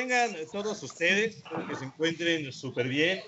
tengan 0.00 0.34
todos 0.50 0.82
ustedes, 0.82 1.42
que 1.68 1.76
se 1.76 1.84
encuentren 1.84 2.50
súper 2.52 2.88
bien, 2.88 3.20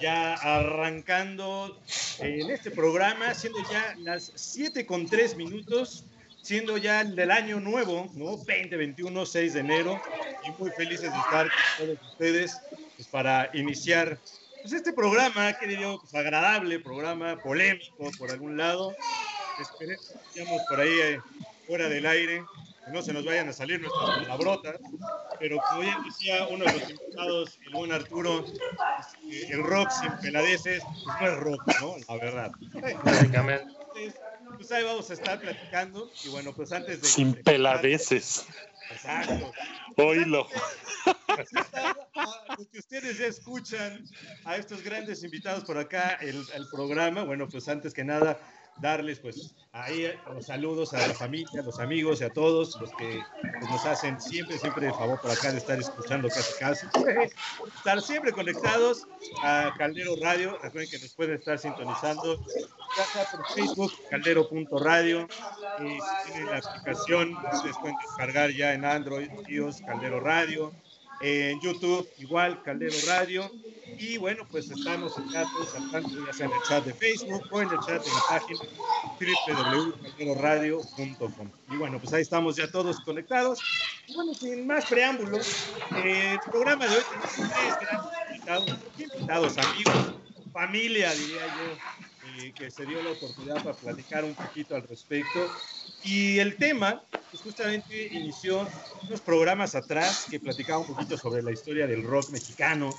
ya 0.00 0.32
arrancando 0.34 1.78
en 2.18 2.50
este 2.50 2.70
programa, 2.70 3.34
siendo 3.34 3.58
ya 3.70 3.94
las 3.98 4.32
7 4.34 4.86
con 4.86 5.06
3 5.06 5.36
minutos, 5.36 6.06
siendo 6.40 6.78
ya 6.78 7.02
el 7.02 7.14
del 7.14 7.30
año 7.30 7.60
nuevo, 7.60 8.10
¿no? 8.14 8.38
2021, 8.38 9.26
6 9.26 9.52
de 9.52 9.60
enero, 9.60 10.00
y 10.46 10.62
muy 10.62 10.70
felices 10.70 11.12
de 11.12 11.18
estar 11.18 11.50
con 11.76 11.88
todos 11.88 12.12
ustedes 12.12 12.56
pues, 12.96 13.06
para 13.08 13.50
iniciar 13.52 14.18
pues, 14.62 14.72
este 14.72 14.94
programa, 14.94 15.52
que 15.58 15.66
digo, 15.66 16.00
pues, 16.00 16.14
agradable, 16.14 16.80
programa 16.80 17.38
polémico 17.38 18.10
por 18.18 18.30
algún 18.30 18.56
lado, 18.56 18.96
esperemos 19.60 20.62
por 20.70 20.80
ahí 20.80 21.00
eh, 21.02 21.20
fuera 21.66 21.90
del 21.90 22.06
aire, 22.06 22.42
que 22.84 22.90
no 22.92 23.02
se 23.02 23.12
nos 23.12 23.24
vayan 23.24 23.48
a 23.48 23.52
salir 23.52 23.80
nuestras 23.80 24.18
palabrotas, 24.20 24.76
pero 25.38 25.58
como 25.70 25.82
ya 25.82 25.98
decía 26.04 26.46
uno 26.48 26.64
de 26.64 26.72
los 26.72 26.90
invitados, 26.90 27.58
el 27.66 27.72
buen 27.72 27.92
Arturo, 27.92 28.44
este, 28.46 29.52
el 29.52 29.62
rock 29.62 29.90
sin 29.90 30.12
peladeces, 30.20 30.82
pues 31.04 31.20
no 31.20 31.26
es 31.26 31.36
rock, 31.38 31.62
¿no? 31.80 31.96
La 32.08 32.16
verdad. 32.16 32.52
Básicamente. 33.04 33.72
Pues 34.56 34.70
ahí 34.72 34.84
vamos 34.84 35.10
a 35.10 35.14
estar 35.14 35.40
platicando, 35.40 36.10
y 36.24 36.28
bueno, 36.28 36.52
pues 36.54 36.70
antes 36.72 37.00
de... 37.00 37.08
Sin 37.08 37.34
peladeces. 37.34 38.46
Exacto. 38.90 39.52
Oílo. 39.96 40.46
Los 42.58 42.68
que 42.68 42.78
ustedes 42.78 43.18
ya 43.18 43.26
escuchan 43.26 44.04
a 44.44 44.56
estos 44.56 44.82
grandes 44.82 45.24
invitados 45.24 45.64
por 45.64 45.78
acá, 45.78 46.18
el, 46.20 46.44
el 46.54 46.68
programa, 46.70 47.24
bueno, 47.24 47.48
pues 47.48 47.68
antes 47.68 47.94
que 47.94 48.04
nada, 48.04 48.38
darles 48.78 49.20
pues 49.20 49.54
ahí 49.72 50.12
los 50.32 50.46
saludos 50.46 50.94
a 50.94 51.06
la 51.06 51.14
familia, 51.14 51.60
a 51.60 51.64
los 51.64 51.80
amigos 51.80 52.20
y 52.20 52.24
a 52.24 52.30
todos 52.30 52.80
los 52.80 52.90
que 52.92 53.20
pues, 53.40 53.70
nos 53.70 53.84
hacen 53.86 54.20
siempre, 54.20 54.58
siempre 54.58 54.86
el 54.86 54.92
favor 54.92 55.20
por 55.20 55.30
acá 55.30 55.52
de 55.52 55.58
estar 55.58 55.78
escuchando 55.78 56.28
casi 56.28 56.52
casi. 56.58 56.86
estar 57.76 58.00
siempre 58.00 58.32
conectados 58.32 59.06
a 59.42 59.72
Caldero 59.76 60.14
Radio. 60.22 60.58
Recuerden 60.62 60.90
que 60.90 60.98
nos 60.98 61.14
pueden 61.14 61.36
estar 61.36 61.58
sintonizando 61.58 62.38
por 63.32 63.46
Facebook, 63.54 63.92
caldero.radio. 64.10 65.26
Y 65.80 65.88
si 65.88 66.32
tienen 66.32 66.50
la 66.50 66.58
aplicación, 66.58 67.36
ustedes 67.52 67.76
pueden 67.80 67.96
descargar 68.00 68.50
ya 68.50 68.74
en 68.74 68.84
Android, 68.84 69.28
iOS, 69.48 69.80
Caldero 69.82 70.20
Radio 70.20 70.72
en 71.20 71.60
YouTube, 71.60 72.08
igual, 72.18 72.62
Caldero 72.62 72.94
Radio. 73.06 73.50
Y 73.98 74.18
bueno, 74.18 74.46
pues 74.50 74.70
estamos 74.70 75.18
acá 75.18 75.44
todos 75.52 75.74
al 75.74 75.90
tanto, 75.90 76.26
ya 76.26 76.32
sea 76.32 76.46
en 76.46 76.52
el 76.52 76.62
chat 76.62 76.84
de 76.84 76.94
Facebook 76.94 77.42
o 77.50 77.60
en 77.62 77.70
el 77.70 77.80
chat 77.80 78.04
de 78.04 78.10
la 78.10 78.22
página 78.28 78.60
www.calderoradio.com. 79.20 81.50
Y 81.70 81.76
bueno, 81.76 81.98
pues 81.98 82.12
ahí 82.12 82.22
estamos 82.22 82.54
ya 82.56 82.70
todos 82.70 83.00
conectados. 83.00 83.58
Y 84.06 84.14
bueno, 84.14 84.34
sin 84.34 84.64
más 84.66 84.84
preámbulos, 84.86 85.66
eh, 85.96 86.32
el 86.32 86.40
programa 86.50 86.86
de 86.86 86.96
hoy 86.96 87.02
tenemos 87.10 87.34
tres 87.34 87.48
grandes 87.80 88.06
invitados, 88.30 88.76
invitados, 88.98 89.58
amigos, 89.58 90.14
familia, 90.52 91.12
diría 91.12 91.46
yo 91.46 91.76
que 92.54 92.70
se 92.70 92.84
dio 92.84 93.02
la 93.02 93.10
oportunidad 93.10 93.62
para 93.62 93.76
platicar 93.76 94.24
un 94.24 94.34
poquito 94.34 94.74
al 94.74 94.86
respecto. 94.88 95.50
Y 96.04 96.38
el 96.38 96.56
tema, 96.56 97.02
pues 97.30 97.42
justamente 97.42 98.06
inició 98.12 98.68
unos 99.08 99.20
programas 99.22 99.74
atrás 99.74 100.26
que 100.30 100.38
platicaba 100.38 100.80
un 100.80 100.86
poquito 100.86 101.16
sobre 101.16 101.42
la 101.42 101.50
historia 101.50 101.86
del 101.86 102.02
rock 102.02 102.30
mexicano, 102.30 102.90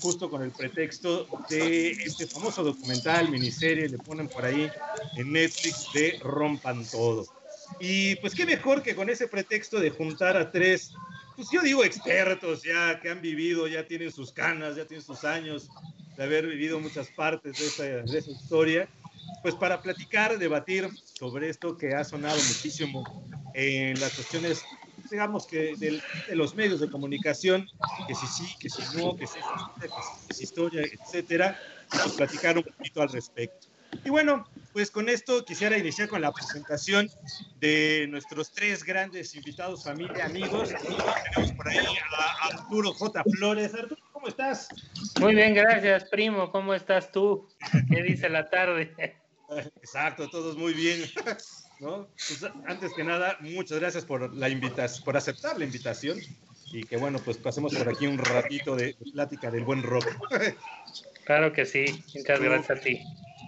justo 0.00 0.30
con 0.30 0.42
el 0.42 0.52
pretexto 0.52 1.26
de 1.48 1.90
este 1.90 2.26
famoso 2.26 2.62
documental, 2.62 3.30
miniserie, 3.30 3.88
le 3.88 3.98
ponen 3.98 4.28
por 4.28 4.44
ahí 4.44 4.70
en 5.16 5.32
Netflix 5.32 5.92
de 5.92 6.18
Rompan 6.22 6.86
Todo. 6.88 7.26
Y 7.80 8.16
pues 8.16 8.34
qué 8.34 8.46
mejor 8.46 8.82
que 8.82 8.94
con 8.94 9.10
ese 9.10 9.26
pretexto 9.26 9.80
de 9.80 9.90
juntar 9.90 10.36
a 10.36 10.50
tres 10.50 10.92
pues 11.36 11.48
yo 11.50 11.62
digo 11.62 11.84
expertos 11.84 12.62
ya 12.62 13.00
que 13.00 13.10
han 13.10 13.20
vivido, 13.20 13.66
ya 13.66 13.86
tienen 13.86 14.12
sus 14.12 14.32
canas, 14.32 14.76
ya 14.76 14.86
tienen 14.86 15.04
sus 15.04 15.24
años 15.24 15.68
de 16.16 16.22
haber 16.22 16.46
vivido 16.46 16.78
muchas 16.78 17.08
partes 17.08 17.58
de 17.58 17.66
esa, 17.66 17.82
de 17.82 18.18
esa 18.18 18.30
historia, 18.30 18.88
pues 19.42 19.54
para 19.54 19.82
platicar, 19.82 20.38
debatir 20.38 20.88
sobre 21.02 21.48
esto 21.48 21.76
que 21.76 21.94
ha 21.94 22.04
sonado 22.04 22.36
muchísimo 22.36 23.04
en 23.54 23.98
las 24.00 24.14
cuestiones, 24.14 24.64
digamos 25.10 25.46
que 25.46 25.74
de, 25.76 26.00
los 26.34 26.54
medios 26.54 26.80
de 26.80 26.90
comunicación, 26.90 27.66
que 28.06 28.14
si 28.14 28.26
sí, 28.26 28.54
que 28.58 28.70
si 28.70 28.82
no, 28.96 29.16
que 29.16 29.26
si 29.26 29.38
es 30.28 30.40
historia, 30.40 30.82
etcétera, 30.82 31.58
pues 31.90 32.14
platicar 32.14 32.56
un 32.56 32.64
poquito 32.64 33.02
al 33.02 33.08
respecto. 33.10 33.68
Y 34.04 34.10
bueno, 34.10 34.44
pues 34.72 34.90
con 34.90 35.08
esto 35.08 35.44
quisiera 35.44 35.76
iniciar 35.76 36.08
con 36.08 36.22
la 36.22 36.32
presentación 36.32 37.10
de 37.60 38.06
nuestros 38.08 38.50
tres 38.52 38.84
grandes 38.84 39.34
invitados, 39.34 39.84
familia, 39.84 40.24
amigos. 40.24 40.70
Tenemos 40.70 41.52
por 41.52 41.68
ahí 41.68 41.78
a 41.78 42.46
Arturo 42.46 42.92
J. 42.94 43.22
Flores. 43.36 43.74
Arturo, 43.74 44.00
¿cómo 44.22 44.28
estás? 44.30 44.68
Muy 45.20 45.34
bien, 45.34 45.52
gracias, 45.52 46.04
primo. 46.04 46.52
¿Cómo 46.52 46.74
estás 46.74 47.10
tú? 47.10 47.48
¿Qué 47.90 48.04
dice 48.04 48.28
la 48.28 48.48
tarde? 48.48 48.94
Exacto, 49.50 50.30
todos 50.30 50.56
muy 50.56 50.72
bien. 50.74 51.02
¿no? 51.80 52.06
Pues, 52.06 52.46
antes 52.66 52.92
que 52.94 53.02
nada, 53.02 53.36
muchas 53.40 53.80
gracias 53.80 54.04
por 54.04 54.32
la 54.32 54.48
invitación, 54.48 55.04
por 55.04 55.16
aceptar 55.16 55.58
la 55.58 55.64
invitación 55.64 56.20
y 56.72 56.84
que 56.84 56.96
bueno, 56.98 57.18
pues 57.18 57.36
pasemos 57.36 57.74
por 57.74 57.88
aquí 57.88 58.06
un 58.06 58.18
ratito 58.18 58.76
de, 58.76 58.94
de 58.94 59.10
plática 59.12 59.50
del 59.50 59.64
buen 59.64 59.82
rock. 59.82 60.06
Claro 61.24 61.52
que 61.52 61.64
sí, 61.64 61.84
muchas 62.16 62.40
gracias 62.40 62.78
a 62.78 62.80
ti. 62.82 63.00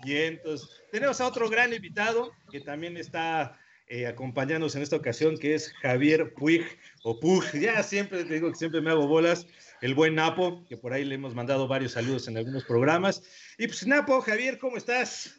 Bien, 0.04 0.34
entonces 0.34 0.80
tenemos 0.92 1.20
a 1.20 1.26
otro 1.26 1.50
gran 1.50 1.72
invitado 1.72 2.30
que 2.52 2.60
también 2.60 2.96
está 2.96 3.58
eh, 3.86 4.06
acompañándonos 4.06 4.74
en 4.76 4.82
esta 4.82 4.96
ocasión, 4.96 5.38
que 5.38 5.54
es 5.54 5.72
Javier 5.82 6.34
Puig, 6.34 6.64
o 7.02 7.20
Pug, 7.20 7.44
ya 7.52 7.82
siempre 7.82 8.24
te 8.24 8.34
digo 8.34 8.50
que 8.50 8.56
siempre 8.56 8.80
me 8.80 8.90
hago 8.90 9.06
bolas, 9.06 9.46
el 9.82 9.94
buen 9.94 10.14
Napo, 10.14 10.64
que 10.68 10.76
por 10.76 10.92
ahí 10.92 11.04
le 11.04 11.16
hemos 11.16 11.34
mandado 11.34 11.68
varios 11.68 11.92
saludos 11.92 12.26
en 12.28 12.38
algunos 12.38 12.64
programas. 12.64 13.22
Y 13.58 13.66
pues 13.66 13.86
Napo, 13.86 14.20
Javier, 14.20 14.58
¿cómo 14.58 14.76
estás? 14.76 15.34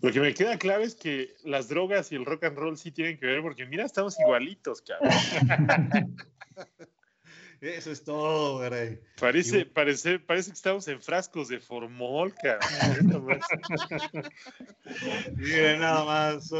Lo 0.00 0.12
que 0.12 0.20
me 0.20 0.32
queda 0.32 0.58
claro 0.58 0.84
es 0.84 0.94
que 0.94 1.34
las 1.44 1.68
drogas 1.68 2.12
y 2.12 2.14
el 2.14 2.24
rock 2.24 2.44
and 2.44 2.56
roll 2.56 2.76
sí 2.76 2.92
tienen 2.92 3.18
que 3.18 3.26
ver, 3.26 3.42
porque 3.42 3.66
mira, 3.66 3.84
estamos 3.84 4.18
igualitos, 4.20 4.82
cabrón. 4.82 6.16
Eso 7.60 7.90
es 7.90 8.04
todo, 8.04 8.58
güey. 8.58 9.00
Parece, 9.18 9.66
parece, 9.66 10.20
parece 10.20 10.50
que 10.50 10.54
estamos 10.54 10.86
en 10.86 11.02
frascos 11.02 11.48
de 11.48 11.58
formol, 11.58 12.32
cabrón. 12.34 13.40
Miren, 15.34 15.80
nada 15.80 16.04
más. 16.04 16.52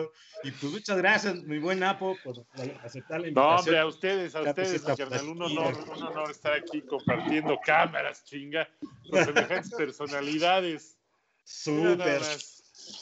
Y 0.42 0.50
pues 0.50 0.72
muchas 0.72 0.98
gracias, 0.98 1.36
mi 1.44 1.59
buen 1.59 1.78
Napo, 1.78 2.16
por 2.25 2.44
aceptar 2.82 3.20
la 3.20 3.28
invitación. 3.28 3.34
No, 3.34 3.56
hombre, 3.56 3.78
a 3.78 3.86
ustedes, 3.86 4.34
a 4.34 4.42
ustedes, 4.42 4.83
carnal, 4.83 5.28
un 5.28 5.42
honor, 5.42 5.74
un 5.89 6.03
honor 6.03 6.30
estar 6.30 6.53
aquí 6.53 6.83
compartiendo 6.83 7.59
cámaras, 7.65 8.24
chinga, 8.24 8.68
con 9.09 9.24
semejantes 9.24 9.72
personalidades. 9.77 10.98
Súper. 11.44 12.22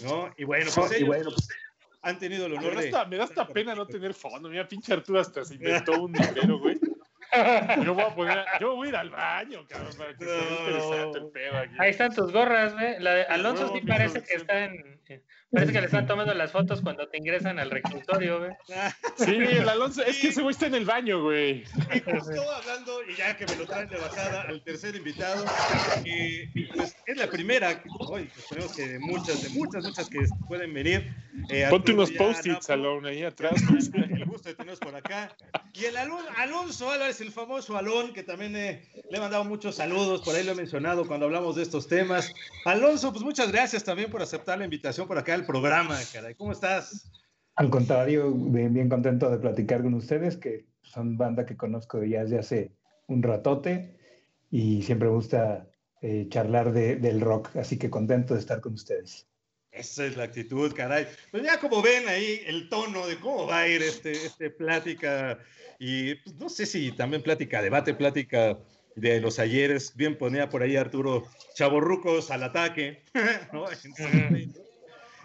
¿No? 0.00 0.34
Y 0.36 0.44
bueno, 0.44 0.70
pues, 0.74 1.00
y 1.00 1.04
bueno, 1.04 1.30
pues 1.30 1.48
han 2.02 2.18
tenido 2.18 2.46
el 2.46 2.52
honor 2.52 2.74
me 2.74 2.74
da 2.74 2.80
de... 2.80 2.86
hasta, 2.88 3.04
me 3.06 3.16
da 3.16 3.24
hasta 3.24 3.48
pena 3.48 3.74
no 3.74 3.86
tener 3.86 4.14
fondo. 4.14 4.48
Mira, 4.48 4.68
pinche 4.68 4.92
Arturo 4.92 5.18
hasta 5.18 5.44
se 5.44 5.54
inventó 5.54 6.00
un 6.02 6.12
dinero, 6.12 6.58
güey. 6.58 6.78
Yo 7.84 7.94
voy, 7.94 8.04
a 8.04 8.14
poner, 8.14 8.44
yo 8.60 8.76
voy 8.76 8.86
a 8.86 8.90
ir 8.90 8.96
al 8.96 9.10
baño, 9.10 9.66
cabrón, 9.68 9.92
para 9.96 10.14
que 10.14 10.24
no. 10.24 10.30
sea 10.30 10.58
interesante 10.58 11.18
el 11.18 11.26
pedo 11.28 11.58
aquí. 11.58 11.74
Ahí 11.78 11.90
están 11.90 12.14
tus 12.14 12.32
gorras, 12.32 12.74
güey. 12.74 13.00
La 13.00 13.14
de 13.14 13.22
Alonso 13.24 13.72
sí 13.72 13.80
parece 13.86 14.22
que 14.22 14.34
está 14.34 14.64
en. 14.64 14.95
Parece 15.50 15.72
que 15.72 15.80
le 15.80 15.86
están 15.86 16.06
tomando 16.06 16.34
las 16.34 16.50
fotos 16.52 16.80
cuando 16.82 17.08
te 17.08 17.18
ingresan 17.18 17.58
al 17.58 17.70
reclusorio, 17.70 18.40
güey. 18.40 18.50
Sí, 19.16 19.34
el 19.34 19.68
Alonso, 19.68 20.02
es 20.02 20.18
que 20.18 20.28
ese 20.28 20.42
güey 20.42 20.52
está 20.52 20.66
en 20.66 20.74
el 20.74 20.84
baño, 20.84 21.22
güey. 21.22 21.64
Y 21.94 22.00
justo 22.00 22.52
hablando, 22.52 23.02
y 23.08 23.14
ya 23.14 23.36
que 23.36 23.46
me 23.46 23.56
lo 23.56 23.66
traen 23.66 23.88
de 23.88 23.96
bajada 23.96 24.42
al 24.42 24.62
tercer 24.62 24.94
invitado, 24.96 25.44
que 26.04 26.50
pues 26.74 26.96
es 27.06 27.16
la 27.16 27.28
primera, 27.28 27.82
hoy 28.00 28.30
esperemos 28.36 28.74
que 28.74 28.88
de 28.88 28.98
muchas, 28.98 29.42
de 29.42 29.48
muchas, 29.50 29.84
muchas 29.84 30.08
que 30.08 30.26
pueden 30.48 30.74
venir. 30.74 31.14
Eh, 31.48 31.66
Ponte 31.70 31.92
unos 31.92 32.10
post-its, 32.12 32.68
Alon, 32.70 33.06
ahí 33.06 33.22
atrás. 33.22 33.54
El 33.94 34.24
gusto 34.24 34.48
de 34.48 34.54
tenerlos 34.54 34.80
por 34.80 34.94
acá. 34.94 35.34
Y 35.72 35.84
el 35.84 35.96
Alon, 35.96 36.24
Alonso 36.36 36.90
Álvarez, 36.90 37.20
el 37.20 37.30
famoso 37.30 37.76
Alon, 37.76 38.12
que 38.12 38.22
también 38.22 38.56
eh, 38.56 38.88
le 39.10 39.18
he 39.18 39.20
mandado 39.20 39.44
muchos 39.44 39.76
saludos, 39.76 40.22
por 40.22 40.34
ahí 40.34 40.42
lo 40.44 40.52
he 40.52 40.54
mencionado 40.54 41.06
cuando 41.06 41.26
hablamos 41.26 41.56
de 41.56 41.62
estos 41.62 41.86
temas. 41.86 42.32
Alonso, 42.64 43.12
pues 43.12 43.24
muchas 43.24 43.52
gracias 43.52 43.84
también 43.84 44.10
por 44.10 44.22
aceptar 44.22 44.58
la 44.58 44.64
invitación 44.64 44.95
por 45.04 45.18
acá 45.18 45.34
al 45.34 45.44
programa, 45.44 45.98
caray. 46.12 46.34
¿Cómo 46.34 46.52
estás? 46.52 47.10
Al 47.56 47.70
contrario, 47.70 48.32
bien, 48.32 48.72
bien 48.72 48.88
contento 48.88 49.30
de 49.30 49.38
platicar 49.38 49.82
con 49.82 49.94
ustedes, 49.94 50.36
que 50.36 50.66
son 50.80 51.18
banda 51.18 51.44
que 51.44 51.56
conozco 51.56 52.02
ya 52.02 52.22
desde 52.22 52.38
hace 52.38 52.72
un 53.06 53.22
ratote 53.22 53.96
y 54.50 54.82
siempre 54.82 55.08
me 55.08 55.14
gusta 55.14 55.68
eh, 56.00 56.26
charlar 56.28 56.72
de, 56.72 56.96
del 56.96 57.20
rock, 57.20 57.56
así 57.56 57.78
que 57.78 57.90
contento 57.90 58.34
de 58.34 58.40
estar 58.40 58.60
con 58.60 58.74
ustedes. 58.74 59.26
Esa 59.70 60.06
es 60.06 60.16
la 60.16 60.24
actitud, 60.24 60.72
caray. 60.74 61.06
Pues 61.30 61.42
ya 61.42 61.60
como 61.60 61.82
ven 61.82 62.08
ahí 62.08 62.40
el 62.46 62.70
tono 62.70 63.06
de 63.06 63.18
cómo 63.20 63.46
va 63.46 63.60
a 63.60 63.68
ir 63.68 63.82
este, 63.82 64.12
este 64.12 64.48
plática 64.48 65.38
y 65.78 66.14
pues, 66.14 66.36
no 66.36 66.48
sé 66.48 66.64
si 66.64 66.92
también 66.92 67.22
plática, 67.22 67.60
debate, 67.60 67.92
plática 67.92 68.58
de 68.94 69.20
los 69.20 69.38
ayeres. 69.38 69.94
Bien 69.94 70.16
ponía 70.16 70.48
por 70.48 70.62
ahí 70.62 70.76
Arturo 70.76 71.24
Chaborrucos 71.54 72.30
al 72.30 72.42
ataque. 72.42 73.02
¿no? 73.52 73.66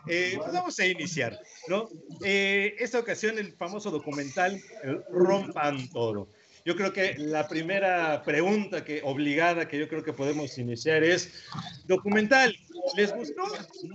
Eh, 0.07 0.33
pues 0.38 0.51
vamos 0.51 0.80
a 0.80 0.86
iniciar, 0.86 1.39
¿no? 1.68 1.89
Eh, 2.24 2.75
esta 2.80 3.00
ocasión 3.00 3.38
el 3.38 3.53
famoso 3.53 3.92
documental 3.92 4.59
Rompan 5.12 5.89
Todo. 5.89 6.27
yo 6.65 6.75
creo 6.75 6.92
que 6.92 7.15
la 7.18 7.48
primera 7.48 8.24
pregunta 8.24 8.83
que 8.83 9.01
obligada 9.03 9.68
que 9.68 9.77
yo 9.80 9.88
creo 9.88 10.03
que 10.03 10.13
podemos 10.13 10.57
iniciar 10.57 11.03
es 11.03 11.31
documental. 11.86 12.56
¿Les 12.95 13.13
gustó? 13.13 13.44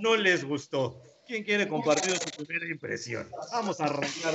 ¿No 0.00 0.16
les 0.16 0.44
gustó? 0.44 1.02
¿Quién 1.26 1.42
quiere 1.42 1.66
compartir 1.66 2.12
su 2.16 2.44
primera 2.44 2.66
impresión? 2.70 3.28
Vamos 3.50 3.80
a 3.80 3.86
arrancar 3.86 4.34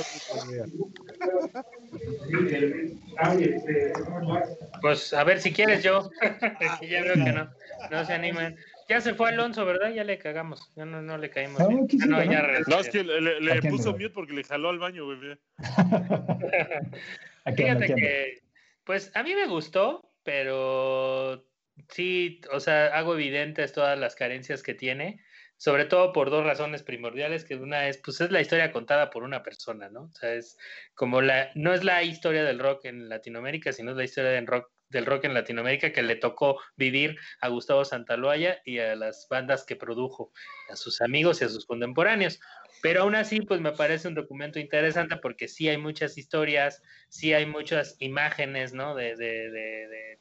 Pues 4.82 5.14
a 5.14 5.24
ver 5.24 5.40
si 5.40 5.52
quieres 5.54 5.82
yo. 5.82 6.10
ya 6.82 7.02
veo 7.02 7.14
que 7.14 7.32
no, 7.32 7.50
no 7.90 8.04
se 8.04 8.12
animan. 8.12 8.56
Ya 8.92 9.00
se 9.00 9.14
fue 9.14 9.30
Alonso, 9.30 9.64
¿verdad? 9.64 9.90
Ya 9.94 10.04
le 10.04 10.18
cagamos. 10.18 10.70
Ya 10.76 10.84
no, 10.84 11.00
no 11.00 11.16
le 11.16 11.30
caímos. 11.30 11.60
No, 11.60 11.68
bien. 11.68 11.86
Ah, 12.02 12.06
no, 12.06 12.22
ya 12.24 12.42
No, 12.66 12.78
es 12.80 12.90
que 12.90 13.02
le, 13.02 13.20
le- 13.22 13.40
le 13.40 13.52
Aquí 13.54 13.68
puso 13.68 13.88
ando. 13.88 13.92
mute 13.98 14.10
porque 14.10 14.34
le 14.34 14.44
jaló 14.44 14.68
al 14.68 14.78
baño, 14.78 15.06
bebé. 15.08 15.38
Fíjate 17.56 17.94
que, 17.94 18.42
pues 18.84 19.10
a 19.14 19.22
mí 19.22 19.34
me 19.34 19.46
gustó, 19.46 20.12
pero 20.22 21.46
sí, 21.88 22.40
o 22.52 22.60
sea, 22.60 22.86
hago 22.88 23.14
evidentes 23.14 23.72
todas 23.72 23.98
las 23.98 24.14
carencias 24.14 24.62
que 24.62 24.74
tiene, 24.74 25.20
sobre 25.56 25.86
todo 25.86 26.12
por 26.12 26.28
dos 26.28 26.44
razones 26.44 26.82
primordiales, 26.82 27.44
que 27.44 27.54
una 27.56 27.88
es, 27.88 27.96
pues 27.98 28.20
es 28.20 28.30
la 28.30 28.40
historia 28.42 28.72
contada 28.72 29.08
por 29.10 29.22
una 29.22 29.42
persona, 29.42 29.88
¿no? 29.88 30.02
O 30.02 30.12
sea, 30.12 30.34
es 30.34 30.58
como 30.94 31.22
la, 31.22 31.50
no 31.54 31.72
es 31.72 31.82
la 31.82 32.02
historia 32.02 32.44
del 32.44 32.58
rock 32.58 32.84
en 32.84 33.08
Latinoamérica, 33.08 33.72
sino 33.72 33.92
es 33.92 33.96
la 33.96 34.04
historia 34.04 34.30
del 34.32 34.46
rock, 34.46 34.70
del 34.92 35.06
rock 35.06 35.24
en 35.24 35.34
Latinoamérica 35.34 35.92
que 35.92 36.02
le 36.02 36.16
tocó 36.16 36.60
vivir 36.76 37.18
a 37.40 37.48
Gustavo 37.48 37.84
Santaloaya 37.84 38.60
y 38.64 38.78
a 38.78 38.94
las 38.94 39.26
bandas 39.28 39.64
que 39.64 39.74
produjo, 39.74 40.32
a 40.70 40.76
sus 40.76 41.00
amigos 41.00 41.40
y 41.40 41.46
a 41.46 41.48
sus 41.48 41.66
contemporáneos. 41.66 42.38
Pero 42.82 43.02
aún 43.02 43.14
así, 43.14 43.40
pues 43.40 43.60
me 43.60 43.72
parece 43.72 44.08
un 44.08 44.14
documento 44.14 44.58
interesante 44.58 45.16
porque 45.16 45.48
sí 45.48 45.68
hay 45.68 45.78
muchas 45.78 46.18
historias, 46.18 46.82
sí 47.08 47.32
hay 47.32 47.46
muchas 47.46 47.96
imágenes, 47.98 48.72
¿no? 48.72 48.94
De, 48.94 49.16
de, 49.16 49.50
de, 49.50 49.88
de- 49.88 50.18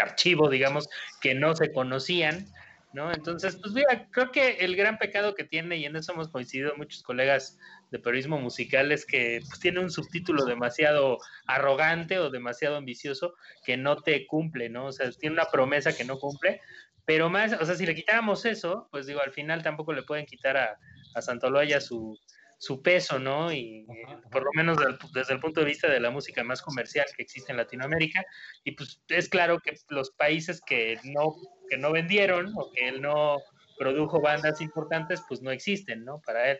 archivo, 0.00 0.50
digamos, 0.50 0.88
que 1.22 1.34
no 1.34 1.56
se 1.56 1.72
conocían, 1.72 2.46
¿no? 2.92 3.12
Entonces, 3.12 3.56
pues 3.56 3.72
mira, 3.72 4.08
creo 4.10 4.30
que 4.30 4.56
el 4.58 4.76
gran 4.76 4.98
pecado 4.98 5.34
que 5.34 5.44
tiene, 5.44 5.76
y 5.78 5.86
en 5.86 5.96
eso 5.96 6.12
hemos 6.12 6.28
coincidido 6.28 6.76
muchos 6.76 7.02
colegas 7.02 7.58
de 7.90 7.98
periodismo 7.98 8.38
musical, 8.38 8.90
es 8.92 9.06
que 9.06 9.40
pues, 9.48 9.60
tiene 9.60 9.80
un 9.80 9.90
subtítulo 9.90 10.44
demasiado 10.44 11.18
arrogante 11.46 12.18
o 12.18 12.30
demasiado 12.30 12.76
ambicioso 12.76 13.34
que 13.64 13.76
no 13.76 13.96
te 14.02 14.26
cumple, 14.26 14.68
¿no? 14.68 14.86
O 14.86 14.92
sea, 14.92 15.10
tiene 15.12 15.34
una 15.34 15.50
promesa 15.50 15.96
que 15.96 16.04
no 16.04 16.18
cumple, 16.18 16.60
pero 17.04 17.30
más, 17.30 17.52
o 17.52 17.64
sea, 17.64 17.74
si 17.76 17.86
le 17.86 17.94
quitáramos 17.94 18.44
eso, 18.44 18.88
pues 18.90 19.06
digo, 19.06 19.20
al 19.22 19.32
final 19.32 19.62
tampoco 19.62 19.92
le 19.92 20.02
pueden 20.02 20.26
quitar 20.26 20.56
a, 20.56 20.78
a 21.14 21.22
Santoloaya 21.22 21.80
su, 21.80 22.18
su 22.58 22.82
peso, 22.82 23.18
¿no? 23.20 23.52
Y 23.52 23.86
eh, 23.88 24.18
por 24.32 24.42
lo 24.42 24.50
menos 24.54 24.76
del- 24.78 24.98
desde 25.12 25.34
el 25.34 25.40
punto 25.40 25.60
de 25.60 25.66
vista 25.66 25.88
de 25.88 26.00
la 26.00 26.10
música 26.10 26.42
más 26.42 26.62
comercial 26.62 27.06
que 27.16 27.22
existe 27.22 27.52
en 27.52 27.58
Latinoamérica. 27.58 28.24
Y 28.64 28.72
pues 28.72 29.00
es 29.08 29.28
claro 29.28 29.60
que 29.60 29.74
los 29.90 30.10
países 30.10 30.60
que 30.66 30.98
no, 31.04 31.36
que 31.68 31.76
no 31.76 31.92
vendieron 31.92 32.52
o 32.56 32.70
que 32.72 32.88
él 32.88 33.00
no 33.00 33.36
produjo 33.78 34.20
bandas 34.20 34.60
importantes, 34.60 35.22
pues 35.28 35.42
no 35.42 35.50
existen, 35.50 36.04
¿no? 36.04 36.20
Para 36.24 36.52
él. 36.52 36.58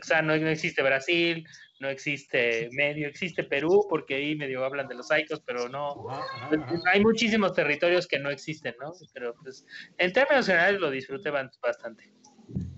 O 0.00 0.04
sea, 0.04 0.22
no, 0.22 0.36
no 0.36 0.48
existe 0.48 0.82
Brasil, 0.82 1.46
no 1.80 1.88
existe 1.88 2.68
medio, 2.72 3.08
existe 3.08 3.44
Perú, 3.44 3.86
porque 3.88 4.14
ahí 4.14 4.36
medio 4.36 4.64
hablan 4.64 4.88
de 4.88 4.94
los 4.94 5.10
Aicos, 5.10 5.42
pero 5.44 5.68
no, 5.68 6.08
Ajá, 6.08 6.24
ajá, 6.34 6.64
ajá. 6.64 6.80
hay 6.92 7.00
muchísimos 7.00 7.52
territorios 7.52 8.06
que 8.06 8.18
no 8.18 8.30
existen, 8.30 8.74
¿no? 8.80 8.92
Pero 9.12 9.34
pues 9.42 9.66
en 9.98 10.12
términos 10.12 10.46
generales 10.46 10.80
lo 10.80 10.90
disfruté 10.90 11.30
bastante. 11.30 12.12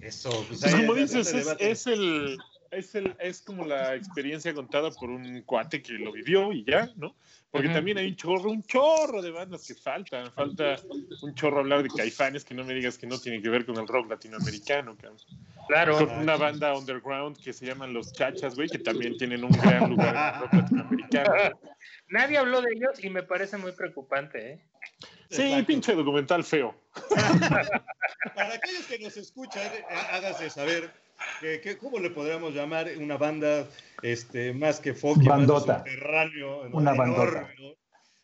Eso, 0.00 0.30
pues, 0.48 0.60
Pues 0.60 0.74
como 0.74 0.94
dices, 0.94 1.32
es, 1.34 1.56
es 1.58 1.86
el, 1.86 2.38
es 2.70 2.94
el, 2.94 3.14
es 3.18 3.40
como 3.42 3.64
la 3.64 3.94
experiencia 3.94 4.52
contada 4.54 4.90
por 4.90 5.10
un 5.10 5.42
cuate 5.42 5.82
que 5.82 5.94
lo 5.94 6.12
vivió 6.12 6.52
y 6.52 6.64
ya, 6.64 6.90
¿no? 6.96 7.14
Porque 7.50 7.70
también 7.70 7.96
hay 7.96 8.08
un 8.08 8.16
chorro, 8.16 8.50
un 8.50 8.62
chorro 8.62 9.22
de 9.22 9.30
bandas 9.30 9.66
que 9.66 9.74
faltan. 9.74 10.30
Falta 10.32 10.76
un 11.22 11.34
chorro 11.34 11.60
hablar 11.60 11.82
de 11.82 11.88
caifanes 11.88 12.44
que 12.44 12.54
no 12.54 12.62
me 12.62 12.74
digas 12.74 12.98
que 12.98 13.06
no 13.06 13.18
tiene 13.18 13.40
que 13.40 13.48
ver 13.48 13.64
con 13.64 13.78
el 13.78 13.88
rock 13.88 14.10
latinoamericano, 14.10 14.96
cabrón. 14.96 15.18
Claro. 15.66 15.96
Con 15.96 16.18
una 16.18 16.36
banda 16.36 16.76
underground 16.76 17.38
que 17.38 17.54
se 17.54 17.64
llaman 17.64 17.94
Los 17.94 18.12
Chachas, 18.12 18.54
güey, 18.54 18.68
que 18.68 18.78
también 18.78 19.16
tienen 19.16 19.44
un 19.44 19.50
gran 19.50 19.88
lugar 19.88 20.14
en 20.14 20.34
el 20.34 20.40
rock 20.40 20.52
latinoamericano. 20.52 21.32
Nadie 22.10 22.36
habló 22.36 22.60
de 22.60 22.72
ellos 22.74 23.02
y 23.02 23.08
me 23.08 23.22
parece 23.22 23.56
muy 23.56 23.72
preocupante, 23.72 24.52
¿eh? 24.52 24.60
Sí, 25.30 25.42
Exacto. 25.42 25.66
pinche 25.66 25.94
documental 25.94 26.44
feo. 26.44 26.74
Para 28.34 28.54
aquellos 28.54 28.86
que 28.86 28.98
nos 28.98 29.16
escuchan, 29.16 29.66
eh, 29.66 29.84
hágase 30.10 30.50
saber 30.50 30.90
que, 31.40 31.60
que- 31.60 31.76
cómo 31.78 31.98
le 31.98 32.10
podríamos 32.10 32.54
llamar 32.54 32.88
una 32.98 33.16
banda 33.16 33.68
este, 34.02 34.52
más 34.52 34.80
que 34.80 34.94
folk, 34.94 35.18
más 35.18 35.26
Bandota. 35.38 35.78
subterráneo. 35.78 36.60
Una 36.72 36.92
Enorme, 36.92 36.98
bandota. 36.98 37.48
¿no? 37.58 37.68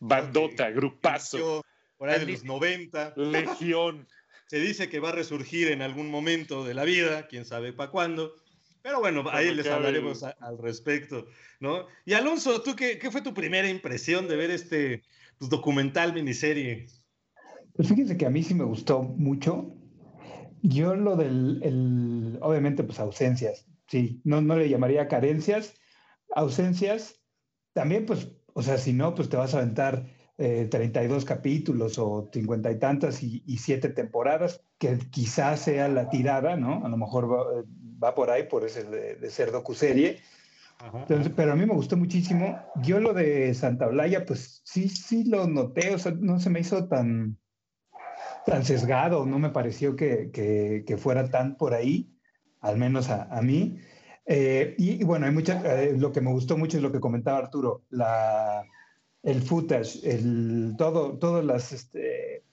Bandota, 0.00 0.70
grupazo, 0.70 1.38
Yo, 1.38 1.62
Por 1.96 2.08
ahí 2.10 2.24
de 2.24 2.32
los 2.32 2.44
90. 2.44 3.14
legión. 3.16 4.06
Se 4.46 4.58
dice 4.58 4.88
que 4.88 5.00
va 5.00 5.08
a 5.08 5.12
resurgir 5.12 5.68
en 5.68 5.80
algún 5.82 6.10
momento 6.10 6.64
de 6.64 6.74
la 6.74 6.84
vida, 6.84 7.26
quién 7.26 7.44
sabe 7.44 7.72
para 7.72 7.90
cuándo. 7.90 8.34
Pero 8.82 9.00
bueno, 9.00 9.24
ahí 9.30 9.54
les 9.54 9.66
hablaremos 9.66 10.22
a- 10.22 10.36
al 10.40 10.58
respecto, 10.58 11.26
¿no? 11.60 11.86
Y 12.04 12.12
Alonso, 12.12 12.60
¿tú 12.62 12.76
qué, 12.76 12.98
qué 12.98 13.10
fue 13.10 13.22
tu 13.22 13.32
primera 13.32 13.68
impresión 13.68 14.28
de 14.28 14.36
ver 14.36 14.50
este 14.50 15.02
pues, 15.38 15.48
documental 15.48 16.12
miniserie? 16.12 16.86
Pues 17.74 17.88
fíjense 17.88 18.16
que 18.18 18.26
a 18.26 18.30
mí 18.30 18.42
sí 18.42 18.54
me 18.54 18.64
gustó 18.64 19.02
mucho. 19.02 19.74
Yo 20.66 20.94
lo 20.96 21.14
del, 21.14 21.60
el- 21.62 22.38
obviamente, 22.40 22.82
pues 22.84 22.98
ausencias, 22.98 23.66
sí, 23.86 24.22
no, 24.24 24.40
no 24.40 24.56
le 24.56 24.70
llamaría 24.70 25.08
carencias, 25.08 25.74
ausencias, 26.34 27.20
también 27.74 28.06
pues, 28.06 28.32
o 28.54 28.62
sea, 28.62 28.78
si 28.78 28.94
no, 28.94 29.14
pues 29.14 29.28
te 29.28 29.36
vas 29.36 29.52
a 29.54 29.58
aventar 29.58 30.06
eh, 30.38 30.66
32 30.70 31.26
capítulos 31.26 31.98
o 31.98 32.30
50 32.32 32.70
y 32.72 32.78
tantas 32.78 33.22
y, 33.22 33.42
y 33.46 33.58
siete 33.58 33.90
temporadas, 33.90 34.64
que 34.78 34.98
quizás 35.10 35.60
sea 35.60 35.86
la 35.88 36.08
tirada, 36.08 36.56
¿no? 36.56 36.82
A 36.84 36.88
lo 36.88 36.96
mejor 36.96 37.30
va, 37.30 37.44
va 38.02 38.14
por 38.14 38.30
ahí, 38.30 38.44
por 38.44 38.64
ese 38.64 38.84
de, 38.84 39.16
de 39.16 39.30
ser 39.30 39.52
docuserie. 39.52 40.20
Entonces, 41.02 41.30
pero 41.36 41.52
a 41.52 41.56
mí 41.56 41.66
me 41.66 41.74
gustó 41.74 41.96
muchísimo. 41.98 42.58
Yo 42.82 43.00
lo 43.00 43.12
de 43.12 43.52
Santa 43.54 43.86
Olaya, 43.86 44.24
pues 44.24 44.62
sí, 44.64 44.88
sí 44.88 45.24
lo 45.24 45.46
noté, 45.46 45.94
o 45.94 45.98
sea, 45.98 46.12
no 46.18 46.40
se 46.40 46.48
me 46.48 46.60
hizo 46.60 46.88
tan, 46.88 47.36
tan 48.46 48.64
sesgado, 48.64 49.26
no 49.26 49.38
me 49.38 49.50
pareció 49.50 49.96
que, 49.96 50.30
que- 50.32 50.84
que 50.86 50.96
fuera 50.98 51.30
tan 51.30 51.56
por 51.56 51.74
ahí, 51.74 52.10
al 52.60 52.76
menos 52.78 53.10
a, 53.10 53.24
a 53.24 53.42
mí. 53.42 53.78
Eh, 54.26 54.74
y, 54.78 55.02
y 55.02 55.04
bueno, 55.04 55.26
hay 55.26 55.32
mucha, 55.32 55.82
eh, 55.82 55.96
lo 55.96 56.12
que 56.12 56.20
me 56.20 56.32
gustó 56.32 56.56
mucho 56.56 56.76
es 56.78 56.82
lo 56.82 56.92
que 56.92 57.00
comentaba 57.00 57.38
Arturo, 57.38 57.82
la, 57.90 58.64
el 59.22 59.42
footage, 59.42 60.00
el, 60.04 60.74
todo, 60.78 61.18
todas 61.18 61.44
las, 61.44 61.72
este, 61.72 62.44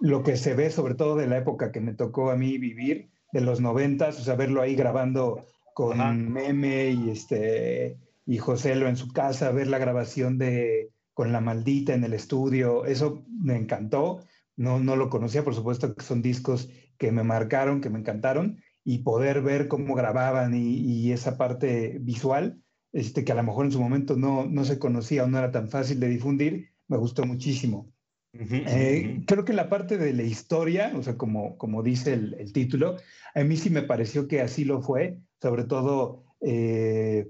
lo 0.00 0.22
que 0.22 0.36
se 0.36 0.54
ve 0.54 0.70
sobre 0.70 0.94
todo 0.94 1.16
de 1.16 1.26
la 1.26 1.38
época 1.38 1.72
que 1.72 1.80
me 1.80 1.94
tocó 1.94 2.30
a 2.30 2.36
mí 2.36 2.58
vivir, 2.58 3.10
de 3.32 3.40
los 3.40 3.60
noventas, 3.60 4.20
o 4.20 4.22
sea, 4.24 4.36
verlo 4.36 4.62
ahí 4.62 4.76
grabando 4.76 5.44
con 5.74 6.00
Ajá. 6.00 6.12
Meme 6.12 6.90
y 6.90 7.10
este 7.10 7.98
y 8.26 8.38
Joselo 8.38 8.88
en 8.88 8.96
su 8.96 9.08
casa, 9.08 9.50
ver 9.50 9.66
la 9.66 9.78
grabación 9.78 10.38
de 10.38 10.90
con 11.12 11.32
la 11.32 11.40
maldita 11.40 11.94
en 11.94 12.04
el 12.04 12.14
estudio, 12.14 12.84
eso 12.86 13.24
me 13.42 13.56
encantó. 13.56 14.20
No, 14.56 14.78
no 14.78 14.96
lo 14.96 15.10
conocía, 15.10 15.44
por 15.44 15.54
supuesto 15.54 15.94
que 15.94 16.04
son 16.04 16.22
discos 16.22 16.70
que 16.98 17.10
me 17.12 17.24
marcaron, 17.24 17.80
que 17.80 17.90
me 17.90 17.98
encantaron, 17.98 18.62
y 18.84 18.98
poder 18.98 19.42
ver 19.42 19.68
cómo 19.68 19.94
grababan 19.94 20.54
y, 20.54 20.76
y 20.76 21.12
esa 21.12 21.36
parte 21.36 21.98
visual, 22.00 22.60
este, 22.92 23.24
que 23.24 23.32
a 23.32 23.34
lo 23.34 23.42
mejor 23.42 23.66
en 23.66 23.72
su 23.72 23.80
momento 23.80 24.16
no, 24.16 24.46
no 24.46 24.64
se 24.64 24.78
conocía 24.78 25.24
o 25.24 25.26
no 25.26 25.38
era 25.38 25.50
tan 25.50 25.68
fácil 25.68 25.98
de 25.98 26.08
difundir, 26.08 26.70
me 26.86 26.96
gustó 26.96 27.24
muchísimo. 27.24 27.92
Eh, 28.32 29.22
creo 29.26 29.44
que 29.44 29.52
la 29.52 29.68
parte 29.68 29.96
de 29.96 30.12
la 30.12 30.24
historia, 30.24 30.92
o 30.96 31.02
sea, 31.02 31.16
como, 31.16 31.56
como 31.56 31.82
dice 31.82 32.14
el, 32.14 32.34
el 32.34 32.52
título, 32.52 32.96
a 33.34 33.44
mí 33.44 33.56
sí 33.56 33.70
me 33.70 33.82
pareció 33.82 34.26
que 34.26 34.40
así 34.40 34.64
lo 34.64 34.82
fue, 34.82 35.20
sobre 35.40 35.64
todo 35.64 36.24
eh, 36.40 37.26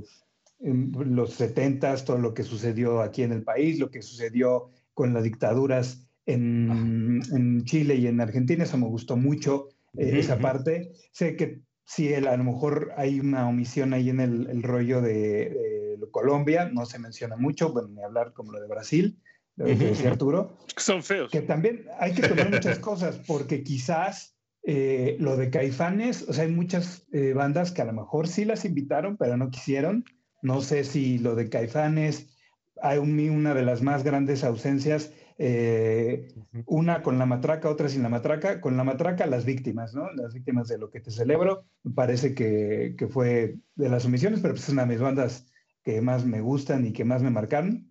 en 0.60 0.92
los 1.14 1.34
70 1.34 1.96
todo 2.04 2.18
lo 2.18 2.32
que 2.32 2.42
sucedió 2.42 3.00
aquí 3.00 3.22
en 3.22 3.32
el 3.32 3.42
país, 3.42 3.78
lo 3.78 3.90
que 3.90 4.02
sucedió 4.02 4.70
con 4.94 5.12
las 5.12 5.24
dictaduras 5.24 6.03
en, 6.26 7.20
en 7.32 7.64
Chile 7.64 7.96
y 7.96 8.06
en 8.06 8.20
Argentina, 8.20 8.64
eso 8.64 8.78
me 8.78 8.86
gustó 8.86 9.16
mucho, 9.16 9.68
eh, 9.96 10.08
Ujú, 10.08 10.16
esa 10.18 10.34
ujú. 10.34 10.42
parte. 10.42 10.92
Sé 11.12 11.36
que 11.36 11.60
sí, 11.84 12.12
el- 12.12 12.26
a 12.26 12.36
lo 12.36 12.44
mejor 12.44 12.92
hay 12.96 13.20
una 13.20 13.48
omisión 13.48 13.92
ahí 13.92 14.10
en 14.10 14.20
el, 14.20 14.48
el 14.50 14.62
rollo 14.62 15.00
de, 15.02 15.96
de 15.98 16.10
Colombia, 16.10 16.70
no 16.72 16.86
se 16.86 16.98
menciona 16.98 17.36
mucho, 17.36 17.72
bueno, 17.72 17.88
ni 17.88 18.02
hablar 18.02 18.32
como 18.32 18.52
lo 18.52 18.60
de 18.60 18.68
Brasil, 18.68 19.18
lo 19.56 19.66
que 19.66 19.74
decía. 19.76 20.10
Arturo. 20.10 20.56
Son 20.76 21.02
feos. 21.02 21.30
Que 21.30 21.40
también 21.42 21.86
hay 21.98 22.12
que 22.12 22.22
tomar 22.22 22.50
muchas 22.50 22.78
cosas, 22.78 23.20
porque 23.26 23.62
quizás 23.62 24.36
eh, 24.64 25.16
lo 25.20 25.36
de 25.36 25.50
Caifanes, 25.50 26.24
o 26.28 26.32
sea, 26.32 26.44
hay 26.44 26.50
muchas 26.50 27.06
eh, 27.12 27.32
bandas 27.34 27.70
que 27.70 27.82
a 27.82 27.84
lo 27.84 27.92
mejor 27.92 28.26
sí 28.28 28.44
las 28.44 28.64
invitaron, 28.64 29.16
pero 29.16 29.36
no 29.36 29.50
quisieron. 29.50 30.04
No 30.42 30.60
sé 30.62 30.84
si 30.84 31.18
lo 31.18 31.34
de 31.34 31.48
Caifanes, 31.48 32.34
hay 32.82 32.98
un- 32.98 33.18
una 33.30 33.54
de 33.54 33.62
las 33.64 33.82
más 33.82 34.02
grandes 34.04 34.42
ausencias, 34.42 35.12
eh, 35.36 36.28
una 36.66 37.02
con 37.02 37.18
la 37.18 37.26
matraca, 37.26 37.68
otra 37.68 37.88
sin 37.88 38.02
la 38.02 38.08
matraca. 38.08 38.60
Con 38.60 38.76
la 38.76 38.84
matraca, 38.84 39.26
las 39.26 39.44
víctimas, 39.44 39.94
¿no? 39.94 40.12
Las 40.12 40.34
víctimas 40.34 40.68
de 40.68 40.78
lo 40.78 40.90
que 40.90 41.00
te 41.00 41.10
celebro. 41.10 41.64
Parece 41.94 42.34
que, 42.34 42.94
que 42.96 43.08
fue 43.08 43.56
de 43.74 43.88
las 43.88 44.04
omisiones, 44.04 44.40
pero 44.40 44.54
pues 44.54 44.64
es 44.64 44.70
una 44.70 44.82
de 44.82 44.88
mis 44.88 45.00
bandas 45.00 45.46
que 45.82 46.00
más 46.00 46.24
me 46.24 46.40
gustan 46.40 46.86
y 46.86 46.92
que 46.92 47.04
más 47.04 47.22
me 47.22 47.30
marcaron. 47.30 47.88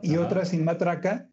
y 0.00 0.16
otra 0.16 0.44
sin 0.44 0.64
matraca, 0.64 1.28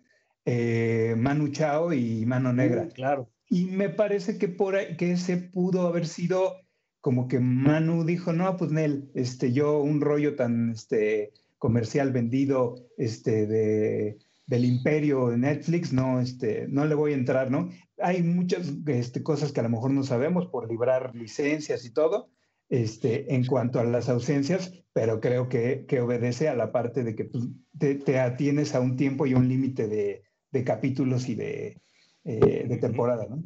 eh, 0.46 1.16
Manu 1.18 1.50
Chao 1.50 1.94
y 1.94 2.26
Mano 2.26 2.54
Negra. 2.54 2.84
Uh, 2.84 2.94
claro. 2.94 3.30
Y 3.50 3.66
me 3.66 3.90
parece 3.90 4.38
que 4.38 4.48
por 4.48 4.76
ahí, 4.76 4.96
que 4.96 5.12
ese 5.12 5.38
pudo 5.38 5.88
haber 5.88 6.06
sido 6.06 6.56
como 7.02 7.28
que 7.28 7.40
Manu 7.40 8.04
dijo, 8.04 8.34
no, 8.34 8.58
pues 8.58 8.72
Nel, 8.72 9.10
este, 9.16 9.54
yo 9.54 9.80
un 9.80 10.02
rollo 10.02 10.36
tan 10.36 10.72
este, 10.72 11.32
comercial 11.58 12.12
vendido 12.12 12.76
este, 12.98 13.48
de, 13.48 14.18
del 14.50 14.66
imperio 14.66 15.28
de 15.28 15.38
Netflix, 15.38 15.94
no, 15.94 16.20
este, 16.20 16.66
no 16.70 16.84
le 16.86 16.96
voy 16.96 17.12
a 17.12 17.16
entrar, 17.16 17.52
¿no? 17.52 17.70
Hay 18.00 18.24
muchas 18.24 18.74
este, 18.88 19.22
cosas 19.22 19.52
que 19.52 19.60
a 19.60 19.64
lo 19.64 19.70
mejor 19.70 19.92
no 19.92 20.02
sabemos 20.02 20.48
por 20.48 20.68
librar 20.68 21.16
licencias 21.16 21.86
y 21.86 21.94
todo, 21.94 22.32
este, 22.68 23.36
en 23.36 23.46
cuanto 23.46 23.80
a 23.80 23.84
las 23.84 24.10
ausencias, 24.10 24.74
pero 24.92 25.20
creo 25.22 25.50
que, 25.50 25.86
que 25.88 26.02
obedece 26.02 26.50
a 26.50 26.56
la 26.56 26.72
parte 26.72 27.04
de 27.04 27.16
que 27.16 27.26
pues, 27.26 27.44
te, 27.78 27.94
te, 27.94 28.20
atienes 28.20 28.74
a 28.74 28.80
un 28.80 28.98
tiempo 28.98 29.28
y 29.28 29.36
un 29.36 29.48
límite 29.48 29.88
de, 29.88 30.24
de, 30.50 30.64
capítulos 30.64 31.30
y 31.30 31.36
de, 31.36 31.80
eh, 32.24 32.66
de 32.68 32.78
temporada, 32.78 33.28
¿no? 33.30 33.44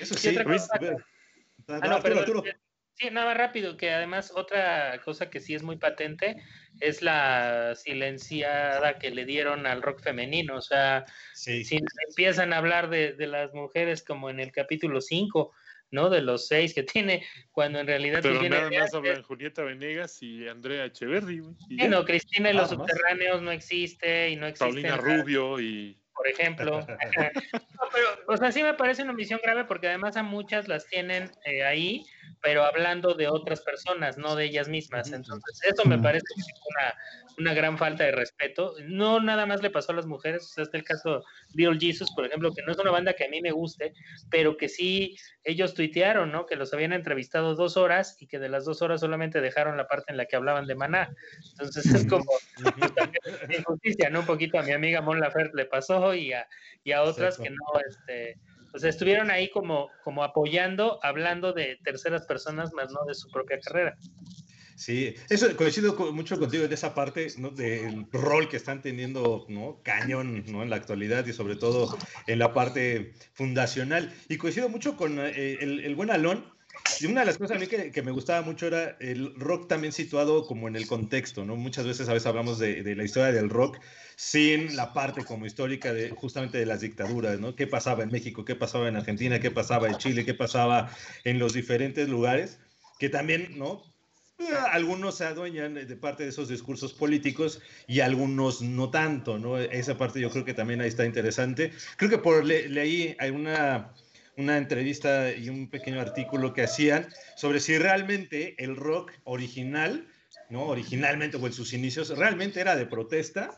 Eso 0.00 0.14
sí, 0.14 0.30
Luis, 0.44 0.68
ah, 0.70 1.80
no, 1.88 2.00
perdón, 2.00 2.44
Sí, 2.98 3.10
nada 3.10 3.26
más 3.26 3.36
rápido, 3.36 3.76
que 3.76 3.90
además 3.90 4.32
otra 4.34 4.98
cosa 5.04 5.28
que 5.28 5.40
sí 5.40 5.54
es 5.54 5.62
muy 5.62 5.76
patente 5.76 6.42
es 6.80 7.02
la 7.02 7.74
silenciada 7.74 8.98
que 8.98 9.10
le 9.10 9.26
dieron 9.26 9.66
al 9.66 9.82
rock 9.82 10.00
femenino. 10.00 10.56
O 10.56 10.62
sea, 10.62 11.04
sí. 11.34 11.62
si 11.62 11.78
empiezan 12.08 12.54
a 12.54 12.58
hablar 12.58 12.88
de, 12.88 13.12
de, 13.12 13.26
las 13.26 13.52
mujeres 13.52 14.02
como 14.02 14.30
en 14.30 14.40
el 14.40 14.50
capítulo 14.50 15.02
5, 15.02 15.52
¿no? 15.90 16.08
De 16.08 16.22
los 16.22 16.48
seis 16.48 16.74
que 16.74 16.82
tiene, 16.84 17.24
cuando 17.52 17.80
en 17.80 17.86
realidad... 17.86 18.20
Pero 18.22 18.38
pues, 18.38 18.50
nada 18.50 18.70
más 18.70 18.94
hablan 18.94 19.22
Julieta 19.22 19.62
Venegas 19.62 20.22
y 20.22 20.48
Andrea 20.48 20.86
Echeverry. 20.86 21.42
Y 21.68 21.78
sí, 21.78 21.88
no, 21.88 22.04
Cristina 22.04 22.50
y 22.50 22.54
los 22.54 22.72
ah, 22.72 22.76
subterráneos 22.76 23.42
no 23.42 23.50
existe 23.50 24.30
y 24.30 24.36
no 24.36 24.46
existe... 24.46 24.64
Paulina 24.64 24.96
Rubio 24.96 25.60
y 25.60 25.98
por 26.14 26.26
ejemplo. 26.26 26.80
no, 26.80 27.88
pero, 27.92 28.08
o 28.26 28.36
sea, 28.36 28.50
sí 28.50 28.62
me 28.62 28.74
parece 28.74 29.02
una 29.02 29.12
omisión 29.12 29.38
grave 29.42 29.64
porque 29.64 29.88
además 29.88 30.16
a 30.16 30.22
muchas 30.22 30.66
las 30.66 30.86
tienen 30.86 31.30
eh, 31.44 31.62
ahí, 31.62 32.04
pero 32.42 32.64
hablando 32.64 33.14
de 33.14 33.28
otras 33.28 33.60
personas, 33.62 34.18
no 34.18 34.36
de 34.36 34.44
ellas 34.44 34.68
mismas. 34.68 35.12
Entonces, 35.12 35.60
eso 35.64 35.88
me 35.88 35.98
parece 35.98 36.26
una, 36.36 36.94
una 37.38 37.54
gran 37.54 37.78
falta 37.78 38.04
de 38.04 38.12
respeto. 38.12 38.74
No 38.86 39.20
nada 39.20 39.46
más 39.46 39.62
le 39.62 39.70
pasó 39.70 39.92
a 39.92 39.96
las 39.96 40.06
mujeres, 40.06 40.44
o 40.44 40.48
sea, 40.48 40.64
está 40.64 40.76
el 40.76 40.84
caso 40.84 41.24
de 41.54 41.66
All 41.66 41.78
Jesus, 41.78 42.12
por 42.14 42.26
ejemplo, 42.26 42.52
que 42.52 42.62
no 42.62 42.72
es 42.72 42.78
una 42.78 42.90
banda 42.90 43.14
que 43.14 43.24
a 43.24 43.28
mí 43.28 43.40
me 43.40 43.50
guste, 43.50 43.92
pero 44.30 44.56
que 44.56 44.68
sí 44.68 45.16
ellos 45.44 45.74
tuitearon, 45.74 46.32
¿no? 46.32 46.46
Que 46.46 46.56
los 46.56 46.72
habían 46.72 46.92
entrevistado 46.92 47.54
dos 47.54 47.76
horas 47.76 48.16
y 48.20 48.26
que 48.26 48.38
de 48.38 48.48
las 48.48 48.64
dos 48.64 48.82
horas 48.82 49.00
solamente 49.00 49.40
dejaron 49.40 49.76
la 49.76 49.86
parte 49.86 50.12
en 50.12 50.16
la 50.16 50.26
que 50.26 50.36
hablaban 50.36 50.66
de 50.66 50.74
Maná. 50.74 51.14
Entonces 51.52 51.86
es 51.86 52.06
como 52.06 52.24
injusticia, 53.56 54.10
¿no? 54.10 54.20
Un 54.20 54.26
poquito 54.26 54.58
a 54.58 54.62
mi 54.62 54.72
amiga 54.72 55.00
Mon 55.00 55.20
Laferte 55.20 55.56
le 55.56 55.66
pasó 55.66 56.14
y 56.14 56.32
a, 56.32 56.46
y 56.84 56.92
a 56.92 57.02
otras 57.02 57.38
que 57.38 57.50
no, 57.50 57.80
este, 57.88 58.38
o 58.76 58.78
sea, 58.78 58.90
estuvieron 58.90 59.30
ahí 59.30 59.50
como, 59.50 59.88
como 60.04 60.22
apoyando, 60.22 61.00
hablando 61.02 61.54
de 61.54 61.78
terceras 61.82 62.26
personas, 62.26 62.74
más 62.74 62.92
no 62.92 63.04
de 63.06 63.14
su 63.14 63.30
propia 63.30 63.58
carrera. 63.58 63.96
Sí, 64.76 65.14
eso 65.30 65.56
coincido 65.56 65.94
mucho 66.12 66.38
contigo 66.38 66.64
en 66.64 66.72
esa 66.72 66.94
parte 66.94 67.28
¿no? 67.38 67.48
del 67.48 68.06
rol 68.12 68.50
que 68.50 68.58
están 68.58 68.82
teniendo 68.82 69.46
¿no? 69.48 69.80
Cañón 69.82 70.44
¿no? 70.48 70.62
en 70.62 70.68
la 70.68 70.76
actualidad 70.76 71.26
y 71.26 71.32
sobre 71.32 71.56
todo 71.56 71.96
en 72.26 72.38
la 72.38 72.52
parte 72.52 73.14
fundacional. 73.32 74.12
Y 74.28 74.36
coincido 74.36 74.68
mucho 74.68 74.98
con 74.98 75.18
eh, 75.18 75.56
el, 75.60 75.80
el, 75.80 75.94
buen 75.94 76.10
Alon. 76.10 76.44
Y 77.00 77.06
una 77.06 77.20
de 77.20 77.26
las 77.26 77.38
cosas 77.38 77.56
a 77.56 77.60
mí 77.60 77.66
que, 77.66 77.90
que, 77.90 78.02
me 78.02 78.10
gustaba 78.10 78.42
mucho 78.42 78.66
era 78.66 78.96
el 79.00 79.34
rock 79.36 79.68
también 79.68 79.92
situado 79.92 80.46
como 80.46 80.68
en 80.68 80.76
el 80.76 80.86
contexto, 80.86 81.44
¿no? 81.44 81.56
Muchas 81.56 81.86
veces 81.86 82.08
a 82.08 82.12
veces 82.12 82.26
hablamos 82.26 82.58
de, 82.58 82.82
de 82.82 82.96
la 82.96 83.04
historia 83.04 83.32
del 83.32 83.50
rock 83.50 83.78
sin 84.16 84.76
la 84.76 84.92
parte 84.92 85.24
como 85.24 85.46
histórica 85.46 85.92
de 85.92 86.10
justamente 86.10 86.58
de 86.58 86.66
las 86.66 86.80
dictaduras, 86.80 87.38
¿no? 87.38 87.54
¿Qué 87.54 87.66
pasaba 87.66 88.02
en 88.02 88.10
México? 88.10 88.44
¿Qué 88.44 88.54
pasaba 88.54 88.88
en 88.88 88.96
Argentina? 88.96 89.40
¿Qué 89.40 89.50
pasaba 89.50 89.88
en 89.88 89.96
Chile? 89.98 90.24
¿Qué 90.24 90.34
pasaba 90.34 90.90
en 91.24 91.38
los 91.38 91.52
diferentes 91.52 92.08
lugares? 92.08 92.58
Que 92.98 93.08
también, 93.08 93.58
¿no? 93.58 93.82
algunos 94.70 95.16
se 95.16 95.24
adueñan 95.24 95.74
de 95.74 95.96
parte 95.96 96.24
de 96.24 96.28
esos 96.28 96.48
discursos 96.48 96.92
políticos 96.92 97.60
y 97.86 98.00
algunos 98.00 98.60
no 98.60 98.90
tanto, 98.90 99.38
¿no? 99.38 99.58
Esa 99.58 99.96
parte 99.96 100.20
yo 100.20 100.30
creo 100.30 100.44
que 100.44 100.54
también 100.54 100.80
ahí 100.80 100.88
está 100.88 101.06
interesante. 101.06 101.72
Creo 101.96 102.10
que 102.10 102.18
por 102.18 102.44
le, 102.44 102.68
leí 102.68 103.16
una, 103.32 103.92
una 104.36 104.58
entrevista 104.58 105.34
y 105.34 105.48
un 105.48 105.68
pequeño 105.68 106.00
artículo 106.00 106.52
que 106.52 106.62
hacían 106.62 107.08
sobre 107.36 107.60
si 107.60 107.78
realmente 107.78 108.62
el 108.62 108.76
rock 108.76 109.12
original, 109.24 110.06
¿no? 110.50 110.66
Originalmente 110.66 111.36
o 111.36 111.46
en 111.46 111.52
sus 111.52 111.72
inicios, 111.72 112.10
realmente 112.16 112.60
era 112.60 112.76
de 112.76 112.86
protesta 112.86 113.56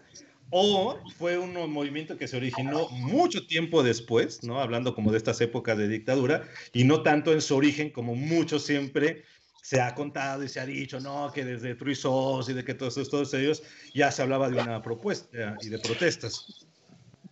o 0.51 0.99
fue 1.19 1.37
un 1.37 1.53
movimiento 1.71 2.17
que 2.17 2.27
se 2.27 2.37
originó 2.37 2.89
mucho 2.91 3.47
tiempo 3.47 3.83
después, 3.83 4.43
¿no? 4.43 4.61
Hablando 4.61 4.95
como 4.95 5.11
de 5.11 5.19
estas 5.19 5.41
épocas 5.41 5.77
de 5.77 5.89
dictadura 5.89 6.45
y 6.73 6.85
no 6.85 7.03
tanto 7.03 7.33
en 7.33 7.43
su 7.43 7.57
origen 7.57 7.91
como 7.91 8.15
muchos 8.15 8.65
siempre 8.65 9.25
se 9.63 9.81
ha 9.81 9.95
contado 9.95 10.45
y 10.45 10.49
se 10.49 10.61
ha 10.61 10.67
dicho, 10.67 10.99
no, 11.01 11.31
que 11.35 11.45
desde 11.45 11.75
Truizos 11.75 12.49
y 12.49 12.55
de 12.55 12.65
que 12.65 12.73
todos, 12.73 12.95
todos 13.11 13.35
ellos 13.35 13.63
ya 13.93 14.11
se 14.11 14.23
hablaba 14.23 14.49
de 14.49 14.59
una 14.59 14.81
propuesta 14.81 15.57
y 15.61 15.69
de 15.69 15.79
protestas. 15.79 16.68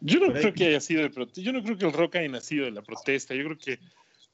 Yo 0.00 0.21
no 0.21 0.33
creo 0.33 0.53
que 0.53 0.67
haya 0.67 0.81
sido 0.81 1.03
de 1.03 1.11
protesta, 1.11 1.41
yo 1.41 1.53
no 1.53 1.62
creo 1.62 1.79
que 1.79 1.87
el 1.87 1.93
rock 1.93 2.17
haya 2.17 2.29
nacido 2.29 2.65
de 2.65 2.71
la 2.71 2.83
protesta, 2.83 3.35
yo 3.35 3.45
creo 3.45 3.59
que 3.59 3.79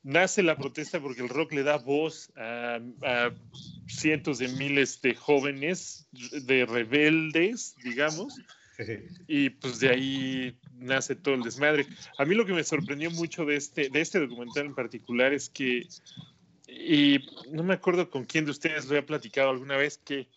nace 0.02 0.42
la 0.42 0.56
protesta 0.56 1.00
porque 1.00 1.22
el 1.22 1.28
rock 1.28 1.52
le 1.52 1.62
da 1.62 1.78
voz 1.78 2.30
a, 2.36 2.80
a 3.02 3.32
cientos 3.86 4.38
de 4.38 4.48
miles 4.48 5.00
de 5.00 5.14
jóvenes, 5.14 6.08
de 6.12 6.66
rebeldes, 6.66 7.76
digamos, 7.82 8.40
y 9.28 9.50
pues 9.50 9.78
de 9.78 9.90
ahí 9.90 10.56
nace 10.78 11.14
todo 11.14 11.34
el 11.34 11.42
desmadre. 11.42 11.86
A 12.18 12.24
mí 12.24 12.34
lo 12.34 12.44
que 12.44 12.52
me 12.52 12.64
sorprendió 12.64 13.10
mucho 13.10 13.44
de 13.44 13.56
este, 13.56 13.88
de 13.90 14.00
este 14.00 14.18
documental 14.18 14.66
en 14.66 14.74
particular 14.74 15.32
es 15.32 15.48
que 15.48 15.86
y 16.66 17.18
no 17.50 17.62
me 17.62 17.74
acuerdo 17.74 18.08
con 18.08 18.24
quién 18.24 18.44
de 18.44 18.50
ustedes 18.50 18.86
lo 18.86 18.96
he 18.96 19.02
platicado 19.02 19.50
alguna 19.50 19.76
vez 19.76 19.98
que, 19.98 20.28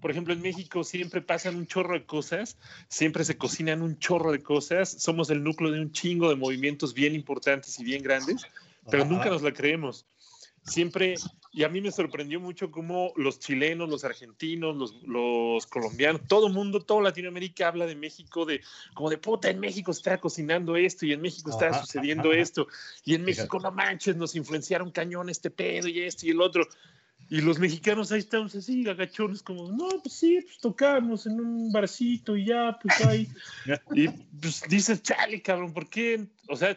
por 0.00 0.10
ejemplo, 0.10 0.32
en 0.32 0.40
México 0.40 0.84
siempre 0.84 1.20
pasan 1.20 1.56
un 1.56 1.66
chorro 1.66 1.94
de 1.94 2.04
cosas, 2.04 2.56
siempre 2.88 3.24
se 3.24 3.36
cocinan 3.36 3.82
un 3.82 3.98
chorro 3.98 4.32
de 4.32 4.42
cosas, 4.42 4.90
somos 4.90 5.30
el 5.30 5.42
núcleo 5.42 5.70
de 5.70 5.80
un 5.80 5.92
chingo 5.92 6.28
de 6.28 6.36
movimientos 6.36 6.94
bien 6.94 7.14
importantes 7.14 7.78
y 7.78 7.84
bien 7.84 8.02
grandes, 8.02 8.42
pero 8.90 9.04
nunca 9.04 9.30
nos 9.30 9.42
la 9.42 9.52
creemos. 9.52 10.06
Siempre 10.62 11.14
y 11.52 11.64
a 11.64 11.68
mí 11.68 11.80
me 11.80 11.90
sorprendió 11.90 12.38
mucho 12.38 12.70
cómo 12.70 13.12
los 13.16 13.40
chilenos, 13.40 13.88
los 13.88 14.04
argentinos, 14.04 14.76
los, 14.76 15.02
los 15.02 15.66
colombianos, 15.66 16.22
todo 16.28 16.46
el 16.46 16.52
mundo, 16.52 16.80
toda 16.80 17.02
Latinoamérica 17.02 17.68
habla 17.68 17.86
de 17.86 17.96
México, 17.96 18.46
de 18.46 18.60
como 18.94 19.10
de 19.10 19.18
puta, 19.18 19.50
en 19.50 19.58
México 19.58 19.90
está 19.90 20.18
cocinando 20.18 20.76
esto 20.76 21.06
y 21.06 21.12
en 21.12 21.20
México 21.20 21.50
está 21.50 21.80
sucediendo 21.80 22.30
ajá. 22.30 22.40
esto. 22.40 22.68
Y 23.04 23.14
en 23.14 23.24
México, 23.24 23.58
no 23.58 23.72
manches, 23.72 24.16
nos 24.16 24.36
influenciaron 24.36 24.92
cañón 24.92 25.28
este 25.28 25.50
pedo 25.50 25.88
y 25.88 26.02
esto 26.02 26.26
y 26.26 26.30
el 26.30 26.40
otro. 26.40 26.68
Y 27.30 27.40
los 27.40 27.58
mexicanos 27.58 28.12
ahí 28.12 28.18
estamos 28.18 28.54
así, 28.54 28.86
agachones, 28.86 29.42
como, 29.42 29.70
no, 29.70 29.88
pues 30.02 30.14
sí, 30.14 30.40
pues 30.42 30.58
tocamos 30.58 31.26
en 31.26 31.40
un 31.40 31.72
barcito 31.72 32.36
y 32.36 32.46
ya, 32.46 32.78
pues 32.82 33.00
ahí. 33.06 33.28
y 33.94 34.08
pues 34.08 34.62
dices, 34.68 35.02
chale, 35.02 35.40
cabrón, 35.40 35.72
¿por 35.72 35.88
qué? 35.88 36.26
O 36.48 36.56
sea, 36.56 36.76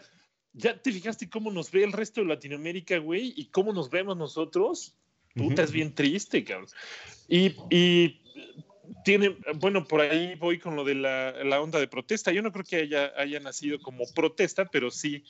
¿Ya 0.54 0.80
te 0.80 0.92
fijaste 0.92 1.30
cómo 1.30 1.52
nos 1.52 1.72
ve 1.72 1.84
el 1.84 1.92
resto 1.92 2.22
de 2.22 2.28
Latinoamérica, 2.28 3.00
güey? 3.00 3.34
¿Y 3.36 3.46
cómo 3.46 3.74
nos 3.74 3.90
vemos 3.90 4.16
nosotros? 4.16 4.96
Puta, 5.34 5.46
uh 5.46 5.50
-huh. 5.50 5.64
es 5.64 5.72
bien 5.72 5.96
triste, 5.96 6.44
cabrón. 6.44 6.70
Y, 7.28 7.56
y, 7.72 8.22
tiene, 9.04 9.36
bueno, 9.56 9.84
por 9.86 10.02
ahí 10.02 10.36
voy 10.36 10.60
con 10.60 10.76
lo 10.76 10.84
de 10.84 10.94
la, 10.94 11.44
la 11.44 11.60
onda 11.60 11.80
de 11.80 11.88
protesta. 11.88 12.32
Yo 12.32 12.44
no 12.44 12.52
creo 12.52 12.64
que 12.64 12.76
haya, 12.76 13.12
haya, 13.18 13.40
nacido 13.40 13.80
como 13.80 14.06
protesta, 14.14 14.66
pero 14.66 14.92
sí, 14.92 15.24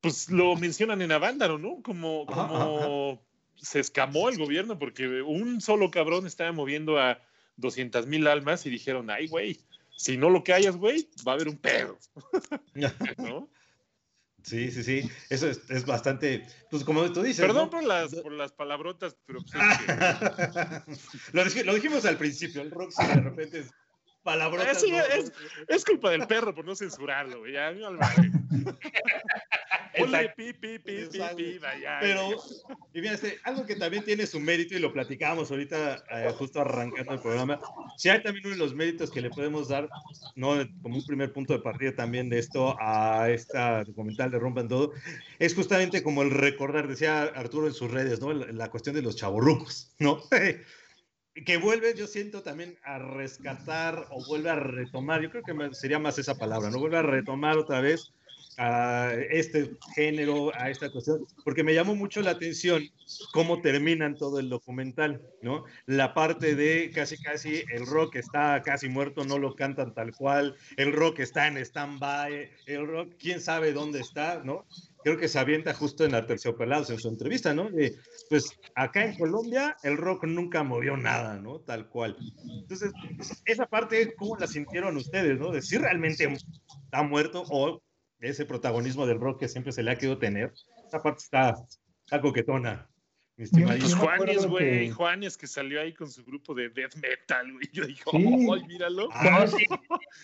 pues 0.00 0.30
lo 0.30 0.56
mencionan 0.56 1.02
en 1.02 1.12
Avándaro, 1.12 1.58
¿no? 1.58 1.82
Como, 1.82 2.24
como 2.24 3.10
ajá. 3.12 3.20
Se 3.62 3.80
escamó 3.80 4.28
el 4.28 4.38
gobierno 4.38 4.78
porque 4.78 5.22
un 5.22 5.60
solo 5.60 5.90
cabrón 5.90 6.26
estaba 6.26 6.52
moviendo 6.52 6.98
a 6.98 7.22
200 7.56 8.06
mil 8.06 8.26
almas 8.26 8.66
y 8.66 8.70
dijeron, 8.70 9.08
ay, 9.08 9.28
güey, 9.28 9.60
si 9.96 10.16
no 10.16 10.30
lo 10.30 10.42
callas, 10.42 10.76
güey, 10.76 11.08
va 11.26 11.32
a 11.32 11.34
haber 11.36 11.48
un 11.48 11.58
pedo. 11.58 11.98
¿No? 13.18 13.48
Sí, 14.42 14.72
sí, 14.72 14.82
sí. 14.82 15.10
Eso 15.30 15.48
es, 15.48 15.60
es, 15.70 15.86
bastante, 15.86 16.44
pues 16.68 16.82
como 16.82 17.10
tú 17.12 17.22
dices. 17.22 17.44
Perdón 17.44 17.66
¿no? 17.66 17.70
por, 17.70 17.84
las, 17.84 18.12
por 18.16 18.32
las 18.32 18.52
palabrotas, 18.52 19.16
pero. 19.24 19.40
Pues, 19.40 19.54
lo, 21.32 21.44
lo, 21.44 21.74
dijimos 21.74 22.04
al 22.04 22.18
principio, 22.18 22.60
el 22.62 22.72
rock 22.72 22.92
de 22.92 23.20
repente 23.20 23.60
es 23.60 23.70
palabrotas. 24.22 24.80
Sí, 24.80 24.90
no, 24.90 24.98
es, 24.98 25.32
es, 25.68 25.84
culpa 25.84 26.10
del 26.10 26.26
perro 26.26 26.54
por 26.54 26.64
no 26.64 26.74
censurarlo, 26.74 27.40
güey. 27.40 27.52
Ya, 27.52 27.72
no, 27.72 27.90
Ponle 29.98 30.32
pi, 30.36 30.54
pi, 30.54 30.78
pi, 30.78 31.06
pi, 31.10 31.20
pi, 31.36 31.58
vaya. 31.58 31.98
Pero, 32.00 32.30
y 32.94 33.00
fíjate, 33.00 33.38
algo 33.44 33.66
que 33.66 33.76
también 33.76 34.02
tiene 34.04 34.26
su 34.26 34.40
mérito, 34.40 34.74
y 34.74 34.78
lo 34.78 34.92
platicábamos 34.92 35.50
ahorita, 35.50 36.02
eh, 36.10 36.32
justo 36.38 36.60
arrancando 36.60 37.12
el 37.12 37.20
programa, 37.20 37.60
si 37.98 38.08
hay 38.08 38.22
también 38.22 38.46
uno 38.46 38.54
de 38.54 38.60
los 38.60 38.74
méritos 38.74 39.10
que 39.10 39.20
le 39.20 39.28
podemos 39.28 39.68
dar, 39.68 39.90
¿no? 40.34 40.54
Como 40.80 40.96
un 40.96 41.04
primer 41.04 41.32
punto 41.32 41.52
de 41.52 41.58
partida 41.58 41.94
también 41.94 42.30
de 42.30 42.38
esto 42.38 42.74
a 42.80 43.28
esta 43.28 43.84
documental 43.84 44.30
de 44.30 44.38
Rompan 44.38 44.68
Todo, 44.68 44.92
es 45.38 45.54
justamente 45.54 46.02
como 46.02 46.22
el 46.22 46.30
recordar, 46.30 46.88
decía 46.88 47.24
Arturo 47.24 47.66
en 47.66 47.74
sus 47.74 47.90
redes, 47.90 48.20
¿no? 48.20 48.32
La, 48.32 48.50
la 48.50 48.70
cuestión 48.70 48.94
de 48.94 49.02
los 49.02 49.16
chavorrucos, 49.16 49.92
¿no? 49.98 50.22
que 51.34 51.56
vuelve, 51.56 51.94
yo 51.94 52.06
siento 52.06 52.42
también 52.42 52.76
a 52.84 52.98
rescatar 52.98 54.06
o 54.10 54.24
vuelve 54.26 54.50
a 54.50 54.56
retomar, 54.56 55.22
yo 55.22 55.30
creo 55.30 55.42
que 55.42 55.74
sería 55.74 55.98
más 55.98 56.18
esa 56.18 56.36
palabra, 56.36 56.70
¿no? 56.70 56.78
Vuelve 56.78 56.98
a 56.98 57.02
retomar 57.02 57.56
otra 57.56 57.80
vez 57.80 58.12
a 58.58 59.12
este 59.30 59.70
género, 59.94 60.52
a 60.54 60.68
esta 60.68 60.90
cuestión, 60.90 61.26
porque 61.42 61.64
me 61.64 61.74
llamó 61.74 61.94
mucho 61.94 62.20
la 62.20 62.32
atención 62.32 62.82
cómo 63.32 63.62
terminan 63.62 64.14
todo 64.14 64.38
el 64.38 64.50
documental, 64.50 65.22
¿no? 65.40 65.64
La 65.86 66.12
parte 66.12 66.54
de 66.54 66.90
casi, 66.94 67.16
casi 67.16 67.64
el 67.72 67.86
rock 67.86 68.16
está 68.16 68.60
casi 68.62 68.88
muerto, 68.88 69.24
no 69.24 69.38
lo 69.38 69.54
cantan 69.54 69.94
tal 69.94 70.14
cual, 70.14 70.56
el 70.76 70.92
rock 70.92 71.20
está 71.20 71.48
en 71.48 71.56
stand-by, 71.56 72.50
el 72.66 72.86
rock, 72.86 73.14
quién 73.18 73.40
sabe 73.40 73.72
dónde 73.72 74.00
está, 74.00 74.42
¿no? 74.44 74.66
Creo 75.04 75.16
que 75.16 75.28
se 75.28 75.38
avienta 75.38 75.74
justo 75.74 76.04
en 76.04 76.14
Arterciopelados 76.14 76.90
en 76.90 76.98
su 76.98 77.08
entrevista, 77.08 77.54
¿no? 77.54 77.68
pues 78.28 78.58
acá 78.74 79.04
en 79.04 79.16
Colombia 79.16 79.76
el 79.82 79.96
rock 79.96 80.24
nunca 80.24 80.62
movió 80.62 80.96
nada, 80.96 81.38
¿no? 81.38 81.60
Tal 81.60 81.88
cual. 81.88 82.16
Entonces, 82.60 82.92
esa 83.44 83.66
parte, 83.66 84.14
¿cómo 84.16 84.36
la 84.36 84.46
sintieron 84.46 84.96
ustedes, 84.96 85.38
¿no? 85.38 85.50
De 85.50 85.62
si 85.62 85.78
realmente 85.78 86.24
está 86.84 87.02
muerto 87.02 87.44
o 87.50 87.82
ese 88.20 88.46
protagonismo 88.46 89.06
del 89.06 89.20
rock 89.20 89.40
que 89.40 89.48
siempre 89.48 89.72
se 89.72 89.82
le 89.82 89.90
ha 89.90 89.96
querido 89.96 90.18
tener. 90.18 90.52
Esa 90.86 91.02
parte 91.02 91.24
está, 91.24 91.54
está 92.04 92.20
coquetona. 92.20 92.88
Pues 93.50 93.94
Juanes, 93.94 94.46
güey, 94.46 94.86
que... 94.86 94.92
Juanes 94.92 95.36
que 95.36 95.46
salió 95.46 95.80
ahí 95.80 95.92
con 95.92 96.10
su 96.10 96.24
grupo 96.24 96.54
de 96.54 96.68
death 96.68 96.94
metal, 96.96 97.52
güey. 97.52 97.68
Yo 97.72 97.84
dije, 97.84 98.02
¡ay, 98.12 98.66
míralo! 98.66 99.08
Ah, 99.12 99.46
sí. 99.46 99.66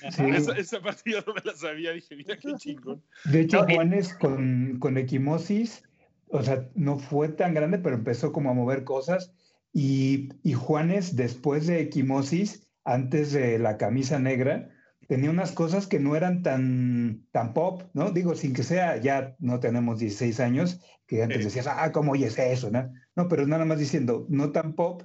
esa, 0.03 0.53
esa, 0.53 0.81
parte 0.81 1.13
yo 1.13 1.21
no 1.27 1.35
me 1.35 1.41
la 1.45 1.57
sabía, 1.57 1.93
dije, 1.93 2.15
mira 2.17 2.37
qué 2.37 2.55
chingón. 2.57 3.03
De 3.25 3.41
hecho, 3.41 3.65
Juanes 3.65 4.15
con, 4.15 4.79
con 4.79 4.97
Equimosis, 4.99 5.83
o 6.29 6.43
sea, 6.43 6.69
no 6.75 6.99
fue 6.99 7.29
tan 7.29 7.55
grande, 7.55 7.79
pero 7.79 7.97
empezó 7.97 8.33
como 8.33 8.51
a 8.51 8.55
mover 8.55 8.85
cosas. 8.85 9.33
Y, 9.73 10.29
y 10.43 10.53
Juanes, 10.53 11.17
después 11.17 11.67
de 11.67 11.81
Equimosis, 11.81 12.69
antes 12.85 13.33
de 13.33 13.59
la 13.59 13.77
camisa 13.77 14.19
negra, 14.19 14.71
tenía 15.09 15.31
unas 15.31 15.53
cosas 15.53 15.87
que 15.87 15.99
no 15.99 16.15
eran 16.15 16.43
tan, 16.43 17.27
tan 17.33 17.55
pop, 17.55 17.83
¿no? 17.95 18.13
Digo, 18.13 18.37
sin 18.37 18.53
que 18.53 18.63
sea, 18.63 18.99
ya 18.99 19.35
no 19.41 19.59
tenemos 19.59 19.99
16 19.99 20.39
años, 20.39 20.81
que 21.07 21.23
antes 21.23 21.45
decías, 21.45 21.67
ah, 21.67 21.91
¿cómo 21.93 22.13
oyes 22.13 22.39
eso? 22.39 22.71
¿no? 22.71 22.93
no, 23.17 23.27
pero 23.27 23.47
nada 23.47 23.65
más 23.65 23.79
diciendo, 23.79 24.27
no 24.29 24.53
tan 24.53 24.75
pop, 24.75 25.03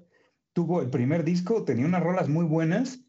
tuvo 0.51 0.81
el 0.81 0.89
primer 0.89 1.23
disco, 1.23 1.63
tenía 1.63 1.85
unas 1.85 2.03
rolas 2.03 2.27
muy 2.27 2.45
buenas, 2.45 2.99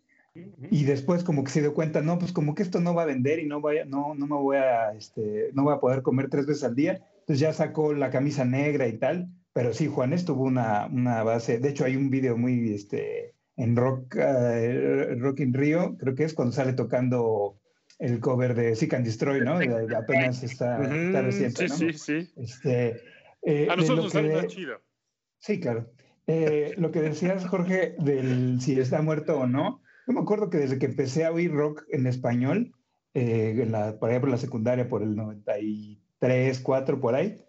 y 0.71 0.85
después 0.85 1.23
como 1.25 1.45
que 1.45 1.51
se 1.51 1.61
dio 1.61 1.75
cuenta, 1.75 2.01
no, 2.01 2.19
pues 2.19 2.33
como 2.33 2.55
que 2.55 2.63
esto 2.63 2.81
no 2.81 2.95
va 2.95 3.03
a 3.03 3.07
vender 3.07 3.39
y 3.41 3.47
no, 3.47 3.61
vaya, 3.61 3.85
no, 3.85 4.15
no 4.15 4.27
me 4.27 4.37
voy 4.37 4.57
a, 4.57 4.93
este, 4.93 5.51
no 5.53 5.65
voy 5.65 5.75
a 5.75 5.81
poder 5.81 6.03
comer 6.03 6.29
tres 6.31 6.47
veces 6.47 6.65
al 6.65 6.75
día, 6.75 7.03
entonces 7.21 7.41
ya 7.41 7.53
sacó 7.53 7.93
la 7.93 8.11
camisa 8.11 8.45
negra 8.45 8.87
y 8.89 8.99
tal, 8.99 9.29
pero 9.53 9.73
sí, 9.75 9.89
Juanes 9.89 10.25
tuvo 10.25 10.45
una, 10.45 10.87
una 10.87 11.23
base, 11.25 11.59
de 11.59 11.69
hecho 11.69 11.85
hay 11.85 11.97
un 11.97 12.11
video 12.11 12.37
muy, 12.37 12.73
este, 12.73 13.34
en 13.57 13.77
Rock, 13.77 14.17
uh, 14.17 15.19
Rock 15.19 15.41
in 15.41 15.55
Rio, 15.55 15.97
creo 15.99 16.15
que 16.15 16.25
es 16.25 16.35
cuando 16.35 16.53
sale 16.53 16.73
tocando 16.73 17.61
el 17.99 18.21
cover 18.21 18.55
de 18.55 18.75
Seek 18.75 18.95
and 18.95 19.05
Destroy, 19.05 19.41
¿no? 19.41 19.55
apenas 19.97 20.43
está, 20.43 20.83
está 20.83 21.23
reciente, 21.23 21.69
¿no? 21.69 21.75
Sí, 21.75 21.93
sí, 21.93 21.99
sí. 21.99 22.33
Este, 22.37 23.01
eh, 23.43 23.69
a 23.71 23.77
nosotros 23.77 24.05
nos 24.05 24.13
sale 24.13 24.47
chido. 24.47 24.81
Sí, 25.39 25.61
claro. 25.61 25.91
Eh, 26.27 26.75
lo 26.79 26.91
que 26.91 27.03
decías, 27.03 27.47
Jorge, 27.47 27.95
del 27.99 28.61
si 28.61 28.79
está 28.79 29.03
muerto 29.03 29.39
o 29.39 29.47
no, 29.47 29.83
yo 30.07 30.13
me 30.13 30.21
acuerdo 30.21 30.51
que 30.51 30.59
desde 30.59 30.79
que 30.79 30.87
empecé 30.87 31.25
a 31.25 31.33
oír 31.33 31.53
rock 31.53 31.85
en 31.91 32.07
español, 32.07 32.73
eh, 33.13 33.57
en 33.61 33.73
la, 33.73 33.99
por 33.99 34.11
ejemplo, 34.11 34.29
en 34.29 34.33
la 34.33 34.39
secundaria, 34.39 34.89
por 34.89 35.03
el 35.03 35.15
93, 35.15 36.61
4, 36.61 37.01
por 37.01 37.15
ahí, 37.15 37.43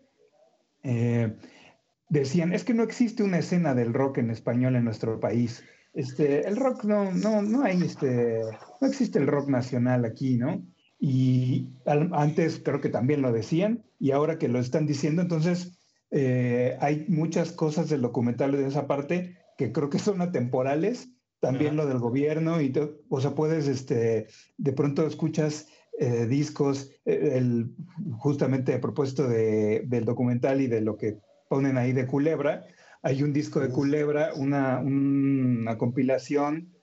decían, 2.09 2.53
es 2.53 2.63
que 2.63 2.73
no 2.73 2.83
existe 2.83 3.23
una 3.23 3.39
escena 3.39 3.73
del 3.73 3.93
rock 3.93 4.19
en 4.19 4.29
español 4.29 4.75
en 4.75 4.83
nuestro 4.83 5.19
país. 5.19 5.63
Este, 5.95 6.45
el 6.45 6.57
rock 6.57 6.83
no, 6.83 7.11
no, 7.13 7.41
no 7.41 7.63
hay, 7.63 7.81
este, 7.81 8.41
no 8.81 8.87
existe 8.87 9.17
el 9.17 9.27
rock 9.27 9.47
nacional 9.47 10.03
aquí, 10.03 10.35
¿no? 10.35 10.61
Y 10.99 11.69
antes 11.85 12.61
creo 12.63 12.81
que 12.81 12.89
también 12.89 13.21
lo 13.21 13.31
decían 13.31 13.83
y 13.97 14.11
ahora 14.11 14.37
que 14.37 14.49
lo 14.49 14.59
están 14.59 14.85
diciendo, 14.85 15.21
entonces 15.21 15.79
eh, 16.11 16.77
hay 16.81 17.05
muchas 17.07 17.53
cosas 17.53 17.89
del 17.89 18.01
documental 18.01 18.51
de 18.51 18.67
esa 18.67 18.87
parte 18.87 19.37
que 19.57 19.71
creo 19.71 19.89
que 19.89 19.99
son 19.99 20.21
atemporales, 20.21 21.09
también 21.39 21.75
lo 21.77 21.85
del 21.85 21.99
gobierno 21.99 22.61
y, 22.61 22.73
o 23.09 23.21
sea, 23.21 23.35
puedes, 23.35 23.67
este, 23.67 24.27
de 24.57 24.73
pronto 24.73 25.05
escuchas 25.07 25.67
eh, 25.99 26.25
discos, 26.25 26.91
eh, 27.05 27.33
el, 27.35 27.73
justamente 28.17 28.73
a 28.73 28.81
propósito 28.81 29.27
de, 29.29 29.83
del 29.85 30.03
documental 30.03 30.59
y 30.59 30.67
de 30.67 30.81
lo 30.81 30.97
que 30.97 31.19
ponen 31.47 31.77
ahí 31.77 31.93
de 31.93 32.07
Culebra, 32.07 32.65
hay 33.05 33.21
un 33.21 33.33
disco 33.33 33.59
de 33.59 33.69
Culebra, 33.69 34.33
una, 34.35 34.79
una 34.79 35.77
compilación 35.77 36.73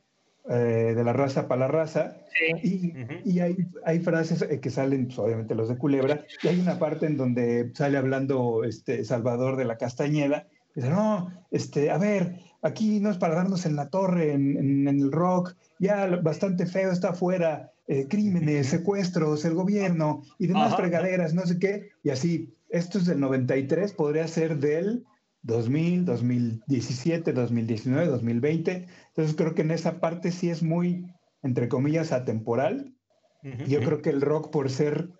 eh, 0.48 0.94
de 0.94 1.02
la 1.02 1.12
raza 1.12 1.48
para 1.48 1.62
la 1.62 1.68
raza, 1.68 2.16
y, 2.62 2.92
y 3.24 3.40
hay, 3.40 3.56
hay, 3.85 3.98
frases 3.98 4.44
que 4.61 4.70
salen, 4.70 5.06
pues, 5.06 5.18
obviamente 5.18 5.56
los 5.56 5.68
de 5.68 5.76
Culebra, 5.76 6.24
y 6.44 6.46
hay 6.46 6.61
una 6.61 6.78
parte 6.78 7.06
en 7.06 7.16
donde 7.16 7.72
sale 7.74 7.98
hablando 7.98 8.62
este, 8.62 9.04
Salvador 9.04 9.56
de 9.56 9.64
la 9.64 9.78
Castañeda, 9.78 10.46
y 10.76 10.80
dice, 10.80 10.90
no, 10.90 11.28
este, 11.50 11.90
a 11.90 11.98
ver, 11.98 12.38
aquí 12.62 13.00
no 13.00 13.11
es 13.11 13.18
para 13.18 13.35
darnos 13.35 13.66
en 13.66 13.74
la 13.74 13.88
torre, 13.88 14.32
en, 14.32 14.56
en, 14.56 14.87
el 14.87 15.11
rock, 15.11 15.56
ya 15.80 16.06
bastante 16.06 16.66
feo 16.66 16.92
está 16.92 17.11
afuera, 17.11 17.72
eh, 17.88 18.06
crímenes, 18.08 18.68
secuestros, 18.68 19.44
el 19.44 19.54
gobierno 19.54 20.22
y 20.38 20.46
demás 20.46 20.76
fregaderas, 20.76 21.35
no 21.35 21.42
sé 21.46 21.58
qué, 21.58 21.88
y 22.04 22.11
así, 22.11 22.54
esto 22.70 22.98
es 22.98 23.06
del 23.06 23.18
93, 23.18 23.92
podría 23.92 24.28
ser 24.28 24.58
del 24.58 25.04
2000, 25.42 26.05
2017, 26.05 27.33
2019, 27.33 28.07
2020. 28.07 28.87
Entonces 29.09 29.37
creo 29.37 29.55
que 29.55 29.62
en 29.62 29.72
esa 29.72 30.00
parte 30.00 30.33
sí 30.33 30.50
es 30.50 30.62
muy, 30.62 31.07
entre 31.42 31.68
comillas, 31.68 32.12
atemporal. 32.12 32.94
Yo 33.66 33.81
creo 33.81 34.02
que 34.02 34.11
el 34.11 34.20
rock 34.20 34.50
por 34.50 34.70
ser 34.70 35.11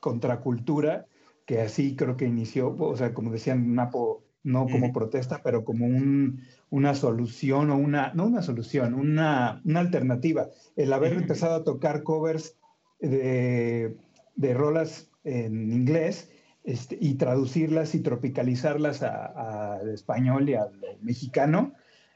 contracultura, 0.00 1.06
que 1.44 1.60
así 1.60 1.96
creo 1.96 2.16
que 2.16 2.24
inició, 2.24 2.74
o 2.78 2.96
sea, 2.96 3.12
como 3.12 3.30
decían 3.30 3.74
Napo, 3.74 4.24
no 4.42 4.66
como 4.66 4.92
protesta, 4.92 5.42
pero 5.42 5.64
como 5.64 5.84
un, 5.84 6.40
una 6.70 6.94
solución 6.94 7.70
o 7.70 7.76
una, 7.76 8.14
no 8.14 8.26
una 8.26 8.40
solución, 8.40 8.94
una, 8.94 9.60
una 9.66 9.80
alternativa. 9.80 10.48
El 10.76 10.94
haber 10.94 11.12
empezado 11.12 11.56
a 11.56 11.64
tocar 11.64 12.02
covers 12.02 12.56
de, 13.00 13.96
de 14.36 14.54
rolas 14.54 15.10
en 15.24 15.70
inglés 15.70 16.30
este, 16.64 16.98
y 17.00 17.14
traducirlas 17.14 17.94
y 17.94 18.00
tropicalizarlas 18.00 19.02
al 19.02 19.88
español 19.90 20.48
y 20.48 20.54
al 20.54 20.70
mexicano, 21.00 21.74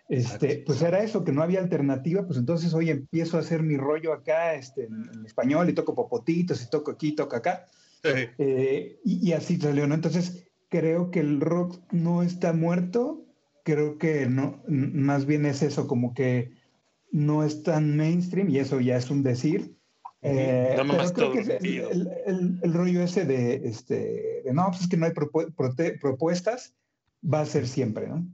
este, 0.08 0.62
pues 0.66 0.82
era 0.82 1.02
eso, 1.02 1.24
que 1.24 1.32
no 1.32 1.42
había 1.42 1.60
alternativa, 1.60 2.26
pues 2.26 2.38
entonces 2.38 2.74
hoy 2.74 2.90
empiezo 2.90 3.38
a 3.38 3.40
hacer 3.40 3.62
mi 3.62 3.76
rollo 3.76 4.12
acá 4.12 4.54
este, 4.54 4.84
en, 4.84 5.24
español 5.24 5.70
y 5.70 5.72
toco 5.72 5.94
popotitos 5.94 6.62
y 6.62 6.68
toco 6.68 6.90
aquí, 6.90 7.12
toco 7.12 7.36
acá. 7.36 7.66
Eh, 8.04 9.00
y, 9.04 9.32
así 9.32 9.58
salió, 9.58 9.86
¿no? 9.86 9.94
Entonces 9.94 10.50
creo 10.68 11.10
que 11.10 11.20
el 11.20 11.40
rock 11.40 11.80
no 11.92 12.22
está 12.22 12.52
muerto, 12.52 13.24
creo 13.64 13.96
que 13.96 14.26
no, 14.26 14.62
más 14.66 15.24
bien 15.24 15.46
es 15.46 15.62
eso, 15.62 15.86
como 15.86 16.12
que 16.12 16.50
no 17.10 17.44
es 17.44 17.62
tan 17.62 17.96
mainstream 17.96 18.50
y 18.50 18.58
eso 18.58 18.80
ya 18.80 18.96
es 18.96 19.08
un 19.08 19.22
decir, 19.22 19.76
eh, 20.22 20.76
creo 21.14 21.32
que 21.32 21.40
el, 22.26 22.72
rollo 22.72 23.02
ese 23.02 23.24
de, 23.24 23.56
este, 23.64 24.42
no, 24.52 24.66
pues 24.68 24.82
es 24.82 24.88
que 24.88 24.96
no 24.96 25.06
hay 25.06 25.12
propuestas, 25.12 26.74
va 27.22 27.40
a 27.40 27.46
ser 27.46 27.66
siempre, 27.66 28.06
¿no? 28.06 28.24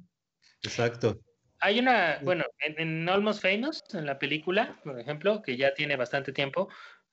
Exacto. 0.63 1.19
Hay 1.61 1.79
una, 1.79 2.21
bueno, 2.23 2.45
en, 2.61 3.09
Almost 3.09 3.43
Famous, 3.43 3.83
en 3.93 4.07
la 4.07 4.19
película, 4.19 4.79
por 4.85 5.01
ejemplo, 5.01 5.43
que 5.43 5.57
ya 5.57 5.75
tiene 5.75 5.97
bastante 5.97 6.33
tiempo, 6.33 6.69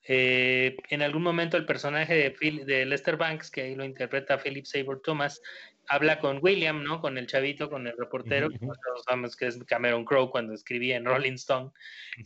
eh, 0.08 0.78
en 0.90 1.02
algún 1.02 1.24
momento 1.24 1.58
el 1.58 1.66
personaje 1.66 2.14
de, 2.14 2.66
de, 2.66 2.86
Lester 2.86 3.18
Banks, 3.18 3.50
que 3.50 3.62
ahí 3.62 3.76
lo 3.76 3.86
interpreta 3.86 4.38
Philip 4.38 4.66
Seymour 4.66 5.02
Thomas, 5.02 5.42
habla 5.88 6.20
con 6.20 6.40
William, 6.42 6.84
¿no? 6.84 7.02
Con 7.02 7.18
el 7.18 7.28
chavito, 7.28 7.70
con 7.70 7.88
el 7.88 7.96
reportero, 7.98 8.50
que 8.50 8.60
nosotros 8.60 9.04
sabemos 9.06 9.36
que 9.36 9.48
es 9.48 9.64
Cameron 9.66 10.06
Crowe 10.06 10.32
cuando 10.32 10.54
escribía 10.54 10.98
en 10.98 11.06
Rolling 11.06 11.34
Stone, 11.34 11.72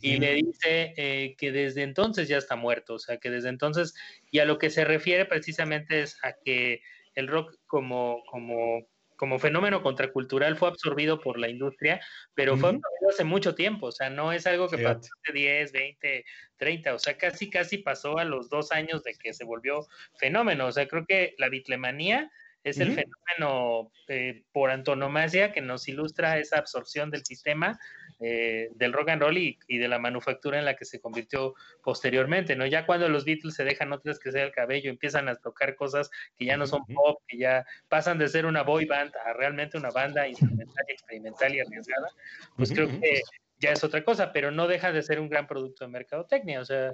y 0.00 0.18
le 0.18 0.34
dice 0.34 0.94
eh, 0.96 1.34
que 1.38 1.52
desde 1.52 1.82
entonces 1.82 2.28
ya 2.28 2.38
está 2.38 2.56
muerto, 2.56 2.94
o 2.94 2.98
sea, 2.98 3.18
que 3.18 3.30
desde 3.30 3.48
entonces, 3.48 3.94
y 4.30 4.38
a 4.38 4.44
lo 4.44 4.58
que 4.58 4.70
se 4.70 4.84
refiere 4.84 5.24
precisamente 5.24 6.02
es 6.02 6.18
a 6.22 6.32
que 6.32 6.82
el 7.14 7.28
rock 7.28 7.56
como, 7.66 8.22
como, 8.30 8.86
como 9.16 9.38
fenómeno 9.38 9.82
contracultural 9.82 10.56
fue 10.56 10.68
absorbido 10.68 11.20
por 11.20 11.38
la 11.38 11.48
industria, 11.48 12.00
pero 12.34 12.56
fue 12.56 12.70
absorbido 12.70 13.10
hace 13.10 13.24
mucho 13.24 13.54
tiempo, 13.54 13.86
o 13.86 13.92
sea, 13.92 14.10
no 14.10 14.32
es 14.32 14.46
algo 14.46 14.68
que 14.68 14.78
pasó 14.78 14.98
hace 14.98 15.32
10, 15.32 15.72
20, 15.72 16.24
30, 16.56 16.94
o 16.94 16.98
sea, 16.98 17.18
casi, 17.18 17.50
casi 17.50 17.78
pasó 17.78 18.18
a 18.18 18.24
los 18.24 18.48
dos 18.48 18.72
años 18.72 19.02
de 19.02 19.14
que 19.14 19.34
se 19.34 19.44
volvió 19.44 19.86
fenómeno, 20.18 20.66
o 20.66 20.72
sea, 20.72 20.88
creo 20.88 21.04
que 21.06 21.34
la 21.38 21.48
bitlemanía 21.48 22.30
es 22.62 22.78
el 22.78 22.92
fenómeno 22.92 23.90
eh, 24.08 24.44
por 24.52 24.70
antonomasia 24.70 25.52
que 25.52 25.60
nos 25.60 25.88
ilustra 25.88 26.38
esa 26.38 26.58
absorción 26.58 27.10
del 27.10 27.24
sistema 27.24 27.78
eh, 28.22 28.68
del 28.74 28.92
rock 28.92 29.08
and 29.10 29.22
roll 29.22 29.38
y, 29.38 29.56
de 29.66 29.88
la 29.88 29.98
manufactura 29.98 30.58
en 30.58 30.66
la 30.66 30.76
que 30.76 30.84
se 30.84 31.00
convirtió 31.00 31.54
posteriormente, 31.82 32.54
¿no? 32.54 32.66
Ya 32.66 32.84
cuando 32.84 33.08
los 33.08 33.24
Beatles 33.24 33.54
se 33.54 33.64
dejan 33.64 33.92
otras 33.94 34.18
que 34.18 34.30
sea 34.30 34.44
el 34.44 34.52
cabello, 34.52 34.90
empiezan 34.90 35.28
a 35.28 35.36
tocar 35.36 35.74
cosas 35.74 36.10
que 36.36 36.44
ya 36.44 36.58
no 36.58 36.66
son 36.66 36.84
pop, 36.84 37.22
que 37.26 37.38
ya 37.38 37.64
pasan 37.88 38.18
de 38.18 38.28
ser 38.28 38.44
una 38.44 38.62
boy 38.62 38.84
band 38.84 39.12
a 39.24 39.32
realmente 39.32 39.78
una 39.78 39.90
banda 39.90 40.28
instrumental, 40.28 40.84
experimental 40.88 41.54
y 41.54 41.60
arriesgada, 41.60 42.08
pues 42.56 42.72
creo 42.72 42.88
que 42.88 43.22
ya 43.58 43.72
es 43.72 43.84
otra 43.84 44.04
cosa, 44.04 44.32
pero 44.32 44.50
no 44.50 44.66
deja 44.66 44.92
de 44.92 45.02
ser 45.02 45.18
un 45.18 45.28
gran 45.28 45.46
producto 45.46 45.84
de 45.84 45.90
mercadotecnia. 45.90 46.60
O 46.60 46.64
sea, 46.64 46.92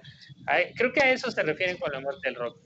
creo 0.76 0.92
que 0.92 1.00
a 1.00 1.10
eso 1.10 1.30
se 1.30 1.42
refieren 1.42 1.76
con 1.78 1.92
la 1.92 2.00
muerte 2.00 2.20
del 2.24 2.34
rock. 2.34 2.60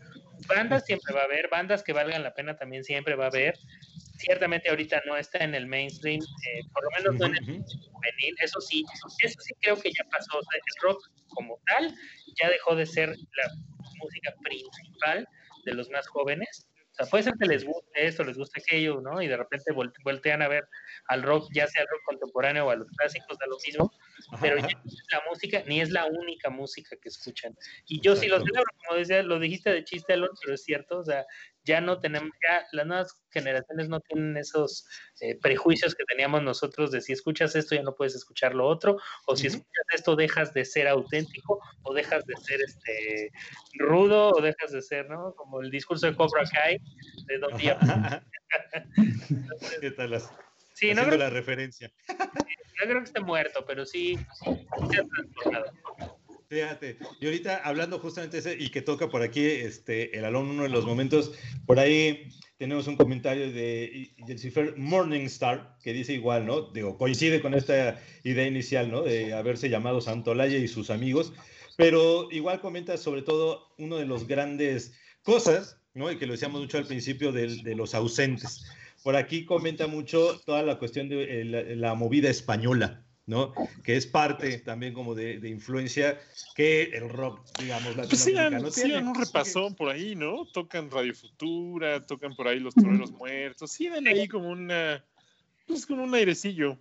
Bandas 0.48 0.84
siempre 0.86 1.14
va 1.14 1.22
a 1.22 1.24
haber, 1.24 1.48
bandas 1.48 1.82
que 1.82 1.92
valgan 1.92 2.22
la 2.22 2.34
pena 2.34 2.56
también 2.56 2.84
siempre 2.84 3.14
va 3.14 3.24
a 3.24 3.28
haber. 3.28 3.54
Ciertamente 4.16 4.68
ahorita 4.68 5.02
no 5.06 5.16
está 5.16 5.38
en 5.38 5.54
el 5.54 5.66
mainstream, 5.66 6.20
eh, 6.20 6.60
por 6.72 6.84
lo 6.84 6.90
menos 6.90 7.14
no 7.16 7.26
en 7.26 7.36
el 7.36 7.62
juvenil, 7.64 8.36
eso 8.40 8.60
sí, 8.60 8.84
eso 9.22 9.40
sí 9.40 9.54
creo 9.60 9.76
que 9.80 9.90
ya 9.90 10.04
pasó. 10.10 10.38
O 10.38 10.42
sea, 10.42 10.58
el 10.58 10.82
rock 10.82 11.02
como 11.28 11.58
tal 11.66 11.94
ya 12.40 12.48
dejó 12.48 12.74
de 12.74 12.86
ser 12.86 13.08
la 13.08 13.52
música 13.98 14.34
principal 14.42 15.26
de 15.64 15.74
los 15.74 15.90
más 15.90 16.06
jóvenes 16.08 16.69
puede 17.08 17.24
ser 17.24 17.34
que 17.38 17.46
les 17.46 17.64
guste 17.64 18.06
esto, 18.06 18.24
les 18.24 18.36
guste 18.36 18.60
aquello, 18.60 19.00
¿no? 19.00 19.22
Y 19.22 19.28
de 19.28 19.36
repente 19.36 19.72
voltean 19.72 20.42
a 20.42 20.48
ver 20.48 20.64
al 21.06 21.22
rock, 21.22 21.48
ya 21.54 21.66
sea 21.66 21.82
al 21.82 21.88
rock 21.88 22.00
contemporáneo 22.06 22.66
o 22.66 22.70
a 22.70 22.76
los 22.76 22.88
clásicos, 22.88 23.38
da 23.38 23.46
lo 23.46 23.56
mismo, 23.64 23.92
pero 24.40 24.56
ya 24.56 24.62
no 24.62 24.84
es 24.84 25.06
la 25.10 25.22
música, 25.28 25.62
ni 25.66 25.80
es 25.80 25.90
la 25.90 26.06
única 26.06 26.50
música 26.50 26.96
que 27.00 27.08
escuchan. 27.08 27.56
Y 27.86 28.00
yo 28.00 28.16
sí 28.16 28.28
lo 28.28 28.38
celebro, 28.38 28.64
como 28.86 28.98
decía, 28.98 29.22
lo 29.22 29.38
dijiste 29.38 29.70
de 29.70 29.84
chiste, 29.84 30.12
Alonso, 30.12 30.40
pero 30.42 30.54
es 30.54 30.64
cierto, 30.64 30.98
o 30.98 31.04
sea, 31.04 31.24
ya 31.64 31.80
no 31.80 32.00
tenemos, 32.00 32.30
ya 32.42 32.66
las 32.72 32.86
nuevas 32.86 33.22
generaciones 33.30 33.88
no 33.88 34.00
tienen 34.00 34.36
esos 34.36 34.86
eh, 35.20 35.38
prejuicios 35.40 35.94
que 35.94 36.04
teníamos 36.04 36.42
nosotros 36.42 36.90
de 36.90 37.00
si 37.00 37.12
escuchas 37.12 37.54
esto 37.54 37.74
ya 37.74 37.82
no 37.82 37.94
puedes 37.94 38.14
escuchar 38.14 38.54
lo 38.54 38.66
otro, 38.66 38.96
o 39.26 39.36
si 39.36 39.48
escuchas 39.48 39.84
esto 39.94 40.16
dejas 40.16 40.54
de 40.54 40.64
ser 40.64 40.88
auténtico, 40.88 41.60
o 41.82 41.94
dejas 41.94 42.24
de 42.26 42.34
ser 42.36 42.60
este 42.62 43.30
rudo, 43.78 44.30
o 44.30 44.40
dejas 44.40 44.72
de 44.72 44.82
ser, 44.82 45.08
¿no? 45.08 45.34
Como 45.34 45.60
el 45.60 45.70
discurso 45.70 46.06
de 46.06 46.16
Cobra 46.16 46.44
Kai 46.50 46.80
de 47.26 47.38
Don 47.38 47.56
Díaz. 47.56 47.78
¿Qué 49.80 49.90
tal 49.92 50.10
las, 50.10 50.30
sí, 50.74 50.92
no 50.94 51.04
creo, 51.04 51.18
la 51.18 51.30
referencia? 51.30 51.90
Yo 52.08 52.86
creo 52.86 52.98
que 52.98 53.04
esté 53.04 53.20
muerto, 53.20 53.64
pero 53.66 53.84
sí 53.84 54.18
se 54.90 54.98
ha 54.98 55.04
transformado. 55.04 55.66
Fíjate, 56.48 56.98
y 57.20 57.26
ahorita 57.26 57.58
hablando 57.58 58.00
justamente 58.00 58.38
ese, 58.38 58.56
y 58.58 58.70
que 58.70 58.82
toca 58.82 59.08
por 59.08 59.22
aquí 59.22 59.44
este, 59.44 60.18
el 60.18 60.24
Alon, 60.24 60.48
uno 60.48 60.64
de 60.64 60.68
los 60.68 60.84
momentos, 60.84 61.32
por 61.64 61.78
ahí 61.78 62.28
tenemos 62.56 62.88
un 62.88 62.96
comentario 62.96 63.52
de 63.52 64.10
Morning 64.18 64.72
Morningstar, 64.76 65.76
que 65.82 65.92
dice 65.92 66.12
igual, 66.12 66.46
¿no? 66.46 66.72
Digo, 66.72 66.98
coincide 66.98 67.40
con 67.40 67.54
esta 67.54 68.02
idea 68.24 68.46
inicial, 68.46 68.90
¿no? 68.90 69.02
De 69.02 69.32
haberse 69.32 69.68
llamado 69.68 70.00
Santolaya 70.00 70.58
y 70.58 70.66
sus 70.66 70.90
amigos, 70.90 71.32
pero 71.76 72.28
igual 72.32 72.60
comenta 72.60 72.96
sobre 72.96 73.22
todo 73.22 73.72
uno 73.78 73.96
de 73.96 74.06
los 74.06 74.26
grandes 74.26 74.98
cosas, 75.22 75.79
¿no? 75.94 76.10
Y 76.10 76.18
que 76.18 76.26
lo 76.26 76.32
decíamos 76.32 76.60
mucho 76.60 76.78
al 76.78 76.86
principio 76.86 77.32
de, 77.32 77.62
de 77.62 77.74
los 77.74 77.94
ausentes. 77.94 78.64
Por 79.02 79.16
aquí 79.16 79.44
comenta 79.44 79.86
mucho 79.86 80.38
toda 80.44 80.62
la 80.62 80.78
cuestión 80.78 81.08
de 81.08 81.40
eh, 81.40 81.76
la 81.76 81.94
movida 81.94 82.28
española, 82.28 83.02
¿no? 83.26 83.54
Que 83.82 83.96
es 83.96 84.06
parte 84.06 84.58
también 84.58 84.92
como 84.92 85.14
de, 85.14 85.40
influencia 85.48 86.20
que 86.54 86.82
el 86.82 87.08
rock, 87.08 87.40
digamos, 87.58 87.94
pues 87.94 88.20
sí, 88.20 88.34
tiene. 88.74 88.98
un 88.98 89.14
repasón 89.14 89.74
por 89.74 89.88
ahí, 89.88 90.14
¿no? 90.14 90.44
Tocan 90.52 90.90
Radio 90.90 91.14
Futura, 91.14 92.04
tocan 92.04 92.34
por 92.34 92.48
ahí 92.48 92.60
Los 92.60 92.74
Toreros 92.74 93.12
Muertos, 93.12 93.72
sí 93.72 93.88
ven 93.88 94.06
ahí 94.06 94.28
como 94.28 94.50
una, 94.50 95.02
pues 95.66 95.86
con 95.86 95.98
un 95.98 96.14
airecillo. 96.14 96.76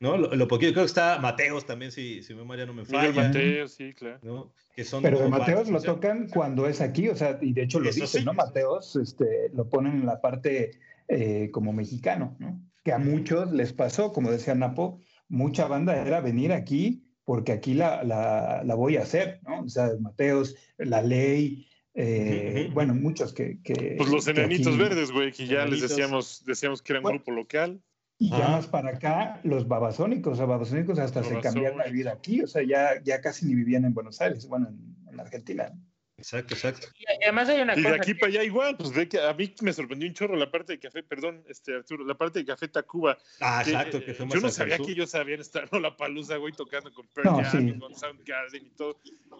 ¿No? 0.00 0.16
Lo, 0.16 0.34
lo, 0.34 0.48
poquito, 0.48 0.72
creo 0.72 0.84
que 0.84 0.88
está 0.88 1.18
Mateos 1.18 1.66
también, 1.66 1.92
si, 1.92 2.22
si 2.22 2.32
mi 2.34 2.40
memoria 2.40 2.66
no 2.66 2.74
me 2.74 2.84
falla. 2.84 3.12
Mateos, 3.12 3.72
sí, 3.72 3.92
claro. 3.94 4.52
Que 4.74 4.84
son 4.84 5.02
Pero 5.02 5.18
de 5.18 5.28
Mateos 5.28 5.68
lo 5.68 5.80
tocan 5.80 6.28
cuando 6.28 6.66
es 6.66 6.80
aquí, 6.80 7.08
o 7.08 7.16
sea, 7.16 7.38
y 7.40 7.52
de 7.52 7.62
hecho 7.62 7.80
lo 7.80 7.90
dicen, 7.90 8.24
¿no? 8.24 8.34
Mateos 8.34 8.96
este, 8.96 9.50
lo 9.54 9.68
ponen 9.68 9.94
en 9.94 10.06
la 10.06 10.20
parte 10.20 10.78
eh, 11.08 11.50
como 11.52 11.72
mexicano, 11.72 12.36
¿no? 12.38 12.60
que 12.88 12.92
a 12.94 12.98
muchos 12.98 13.52
les 13.52 13.74
pasó, 13.74 14.14
como 14.14 14.30
decía 14.30 14.54
Napo, 14.54 14.98
mucha 15.28 15.66
banda 15.66 15.94
era 16.06 16.22
venir 16.22 16.52
aquí 16.52 17.04
porque 17.24 17.52
aquí 17.52 17.74
la, 17.74 18.02
la, 18.02 18.74
voy 18.74 18.96
a 18.96 19.02
hacer, 19.02 19.40
¿no? 19.46 19.60
O 19.60 19.68
sea, 19.68 19.90
Mateos, 20.00 20.56
La 20.78 21.02
Ley, 21.02 21.66
eh, 21.92 22.70
bueno, 22.72 22.94
muchos 22.94 23.34
que, 23.34 23.60
que 23.62 23.96
Pues 23.98 24.08
los 24.08 24.26
enanitos 24.26 24.78
verdes, 24.78 25.10
güey, 25.10 25.32
que 25.32 25.46
ya 25.46 25.66
les 25.66 25.82
decíamos, 25.82 26.42
decíamos 26.46 26.80
que 26.80 26.94
era 26.94 27.00
un 27.00 27.16
grupo 27.16 27.30
local. 27.32 27.82
Y 28.18 28.30
ya 28.30 28.48
más 28.48 28.66
para 28.66 28.90
acá, 28.90 29.40
los 29.44 29.68
babasónicos, 29.68 30.32
o 30.32 30.36
sea, 30.36 30.46
babasónicos 30.46 30.98
hasta 30.98 31.22
se 31.22 31.38
cambiaron 31.40 31.78
la 31.78 31.86
vida 31.86 32.12
aquí, 32.12 32.42
o 32.42 32.48
sea, 32.48 32.62
ya, 32.62 33.00
ya 33.04 33.20
casi 33.20 33.46
ni 33.46 33.54
vivían 33.54 33.84
en 33.84 33.94
Buenos 33.94 34.20
Aires, 34.20 34.48
bueno, 34.48 34.68
en, 34.68 35.12
en 35.12 35.20
Argentina. 35.20 35.72
Exacto, 36.18 36.54
exacto. 36.54 36.88
Y 36.98 37.04
además 37.22 37.48
hay 37.48 37.60
una 37.60 37.78
y 37.78 37.82
de 37.82 37.94
aquí 37.94 38.12
para 38.12 38.32
allá 38.32 38.42
igual, 38.42 38.76
pues 38.76 38.92
ve 38.92 39.08
que 39.08 39.20
a 39.20 39.32
mí 39.34 39.54
me 39.62 39.72
sorprendió 39.72 40.08
un 40.08 40.14
chorro 40.14 40.34
la 40.34 40.50
parte 40.50 40.72
de 40.72 40.80
café, 40.80 41.04
perdón, 41.04 41.44
este 41.48 41.76
Arturo, 41.76 42.04
la 42.04 42.18
parte 42.18 42.40
de 42.40 42.44
Café 42.44 42.66
Tacuba. 42.66 43.16
Ah, 43.40 43.62
exacto, 43.64 44.04
que 44.04 44.14
Yo 44.14 44.40
no 44.40 44.50
sabía 44.50 44.78
que 44.78 44.90
ellos 44.90 45.10
sabían 45.10 45.40
estar 45.40 45.68
en 45.70 45.80
la 45.80 45.96
palusa, 45.96 46.36
güey, 46.36 46.52
tocando 46.52 46.92
con 46.92 47.06
Pearl 47.06 47.44
Jam 47.44 47.68
y 47.68 47.78
con 47.78 47.94
Soundgarden 47.94 48.66
y 48.66 48.70
todo. 48.70 48.98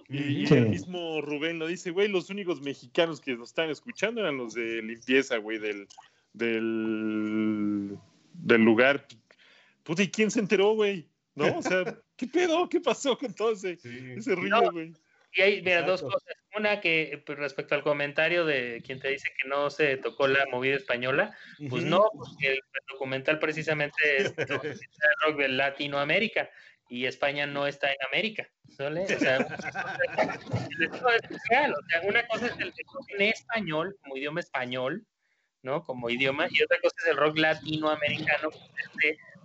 Y, 0.09 0.55
el 0.55 0.69
mismo 0.69 1.21
Rubén 1.21 1.59
lo 1.59 1.67
dice, 1.67 1.91
güey, 1.91 2.07
los 2.07 2.31
únicos 2.31 2.61
mexicanos 2.61 3.21
que 3.21 3.35
nos 3.35 3.49
están 3.49 3.71
escuchando 3.71 4.21
eran 4.21 4.37
los 4.37 4.55
de 4.55 4.81
limpieza, 4.81 5.39
güey, 5.39 5.59
del, 5.59 5.89
del, 6.33 7.99
del 8.39 8.63
lugar. 8.63 9.07
Puta, 9.83 10.03
¿y 10.03 10.11
quién 10.11 10.31
se 10.31 10.41
enteró, 10.41 10.75
güey? 10.75 11.09
¿No? 11.35 11.59
O 11.59 11.63
sea, 11.63 11.85
¿qué 12.17 12.27
pedo? 12.27 12.69
¿Qué 12.69 12.81
pasó 12.81 13.17
con 13.17 13.35
todo 13.35 13.53
ese, 13.53 13.79
ese 14.17 14.35
ruido, 14.35 14.71
güey? 14.73 14.93
Y 15.33 15.43
hay, 15.43 15.63
mira, 15.63 15.83
dos 15.83 16.03
cosas. 16.03 16.23
Una 16.57 16.81
que 16.81 17.23
pues, 17.25 17.39
respecto 17.39 17.75
al 17.75 17.83
comentario 17.83 18.45
de 18.45 18.83
quien 18.85 18.99
te 18.99 19.09
dice 19.09 19.29
que 19.41 19.49
no 19.49 19.71
se 19.71 19.97
tocó 19.99 20.27
la 20.27 20.47
movida 20.51 20.77
española, 20.77 21.37
pues 21.69 21.85
no, 21.85 22.05
porque 22.15 22.53
el, 22.53 22.61
documental 22.91 23.39
precisamente 23.39 23.95
es 24.17 24.35
el 24.37 24.49
rock 24.49 25.37
de 25.39 25.49
Latinoamérica 25.49 26.51
y 26.89 27.05
España 27.05 27.47
no 27.47 27.67
está 27.67 27.91
en 27.91 27.99
América. 28.09 28.49
¿vale? 28.79 29.05
O 29.15 29.19
sea, 29.19 29.47
una 32.03 32.27
cosa 32.27 32.47
es 32.47 32.59
el 32.59 32.73
rock 32.73 33.07
en 33.11 33.23
español, 33.23 33.97
como 34.03 34.17
idioma 34.17 34.41
español, 34.41 35.07
¿no? 35.63 35.85
Como 35.85 36.11
idioma, 36.11 36.47
y 36.51 36.63
otra 36.63 36.79
cosa 36.81 36.97
es 37.03 37.11
el 37.11 37.17
rock 37.17 37.39
latinoamericano, 37.39 38.51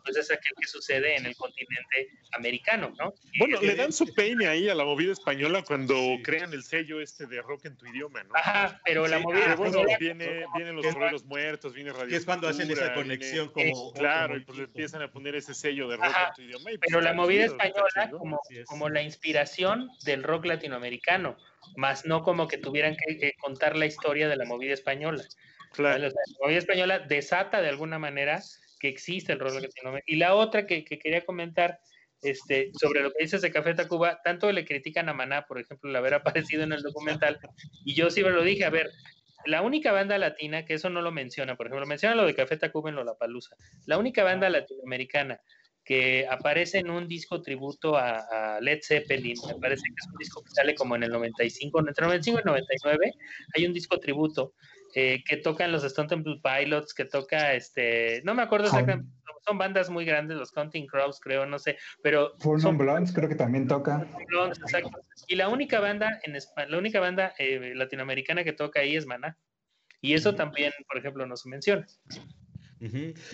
pues 0.03 0.17
es 0.17 0.31
aquel 0.31 0.51
que 0.59 0.67
sucede 0.67 1.15
en 1.15 1.25
el 1.25 1.35
continente 1.35 2.09
americano, 2.33 2.93
¿no? 2.99 3.13
Bueno, 3.39 3.61
le 3.61 3.75
dan 3.75 3.93
su 3.93 4.13
peine 4.13 4.47
ahí 4.47 4.69
a 4.69 4.75
la 4.75 4.83
movida 4.83 5.13
española 5.13 5.63
cuando 5.65 5.95
crean 6.23 6.53
el 6.53 6.63
sello 6.63 6.99
este 6.99 7.25
de 7.25 7.41
rock 7.41 7.65
en 7.65 7.77
tu 7.77 7.85
idioma, 7.87 8.23
¿no? 8.23 8.35
Ajá, 8.35 8.81
pero 8.83 9.07
la 9.07 9.19
movida 9.19 9.53
española... 9.53 9.97
Viene, 9.99 10.45
vienen 10.55 10.75
los 10.75 10.93
Toreros 10.93 11.23
Muertos, 11.25 11.73
viene 11.73 11.93
Radio 11.93 12.13
Y 12.13 12.15
es 12.15 12.25
cuando 12.25 12.47
hacen 12.47 12.69
esa 12.69 12.93
conexión 12.93 13.49
como... 13.49 13.93
claro, 13.93 14.35
y 14.35 14.41
pues 14.41 14.57
le 14.57 14.65
empiezan 14.65 15.01
a 15.01 15.11
poner 15.11 15.35
ese 15.35 15.53
sello 15.53 15.87
de 15.87 15.97
rock 15.97 16.15
en 16.27 16.33
tu 16.35 16.41
idioma. 16.41 16.63
Pues 16.65 16.79
pero 16.81 17.01
la 17.01 17.13
movida 17.13 17.45
española 17.45 18.11
como, 18.11 18.39
como 18.65 18.89
la 18.89 19.01
inspiración 19.01 19.89
del 20.03 20.23
rock 20.23 20.45
latinoamericano, 20.45 21.37
más 21.77 22.05
no 22.05 22.23
como 22.23 22.47
que 22.47 22.57
tuvieran 22.57 22.95
que 22.95 23.33
contar 23.39 23.77
la 23.77 23.85
historia 23.85 24.27
de 24.27 24.35
la 24.35 24.45
movida 24.45 24.73
española. 24.73 25.23
Claro. 25.73 26.03
La 26.03 26.11
movida 26.41 26.59
española 26.59 26.99
desata 26.99 27.61
de 27.61 27.69
alguna 27.69 27.99
manera 27.99 28.41
que 28.79 28.87
existe 28.87 29.33
el 29.33 29.39
rol 29.39 29.55
latinoamericano. 29.55 30.03
Y 30.05 30.17
la 30.17 30.35
otra 30.35 30.67
que, 30.67 30.83
quería 30.85 31.25
comentar 31.25 31.79
este, 32.21 32.71
sobre 32.79 33.01
lo 33.01 33.11
que 33.11 33.23
dices 33.23 33.41
de 33.41 33.51
Café 33.51 33.73
Tacuba, 33.73 34.21
tanto 34.23 34.51
le 34.51 34.65
critican 34.65 35.09
a 35.09 35.13
Maná, 35.13 35.45
por 35.45 35.59
ejemplo, 35.59 35.89
el 35.89 35.95
haber 35.95 36.13
aparecido 36.15 36.63
en 36.63 36.73
el 36.73 36.83
documental, 36.83 37.39
y 37.85 37.95
yo 37.95 38.07
me 38.15 38.29
lo 38.29 38.43
dije, 38.43 38.65
a 38.65 38.69
ver, 38.69 38.89
la 39.45 39.61
única 39.61 39.91
banda 39.91 40.17
latina, 40.17 40.65
que 40.65 40.75
eso 40.75 40.89
no 40.89 41.01
lo 41.01 41.11
menciona, 41.11 41.55
por 41.55 41.67
ejemplo, 41.67 41.85
menciona 41.85 42.15
lo 42.15 42.25
de 42.25 42.35
Café 42.35 42.57
Tacuba 42.57 42.89
en 42.89 42.95
Lollapalooza, 42.95 43.55
la 43.85 43.97
única 43.97 44.23
banda 44.23 44.49
latinoamericana 44.49 45.41
que 45.83 46.25
aparece 46.29 46.79
en 46.79 46.89
un 46.89 47.09
disco 47.09 47.41
tributo 47.41 47.97
a, 47.97 48.59
Led 48.61 48.79
Zeppelin, 48.81 49.35
me 49.47 49.55
parece 49.55 49.83
que 49.83 49.95
es 49.97 50.07
un 50.07 50.17
disco 50.17 50.43
que 50.43 50.51
sale 50.51 50.75
como 50.75 50.95
en 50.95 51.03
el 51.03 51.11
95, 51.11 51.79
entre 51.79 52.03
el 52.03 52.07
95 52.07 52.37
y 52.37 52.39
el 52.39 52.45
99, 52.45 53.13
hay 53.55 53.65
un 53.65 53.73
disco 53.73 53.99
tributo 53.99 54.53
eh, 54.95 55.23
que 55.27 55.37
tocan 55.37 55.71
los 55.71 55.83
Stone 55.83 56.07
Temple 56.07 56.41
Pilots, 56.43 56.93
que 56.93 57.05
toca 57.05 57.53
este, 57.53 58.21
no 58.23 58.33
me 58.33 58.43
acuerdo 58.43 58.67
exactamente, 58.67 59.09
son 59.45 59.57
bandas 59.57 59.89
muy 59.89 60.05
grandes, 60.05 60.37
los 60.37 60.51
Counting 60.51 60.87
Crows, 60.87 61.19
creo, 61.19 61.45
no 61.45 61.59
sé, 61.59 61.77
pero. 62.01 62.33
son 62.59 62.77
Blondes 62.77 63.13
creo 63.13 63.29
que 63.29 63.35
también 63.35 63.67
toca. 63.67 64.07
exacto. 64.47 65.01
Y 65.27 65.35
la 65.35 65.49
única 65.49 65.79
banda 65.79 66.19
en 66.23 66.37
la 66.69 66.77
única 66.77 66.99
banda 66.99 67.33
eh, 67.37 67.73
latinoamericana 67.75 68.43
que 68.43 68.53
toca 68.53 68.81
ahí 68.81 68.95
es 68.95 69.05
Maná. 69.05 69.37
Y 70.01 70.13
eso 70.13 70.35
también, 70.35 70.73
por 70.87 70.97
ejemplo, 70.97 71.25
no 71.25 71.37
se 71.37 71.47
menciona. 71.47 71.85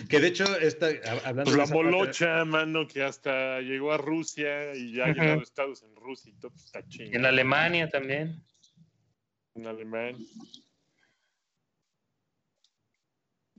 Que 0.08 0.20
de 0.20 0.26
hecho, 0.28 0.44
está 0.60 0.86
hablando 1.26 1.42
pues 1.42 1.56
la 1.56 1.66
molocha, 1.66 2.44
mano, 2.44 2.86
que 2.86 3.02
hasta 3.02 3.60
llegó 3.60 3.92
a 3.92 3.96
Rusia 3.96 4.72
y 4.76 4.94
ya 4.94 5.06
ha 5.06 5.08
llegado 5.08 5.40
a 5.40 5.42
Estados 5.42 5.82
en 5.82 5.96
Rusia 5.96 6.32
y 6.32 6.38
todo, 6.38 6.52
pues, 6.52 6.66
está 6.66 6.86
chido. 6.86 7.10
En 7.12 7.26
Alemania 7.26 7.88
también. 7.88 8.44
En 9.56 9.66
Alemania. 9.66 10.24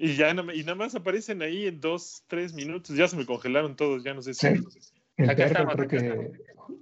Y 0.03 0.15
ya 0.15 0.31
y 0.31 0.63
nada 0.63 0.73
más 0.73 0.95
aparecen 0.95 1.43
ahí 1.43 1.67
en 1.67 1.79
dos, 1.79 2.23
tres 2.25 2.55
minutos. 2.55 2.97
Ya 2.97 3.07
se 3.07 3.15
me 3.15 3.23
congelaron 3.23 3.75
todos, 3.75 4.03
ya 4.03 4.15
no 4.15 4.23
sé 4.23 4.33
si. 4.33 4.47
El 4.47 4.65
perro 5.35 5.67
creo 5.67 5.87
que. 5.87 6.31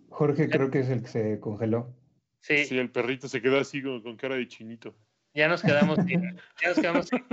Jorge 0.07 0.49
creo 0.49 0.71
que 0.71 0.79
es 0.79 0.89
el 0.89 1.01
que 1.01 1.09
se 1.09 1.39
congeló. 1.41 1.93
Sí. 2.39 2.63
Sí, 2.63 2.77
el 2.77 2.89
perrito 2.89 3.27
se 3.27 3.41
quedó 3.41 3.59
así 3.59 3.83
con, 3.83 4.15
cara 4.15 4.35
de 4.35 4.47
chinito. 4.47 4.95
Ya 5.33 5.49
nos 5.49 5.61
quedamos 5.61 5.99
sin, 6.05 6.37
ya 6.61 6.69
nos 6.69 6.79
quedamos 6.79 7.07
sin 7.07 7.25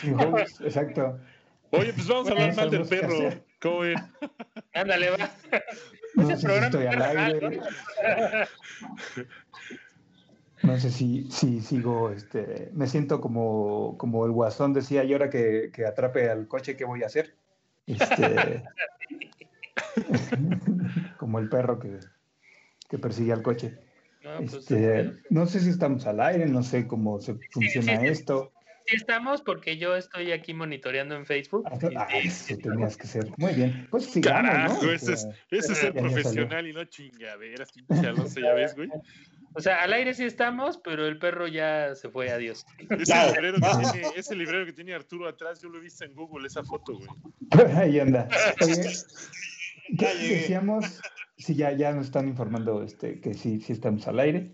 Sin 0.00 0.20
exacto. 0.64 1.18
Oye, 1.72 1.92
pues 1.94 2.06
vamos 2.06 2.28
a 2.28 2.30
hablar 2.30 2.54
mal 2.54 2.70
del 2.70 2.86
perro. 2.86 3.44
¿Cómo 3.60 3.80
ven? 3.80 3.96
Ándale, 4.72 5.10
va. 5.10 5.32
No 6.14 6.28
sé 6.28 6.36
si 6.36 6.46
estoy 6.46 6.86
al 6.86 7.02
aire. 7.02 7.60
No 10.62 10.78
sé 10.78 10.90
si, 10.90 11.30
si 11.30 11.60
sigo, 11.60 12.10
este, 12.10 12.70
me 12.72 12.86
siento 12.86 13.20
como, 13.20 13.96
como 13.96 14.26
el 14.26 14.32
guasón 14.32 14.72
decía, 14.72 15.04
y 15.04 15.12
ahora 15.12 15.30
que, 15.30 15.70
que 15.72 15.86
atrape 15.86 16.28
al 16.30 16.48
coche, 16.48 16.76
¿qué 16.76 16.84
voy 16.84 17.02
a 17.02 17.06
hacer? 17.06 17.34
Este, 17.86 18.64
como 21.18 21.38
el 21.38 21.48
perro 21.48 21.78
que, 21.78 21.98
que 22.88 22.98
persigue 22.98 23.32
al 23.32 23.42
coche. 23.42 23.78
No, 24.22 24.38
pues, 24.38 24.54
este, 24.54 25.12
no 25.30 25.46
sé 25.46 25.60
si 25.60 25.70
estamos 25.70 26.06
al 26.06 26.20
aire, 26.20 26.46
no 26.46 26.62
sé 26.62 26.86
cómo 26.86 27.20
se 27.20 27.36
funciona 27.52 28.04
esto. 28.04 28.52
Sí 28.52 28.96
estamos 28.96 29.42
porque 29.42 29.76
yo 29.76 29.96
estoy 29.96 30.32
aquí 30.32 30.54
monitoreando 30.54 31.14
en 31.14 31.26
Facebook. 31.26 31.64
Ah, 31.66 31.78
ah 31.96 32.08
eso 32.18 32.56
tenías 32.56 32.96
que 32.96 33.06
ser. 33.06 33.30
Muy 33.36 33.52
bien. 33.52 33.86
Pues 33.90 34.06
sigamos, 34.06 34.50
Carajo, 34.50 34.82
¿no? 34.82 34.92
ese, 34.92 35.12
es, 35.12 35.28
ese 35.50 35.72
es 35.72 35.84
el 35.84 35.92
profesional 35.92 36.66
y 36.66 36.72
no 36.72 36.84
chingaderas, 36.84 37.70
pinche 37.72 38.40
ya 38.40 38.54
ves, 38.54 38.74
güey. 38.74 38.88
O 39.58 39.60
sea, 39.60 39.82
al 39.82 39.92
aire 39.92 40.14
sí 40.14 40.22
estamos, 40.22 40.78
pero 40.78 41.04
el 41.04 41.18
perro 41.18 41.48
ya 41.48 41.92
se 41.96 42.08
fue, 42.10 42.30
adiós. 42.30 42.64
Ese, 42.90 43.26
librero, 43.26 43.56
que 43.56 43.90
tiene, 43.90 44.08
ese 44.14 44.36
librero 44.36 44.66
que 44.66 44.72
tiene 44.72 44.94
Arturo 44.94 45.26
atrás, 45.26 45.60
yo 45.60 45.68
lo 45.68 45.78
he 45.78 45.80
visto 45.80 46.04
en 46.04 46.14
Google, 46.14 46.46
esa 46.46 46.62
foto, 46.62 46.96
güey. 46.96 47.08
Ahí 47.74 47.98
anda. 47.98 48.28
Oye, 48.60 50.28
decíamos, 50.28 51.00
sí, 51.38 51.56
ya, 51.56 51.72
ya 51.72 51.92
nos 51.92 52.06
están 52.06 52.28
informando 52.28 52.84
este, 52.84 53.20
que 53.20 53.34
sí, 53.34 53.60
sí 53.60 53.72
estamos 53.72 54.06
al 54.06 54.20
aire. 54.20 54.52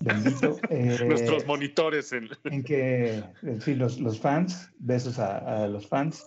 Bendito. 0.00 0.56
Eh, 0.70 1.04
Nuestros 1.04 1.44
monitores. 1.46 2.12
En, 2.12 2.28
en 2.44 2.62
que, 2.62 3.24
sí, 3.58 3.74
los, 3.74 3.98
los 3.98 4.20
fans, 4.20 4.70
besos 4.78 5.18
a, 5.18 5.64
a, 5.64 5.66
los 5.66 5.88
fans. 5.88 6.24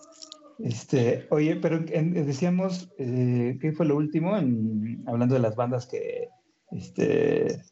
Este, 0.58 1.26
oye, 1.30 1.56
pero 1.56 1.78
decíamos, 1.78 2.90
eh, 2.98 3.56
¿qué 3.58 3.72
fue 3.72 3.86
lo 3.86 3.96
último? 3.96 4.36
En, 4.36 5.02
hablando 5.06 5.34
de 5.34 5.40
las 5.40 5.56
bandas 5.56 5.86
que, 5.86 6.28
este, 6.72 7.62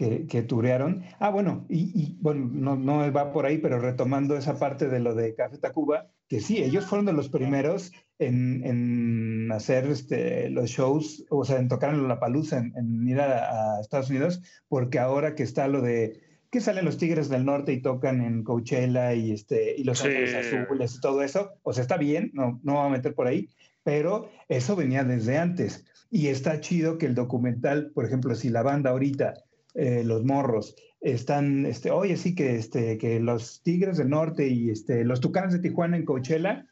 que, 0.00 0.26
que 0.26 0.42
turearon. 0.42 1.02
Ah, 1.18 1.28
bueno, 1.28 1.66
y, 1.68 1.92
y, 1.94 2.16
bueno, 2.22 2.48
no, 2.50 2.74
no 2.74 3.12
va 3.12 3.32
por 3.34 3.44
ahí, 3.44 3.58
pero 3.58 3.78
retomando 3.78 4.34
esa 4.34 4.58
parte 4.58 4.88
de 4.88 4.98
lo 4.98 5.14
de 5.14 5.34
Café 5.34 5.58
Tacuba, 5.58 6.08
que 6.26 6.40
sí, 6.40 6.62
ellos 6.62 6.86
fueron 6.86 7.04
de 7.04 7.12
los 7.12 7.28
primeros 7.28 7.92
en, 8.18 8.64
en 8.64 9.52
hacer 9.52 9.84
este, 9.88 10.48
los 10.48 10.70
shows, 10.70 11.26
o 11.28 11.44
sea, 11.44 11.58
en 11.58 11.68
tocar 11.68 11.92
en 11.92 12.08
La 12.08 12.18
Palusa, 12.18 12.56
en, 12.56 12.72
en, 12.76 13.06
ir 13.06 13.20
a, 13.20 13.78
Estados 13.78 14.08
Unidos, 14.08 14.40
porque 14.68 14.98
ahora 14.98 15.34
que 15.34 15.42
está 15.42 15.68
lo 15.68 15.82
de 15.82 16.22
que 16.50 16.62
salen 16.62 16.86
los 16.86 16.96
Tigres 16.96 17.28
del 17.28 17.44
Norte 17.44 17.72
y 17.74 17.82
tocan 17.82 18.22
en 18.22 18.42
Coachella 18.42 19.12
y, 19.14 19.32
este, 19.32 19.76
y 19.76 19.84
los 19.84 20.02
Ángeles 20.02 20.34
Azules 20.34 20.96
y 20.96 21.00
todo 21.00 21.22
eso, 21.22 21.52
o 21.62 21.74
sea, 21.74 21.82
está 21.82 21.98
bien, 21.98 22.30
no, 22.32 22.58
no 22.64 22.76
va 22.76 22.86
a 22.86 22.88
meter 22.90 23.14
por 23.14 23.26
ahí, 23.26 23.50
pero 23.84 24.30
eso 24.48 24.76
venía 24.76 25.04
desde 25.04 25.36
antes. 25.36 25.84
Y 26.10 26.28
está 26.28 26.58
chido 26.60 26.96
que 26.98 27.06
el 27.06 27.14
documental, 27.14 27.92
por 27.94 28.04
ejemplo, 28.06 28.34
si 28.34 28.48
la 28.48 28.62
banda 28.62 28.90
ahorita, 28.90 29.34
eh, 29.74 30.02
los 30.04 30.24
morros, 30.24 30.74
están, 31.00 31.64
este, 31.66 31.90
oye, 31.90 32.16
sí 32.16 32.34
que, 32.34 32.56
este, 32.56 32.98
que 32.98 33.20
los 33.20 33.62
Tigres 33.62 33.96
del 33.96 34.10
Norte 34.10 34.48
y 34.48 34.70
este, 34.70 35.04
los 35.04 35.20
Tucanes 35.20 35.52
de 35.52 35.60
Tijuana 35.60 35.96
en 35.96 36.04
Coachella, 36.04 36.66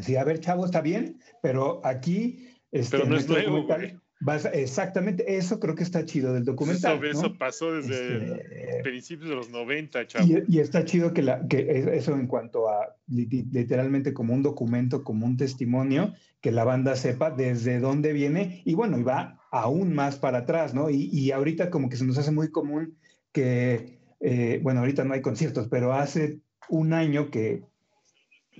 sí, 0.00 0.16
a 0.16 0.24
ver, 0.24 0.40
chavo, 0.40 0.64
está 0.64 0.80
bien, 0.80 1.20
pero 1.42 1.80
aquí, 1.84 2.48
este, 2.72 2.98
pero 2.98 3.08
no 3.08 3.16
es 3.16 3.28
nuevo, 3.28 3.66
vas, 4.20 4.44
exactamente, 4.52 5.36
eso 5.36 5.60
creo 5.60 5.74
que 5.74 5.84
está 5.84 6.04
chido 6.04 6.32
del 6.34 6.44
documental. 6.44 7.02
Eso, 7.04 7.36
pasó 7.38 7.72
desde 7.72 8.16
este, 8.16 8.82
principios 8.82 9.30
de 9.30 9.36
los 9.36 9.50
90, 9.50 10.06
chavo. 10.06 10.26
Y, 10.48 10.58
está 10.58 10.84
chido 10.84 11.14
que, 11.14 11.22
la, 11.22 11.46
que 11.48 11.94
eso 11.94 12.14
en 12.14 12.26
cuanto 12.26 12.68
a 12.68 12.96
literalmente 13.06 14.12
como 14.12 14.34
un 14.34 14.42
documento, 14.42 15.04
como 15.04 15.26
un 15.26 15.36
testimonio, 15.36 16.12
que 16.40 16.50
la 16.50 16.64
banda 16.64 16.96
sepa 16.96 17.30
desde 17.30 17.78
dónde 17.78 18.12
viene 18.12 18.62
y 18.64 18.74
bueno, 18.74 18.98
y 18.98 19.02
va 19.02 19.39
aún 19.50 19.94
más 19.94 20.16
para 20.16 20.38
atrás, 20.38 20.74
¿no? 20.74 20.90
Y, 20.90 21.08
y 21.12 21.32
ahorita 21.32 21.70
como 21.70 21.88
que 21.88 21.96
se 21.96 22.04
nos 22.04 22.18
hace 22.18 22.30
muy 22.30 22.50
común 22.50 22.96
que, 23.32 23.98
eh, 24.20 24.60
bueno, 24.62 24.80
ahorita 24.80 25.04
no 25.04 25.14
hay 25.14 25.22
conciertos, 25.22 25.68
pero 25.68 25.92
hace 25.92 26.40
un 26.68 26.92
año 26.92 27.30
que 27.30 27.62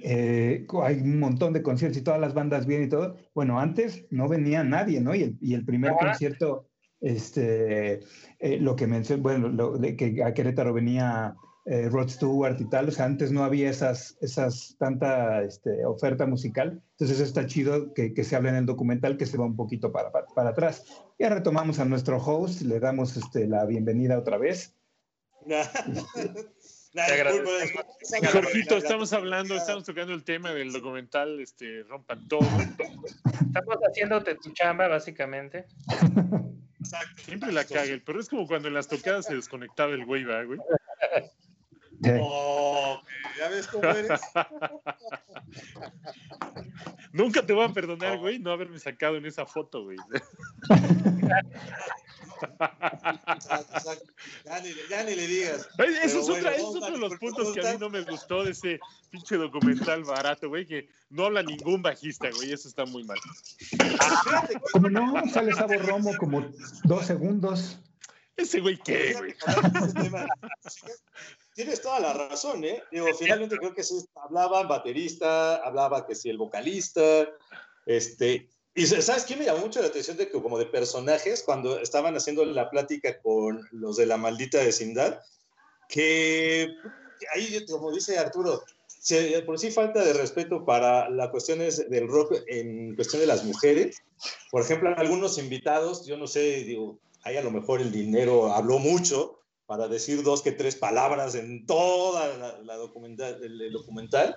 eh, 0.02 0.66
hay 0.82 1.00
un 1.00 1.18
montón 1.18 1.52
de 1.52 1.62
conciertos 1.62 1.98
y 1.98 2.04
todas 2.04 2.20
las 2.20 2.34
bandas 2.34 2.66
vienen 2.66 2.86
y 2.86 2.90
todo. 2.90 3.16
Bueno, 3.34 3.60
antes 3.60 4.06
no 4.10 4.28
venía 4.28 4.64
nadie, 4.64 5.00
¿no? 5.00 5.14
Y 5.14 5.22
el, 5.22 5.38
y 5.40 5.54
el 5.54 5.64
primer 5.64 5.92
concierto, 5.92 6.68
este, 7.00 8.00
eh, 8.38 8.58
lo 8.60 8.76
que 8.76 8.86
mencioné, 8.86 9.22
bueno, 9.22 9.48
lo, 9.48 9.78
de 9.78 9.96
que 9.96 10.22
a 10.22 10.34
Querétaro 10.34 10.72
venía 10.72 11.34
Rod 11.66 12.08
Stewart 12.08 12.60
y 12.60 12.64
tal, 12.68 12.88
o 12.88 12.90
sea, 12.90 13.04
antes 13.04 13.30
no 13.30 13.44
había 13.44 13.70
esas, 13.70 14.16
esas 14.20 14.76
tanta 14.78 15.42
este, 15.42 15.84
oferta 15.84 16.26
musical, 16.26 16.82
entonces 16.92 17.20
está 17.20 17.46
chido 17.46 17.92
que, 17.94 18.14
que, 18.14 18.24
se 18.24 18.34
hable 18.34 18.48
en 18.48 18.56
el 18.56 18.66
documental 18.66 19.16
que 19.16 19.26
se 19.26 19.36
va 19.36 19.44
un 19.44 19.56
poquito 19.56 19.92
para, 19.92 20.10
para, 20.10 20.26
para 20.26 20.50
atrás. 20.50 20.84
Ya 21.18 21.28
retomamos 21.28 21.78
a 21.78 21.84
nuestro 21.84 22.16
host, 22.18 22.62
le 22.62 22.80
damos 22.80 23.16
este, 23.16 23.46
la 23.46 23.64
bienvenida 23.66 24.18
otra 24.18 24.38
vez. 24.38 24.74
Jorgito, 28.32 28.76
estamos 28.76 29.12
hablando, 29.12 29.54
estamos 29.54 29.84
tocando 29.84 30.12
el 30.12 30.24
tema 30.24 30.52
del 30.52 30.72
documental 30.72 31.40
este, 31.40 31.84
Rompan 31.84 32.26
Todo. 32.26 32.48
Estamos 33.46 33.76
haciéndote 33.88 34.34
tu 34.36 34.50
chamba, 34.52 34.88
básicamente. 34.88 35.66
Siempre 37.24 37.52
la 37.52 37.64
cague, 37.64 38.00
pero 38.00 38.20
es 38.20 38.28
como 38.28 38.46
cuando 38.46 38.68
en 38.68 38.74
las 38.74 38.88
tocadas 38.88 39.26
se 39.26 39.36
desconectaba 39.36 39.92
el 39.92 40.04
güey, 40.04 40.24
¿va, 40.24 40.42
güey? 40.42 40.58
Oh, 42.02 43.00
¿Ya 43.38 43.48
ves 43.48 43.66
cómo 43.66 43.84
eres? 43.84 44.20
Nunca 47.12 47.44
te 47.44 47.52
voy 47.52 47.64
a 47.64 47.72
perdonar, 47.72 48.18
güey, 48.18 48.38
no 48.38 48.52
haberme 48.52 48.78
sacado 48.78 49.16
en 49.16 49.26
esa 49.26 49.46
foto, 49.46 49.84
güey. 49.84 49.98
Ya 54.88 55.04
ni, 55.04 55.14
le 55.14 55.26
digas. 55.26 55.68
Eso 56.02 56.20
es, 56.20 56.28
otra, 56.28 56.54
es 56.54 56.62
otro 56.62 56.92
de 56.92 56.98
los 56.98 57.14
puntos 57.16 57.52
que 57.52 57.60
a 57.60 57.72
mí 57.72 57.78
no 57.78 57.90
me 57.90 58.02
gustó 58.02 58.44
de 58.44 58.52
ese 58.52 58.80
pinche 59.10 59.36
documental 59.36 60.04
barato, 60.04 60.48
güey, 60.48 60.66
que 60.66 60.88
no 61.10 61.26
habla 61.26 61.42
ningún 61.42 61.82
bajista, 61.82 62.30
güey, 62.30 62.52
eso 62.52 62.68
está 62.68 62.86
muy 62.86 63.04
mal. 63.04 63.18
Como 64.72 64.88
no, 64.88 65.28
sale 65.28 65.52
Sabo 65.52 65.74
Romo 65.74 66.16
como 66.16 66.50
dos 66.84 67.06
segundos. 67.06 67.78
Ese 68.36 68.60
güey, 68.60 68.78
¿qué, 68.78 69.14
güey? 69.18 69.34
Tienes 71.54 71.80
toda 71.82 72.00
la 72.00 72.12
razón, 72.12 72.64
¿eh? 72.64 72.82
Digo, 72.90 73.06
finalmente 73.18 73.56
creo 73.56 73.74
que 73.74 73.82
sí, 73.82 73.94
hablaban 74.14 74.68
baterista, 74.68 75.56
hablaba 75.56 76.06
que 76.06 76.14
sí 76.14 76.30
el 76.30 76.38
vocalista, 76.38 77.28
este, 77.86 78.48
y 78.74 78.86
¿sabes 78.86 79.24
qué 79.24 79.36
me 79.36 79.44
llamó 79.44 79.60
mucho 79.60 79.80
la 79.80 79.88
atención 79.88 80.16
de 80.16 80.28
que 80.28 80.40
como 80.40 80.58
de 80.58 80.66
personajes 80.66 81.42
cuando 81.42 81.80
estaban 81.80 82.16
haciendo 82.16 82.44
la 82.44 82.70
plática 82.70 83.20
con 83.20 83.66
los 83.72 83.96
de 83.96 84.06
la 84.06 84.16
maldita 84.16 84.58
vecindad, 84.58 85.20
que 85.88 86.72
ahí, 87.34 87.66
como 87.66 87.92
dice 87.92 88.16
Arturo, 88.16 88.62
por 89.44 89.58
sí 89.58 89.70
falta 89.70 90.04
de 90.04 90.12
respeto 90.12 90.64
para 90.64 91.10
las 91.10 91.30
cuestiones 91.30 91.90
del 91.90 92.06
rock 92.06 92.34
en 92.46 92.94
cuestión 92.94 93.20
de 93.20 93.26
las 93.26 93.44
mujeres. 93.44 93.96
Por 94.50 94.62
ejemplo, 94.62 94.94
algunos 94.96 95.38
invitados, 95.38 96.06
yo 96.06 96.16
no 96.16 96.26
sé, 96.26 96.62
digo, 96.64 96.98
ahí 97.22 97.36
a 97.36 97.42
lo 97.42 97.50
mejor 97.50 97.80
el 97.80 97.90
dinero 97.90 98.52
habló 98.52 98.78
mucho, 98.78 99.39
para 99.70 99.86
decir 99.86 100.24
dos 100.24 100.42
que 100.42 100.50
tres 100.50 100.74
palabras 100.74 101.36
en 101.36 101.64
toda 101.64 102.58
la, 102.64 102.74
documental, 102.74 103.38
el, 103.40 103.72
documental. 103.72 104.36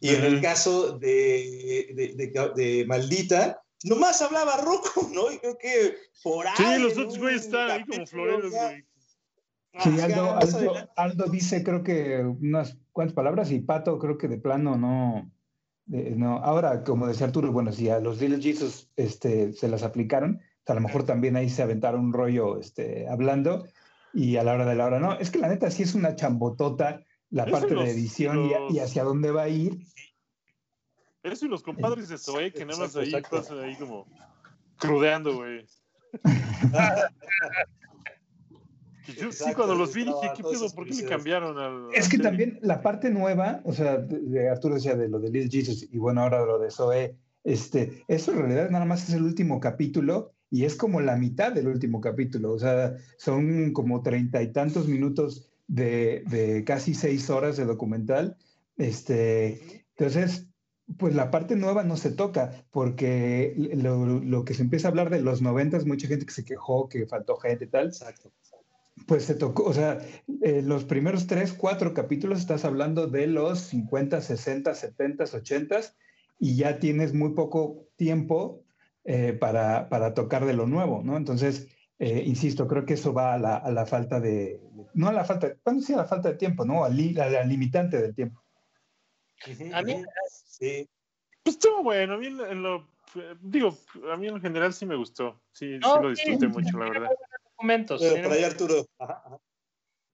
Y 0.00 0.14
en 0.14 0.24
el 0.24 0.40
caso 0.40 0.98
de, 0.98 2.14
de, 2.16 2.52
de, 2.56 2.86
Maldita, 2.86 3.62
nomás 3.84 4.22
hablaba 4.22 4.56
roco, 4.56 5.06
¿no? 5.12 5.30
Y 5.30 5.36
creo 5.36 5.58
que 5.58 5.96
por 6.22 6.46
ahí. 6.46 6.54
Sí, 6.56 6.78
los 6.78 6.96
otros 6.96 7.18
güeyes 7.18 7.42
están 7.42 7.70
ahí 7.70 7.84
como 7.84 8.06
floreros, 8.06 8.50
güey. 8.50 8.86
Sí, 9.80 10.00
Aldo, 10.00 10.38
Aldo, 10.96 11.24
dice 11.26 11.62
creo 11.62 11.82
que 11.82 12.22
unas 12.22 12.78
cuantas 12.92 13.14
palabras 13.14 13.50
y 13.50 13.60
Pato 13.60 13.98
creo 13.98 14.16
que 14.16 14.28
de 14.28 14.38
plano 14.38 14.78
no, 14.78 15.30
no. 15.84 16.38
Ahora, 16.38 16.84
como 16.84 17.06
decía 17.06 17.26
Arturo, 17.26 17.52
bueno, 17.52 17.70
si 17.70 17.90
a 17.90 18.00
los 18.00 18.18
Little 18.18 18.40
Jesus 18.40 18.88
este, 18.96 19.52
se 19.52 19.68
las 19.68 19.82
aplicaron, 19.82 20.40
a 20.66 20.74
lo 20.74 20.80
mejor 20.80 21.04
también 21.04 21.36
ahí 21.36 21.50
se 21.50 21.62
aventaron 21.62 22.00
un 22.00 22.12
rollo 22.12 22.58
este, 22.58 23.06
hablando, 23.08 23.66
y 24.12 24.36
a 24.36 24.44
la 24.44 24.54
hora 24.54 24.66
de 24.66 24.74
la 24.74 24.86
hora 24.86 25.00
no. 25.00 25.18
Es 25.18 25.30
que 25.30 25.38
la 25.38 25.48
neta 25.48 25.70
sí 25.70 25.82
es 25.82 25.94
una 25.94 26.16
chambotota 26.16 27.04
la 27.30 27.46
parte 27.46 27.74
de 27.74 27.90
edición 27.90 28.50
y, 28.70 28.78
hacia 28.78 29.04
dónde 29.04 29.30
va 29.30 29.42
a 29.42 29.48
ir. 29.48 29.78
Eso 31.22 31.46
y 31.46 31.48
los 31.48 31.62
compadres 31.62 32.08
de 32.08 32.18
Zoe 32.18 32.52
que 32.52 32.64
nada 32.64 32.80
más 32.80 32.96
ahí 32.96 33.12
pasan 33.30 33.60
ahí 33.60 33.76
como 33.76 34.06
crudeando, 34.76 35.36
güey. 35.36 35.66
Yo 39.16 39.32
sí, 39.32 39.52
cuando 39.54 39.74
los 39.74 39.92
vi 39.92 40.04
dije, 40.04 40.30
¿qué 40.36 40.42
pedo? 40.42 40.70
¿Por 40.70 40.86
qué 40.86 40.94
le 40.94 41.04
cambiaron 41.04 41.58
al.? 41.58 41.88
Es 41.94 42.08
que 42.08 42.18
también 42.18 42.58
la 42.62 42.80
parte 42.80 43.10
nueva, 43.10 43.60
o 43.64 43.72
sea, 43.72 43.98
de 43.98 44.48
Arturo 44.48 44.76
decía 44.76 44.94
de 44.94 45.08
lo 45.08 45.18
de 45.18 45.30
Little 45.30 45.50
Jesus 45.50 45.88
y 45.90 45.98
bueno, 45.98 46.22
ahora 46.22 46.44
lo 46.44 46.58
de 46.58 46.70
Zoe, 46.70 47.16
este, 47.42 48.04
eso 48.06 48.32
en 48.32 48.38
realidad 48.38 48.70
nada 48.70 48.84
más 48.84 49.08
es 49.08 49.14
el 49.14 49.24
último 49.24 49.58
capítulo 49.58 50.34
y 50.50 50.64
es 50.64 50.74
como 50.74 51.00
la 51.00 51.16
mitad 51.16 51.52
del 51.52 51.68
último 51.68 52.00
capítulo, 52.00 52.52
o 52.52 52.58
sea, 52.58 52.96
son 53.16 53.72
como 53.72 54.02
treinta 54.02 54.42
y 54.42 54.52
tantos 54.52 54.88
minutos 54.88 55.48
de, 55.68 56.24
de, 56.28 56.64
casi 56.64 56.94
seis 56.94 57.30
horas 57.30 57.56
de 57.56 57.64
documental. 57.64 58.36
Este, 58.76 59.84
entonces, 59.96 60.48
pues 60.98 61.14
la 61.14 61.30
parte 61.30 61.54
nueva 61.54 61.84
no 61.84 61.96
se 61.96 62.10
toca, 62.10 62.64
porque 62.72 63.54
lo, 63.74 64.06
lo 64.06 64.44
que 64.44 64.54
se 64.54 64.62
empieza 64.62 64.88
a 64.88 64.90
hablar 64.90 65.10
de 65.10 65.20
los 65.20 65.40
noventas, 65.40 65.86
mucha 65.86 66.08
gente 66.08 66.26
que 66.26 66.32
se 66.32 66.44
quejó, 66.44 66.88
que 66.88 67.06
faltó 67.06 67.36
gente 67.36 67.66
y 67.66 67.68
tal. 67.68 67.86
Exacto. 67.86 68.32
Pues 69.06 69.24
se 69.24 69.34
tocó, 69.34 69.64
o 69.64 69.72
sea, 69.72 69.98
eh, 70.42 70.62
los 70.62 70.84
primeros 70.84 71.26
tres, 71.26 71.52
cuatro 71.52 71.94
capítulos 71.94 72.40
estás 72.40 72.64
hablando 72.64 73.06
de 73.06 73.28
los 73.28 73.60
50, 73.60 74.20
60, 74.20 74.74
70, 74.74 75.24
80 75.24 75.80
y 76.38 76.56
ya 76.56 76.78
tienes 76.80 77.14
muy 77.14 77.30
poco 77.34 77.86
tiempo 77.96 78.64
eh, 79.04 79.32
para, 79.32 79.88
para, 79.88 80.14
tocar 80.14 80.44
de 80.44 80.54
lo 80.54 80.66
nuevo, 80.66 81.02
¿no? 81.04 81.16
Entonces, 81.16 81.68
eh, 81.98 82.22
insisto, 82.26 82.66
creo 82.66 82.84
que 82.84 82.94
eso 82.94 83.12
va 83.12 83.34
a 83.34 83.38
la, 83.38 83.56
a 83.56 83.70
la, 83.70 83.86
falta 83.86 84.20
de, 84.20 84.60
no 84.94 85.08
a 85.08 85.12
la 85.12 85.24
falta, 85.24 85.54
¿cuándo 85.62 85.82
sí 85.82 85.92
a 85.92 85.98
la 85.98 86.04
falta 86.04 86.30
de 86.30 86.36
tiempo, 86.36 86.64
¿no? 86.64 86.84
A, 86.84 86.88
li, 86.88 87.18
a 87.18 87.28
la 87.28 87.44
limitante 87.44 88.00
del 88.00 88.14
tiempo. 88.14 88.42
A 89.72 89.82
mí, 89.82 90.02
sí. 90.44 90.88
Pues 91.42 91.56
estuvo 91.56 91.82
bueno, 91.82 92.14
a 92.14 92.18
mí 92.18 92.26
en 92.26 92.62
lo, 92.62 92.88
digo, 93.40 93.76
a 94.12 94.16
mí 94.16 94.28
en 94.28 94.40
general 94.40 94.72
sí 94.72 94.84
me 94.84 94.96
gustó, 94.96 95.40
sí, 95.52 95.78
no, 95.78 95.96
sí 95.96 96.02
lo 96.02 96.10
disfruté 96.10 96.46
sí, 96.46 96.52
mucho, 96.52 96.78
la 96.78 96.90
verdad. 96.90 97.10
Documentos. 97.52 98.00
Pero 98.00 98.22
por 98.22 98.32
ahí 98.32 98.44
Arturo. 98.44 98.86
Ajá, 98.98 99.22
ajá. 99.24 99.38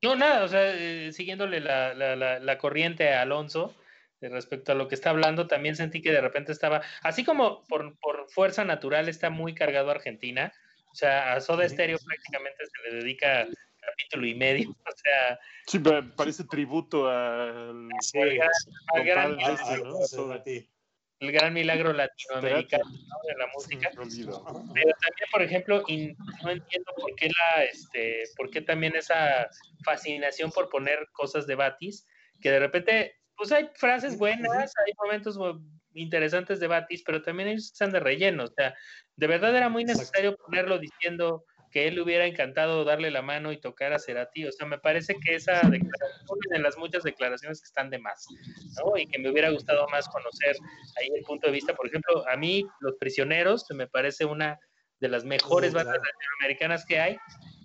No, 0.02 0.14
nada, 0.14 0.44
o 0.44 0.48
sea, 0.48 0.74
eh, 0.74 1.12
siguiéndole 1.12 1.60
la, 1.60 1.94
la, 1.94 2.14
la, 2.14 2.38
la, 2.38 2.58
corriente 2.58 3.12
a 3.12 3.22
Alonso 3.22 3.74
eh, 3.74 3.85
respecto 4.20 4.72
a 4.72 4.74
lo 4.74 4.88
que 4.88 4.94
está 4.94 5.10
hablando, 5.10 5.46
también 5.46 5.76
sentí 5.76 6.02
que 6.02 6.12
de 6.12 6.20
repente 6.20 6.52
estaba, 6.52 6.82
así 7.02 7.24
como 7.24 7.64
por, 7.64 7.98
por 7.98 8.30
fuerza 8.30 8.64
natural 8.64 9.08
está 9.08 9.30
muy 9.30 9.54
cargado 9.54 9.90
Argentina, 9.90 10.52
o 10.90 10.94
sea, 10.94 11.34
a 11.34 11.40
Soda 11.40 11.68
Stereo 11.68 11.98
prácticamente 12.04 12.64
se 12.64 12.90
le 12.90 12.96
dedica 12.96 13.46
capítulo 13.80 14.26
y 14.26 14.34
medio, 14.34 14.70
o 14.86 14.96
sea... 14.96 15.38
Sí, 15.66 15.80
parece 16.16 16.44
tributo 16.44 17.08
al... 17.08 17.88
Sí, 18.00 18.18
al, 18.18 18.40
al 18.94 19.04
gran, 19.04 19.36
¿no? 19.36 19.98
el 21.20 21.32
gran 21.32 21.54
milagro 21.54 21.92
latinoamericano 21.92 22.84
¿no? 22.84 23.16
de 23.26 23.38
la 23.38 23.46
música. 23.54 23.90
Pero 23.94 24.10
también, 24.10 25.28
por 25.32 25.42
ejemplo, 25.42 25.84
no 26.42 26.50
entiendo 26.50 26.92
por 26.96 27.14
qué 27.14 27.28
la, 27.28 27.64
este, 27.64 28.24
por 28.36 28.50
qué 28.50 28.60
también 28.60 28.94
esa 28.96 29.48
fascinación 29.84 30.50
por 30.50 30.68
poner 30.68 31.08
cosas 31.12 31.46
de 31.46 31.54
Batis, 31.54 32.06
que 32.40 32.50
de 32.50 32.58
repente, 32.58 33.20
pues 33.36 33.52
hay 33.52 33.68
frases 33.74 34.18
buenas, 34.18 34.72
hay 34.86 34.92
momentos 35.02 35.38
interesantes 35.94 36.60
de 36.60 36.66
Batis, 36.66 37.02
pero 37.04 37.22
también 37.22 37.48
ellos 37.48 37.66
están 37.66 37.92
de 37.92 38.00
relleno. 38.00 38.44
O 38.44 38.48
sea, 38.48 38.74
de 39.16 39.26
verdad 39.26 39.56
era 39.56 39.68
muy 39.68 39.84
necesario 39.84 40.36
ponerlo 40.36 40.78
diciendo 40.78 41.44
que 41.70 41.88
él 41.88 41.96
le 41.96 42.02
hubiera 42.02 42.26
encantado 42.26 42.84
darle 42.84 43.10
la 43.10 43.22
mano 43.22 43.52
y 43.52 43.60
tocar 43.60 43.92
a 43.92 43.98
Cerati. 43.98 44.46
O 44.46 44.52
sea, 44.52 44.66
me 44.66 44.78
parece 44.78 45.16
que 45.22 45.34
esa 45.34 45.60
declaración 45.68 46.38
de 46.50 46.58
las 46.58 46.78
muchas 46.78 47.02
declaraciones 47.02 47.60
que 47.60 47.66
están 47.66 47.90
de 47.90 47.98
más, 47.98 48.26
¿no? 48.78 48.96
Y 48.96 49.06
que 49.06 49.18
me 49.18 49.30
hubiera 49.30 49.50
gustado 49.50 49.86
más 49.88 50.08
conocer 50.08 50.56
ahí 50.98 51.08
el 51.14 51.24
punto 51.24 51.48
de 51.48 51.52
vista. 51.52 51.74
Por 51.74 51.86
ejemplo, 51.88 52.26
a 52.28 52.36
mí, 52.36 52.66
Los 52.80 52.94
Prisioneros, 52.98 53.66
me 53.74 53.86
parece 53.86 54.24
una 54.24 54.58
de 55.00 55.08
las 55.08 55.24
mejores 55.24 55.72
bandas 55.72 55.96
latinoamericanas 55.96 56.84
que 56.84 57.00
hay. 57.00 57.16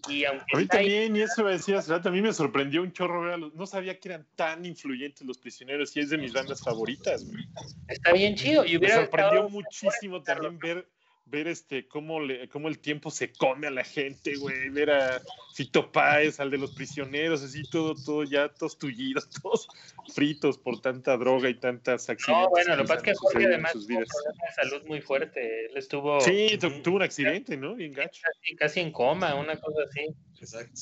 Y 0.10 0.26
aunque 0.26 0.46
a 0.54 0.58
mí 0.58 0.66
también, 0.66 1.16
y 1.16 1.22
eso 1.22 1.44
decía 1.44 1.80
a 2.04 2.10
mí 2.10 2.22
me 2.22 2.34
sorprendió 2.34 2.82
un 2.82 2.92
chorro, 2.92 3.38
no 3.38 3.66
sabía 3.68 4.00
que 4.00 4.10
eran 4.10 4.28
tan 4.36 4.66
influyentes 4.66 5.26
los 5.26 5.38
prisioneros 5.38 5.96
y 5.96 6.00
es 6.00 6.10
de 6.10 6.18
mis 6.18 6.34
bandas 6.34 6.62
favoritas. 6.62 7.24
Güey. 7.26 7.44
Está 7.88 8.12
bien 8.14 8.36
chido. 8.36 8.66
Y 8.66 8.80
me 8.80 8.90
sorprendió 8.90 9.50
muchísimo 9.50 10.24
también 10.24 10.58
ver 10.58 10.88
ver 11.26 11.48
este 11.48 11.88
cómo, 11.88 12.20
le, 12.20 12.50
cómo 12.50 12.68
el 12.68 12.80
tiempo 12.80 13.10
se 13.10 13.32
come 13.32 13.68
a 13.68 13.72
la 13.72 13.84
gente, 13.84 14.36
güey, 14.36 14.70
ver 14.70 14.92
a 14.92 15.22
Fito 15.56 15.92
Páez, 15.92 16.40
al 16.40 16.52
de 16.52 16.58
los 16.58 16.72
prisioneros, 16.74 17.42
así 17.42 17.64
todo, 17.70 17.96
todo 17.96 18.24
ya, 18.24 18.50
todos 18.50 18.78
tullidos, 18.78 19.30
todos 19.42 19.68
fritos 20.14 20.58
por 20.58 20.82
tanta 20.82 21.16
droga 21.18 21.50
y 21.50 21.56
tantas 21.56 22.10
accidentes. 22.10 22.44
No, 22.44 22.50
bueno, 22.50 22.76
lo 22.76 22.84
que 22.84 22.88
pasa 22.88 23.00
es 23.00 23.04
que 23.04 23.16
Jorge 23.16 23.46
además 23.46 23.74
tuvo 23.74 23.82
un 23.82 23.88
problema 23.88 24.44
de 24.48 24.54
salud 24.70 24.88
muy 24.88 25.02
fuerte, 25.02 25.66
él 25.66 25.78
estuvo... 25.78 26.20
Sí, 26.22 26.58
tuvo 26.84 26.96
un 26.98 27.04
accidente, 27.04 27.56
¿no? 27.56 27.76
Bien 27.76 27.94
gacho. 27.94 28.22
Casi, 28.24 28.56
casi 28.56 28.80
en 28.82 28.92
coma, 28.92 29.36
una 29.36 29.60
cosa 29.60 29.84
así. 29.88 30.14
Exacto. 30.42 30.82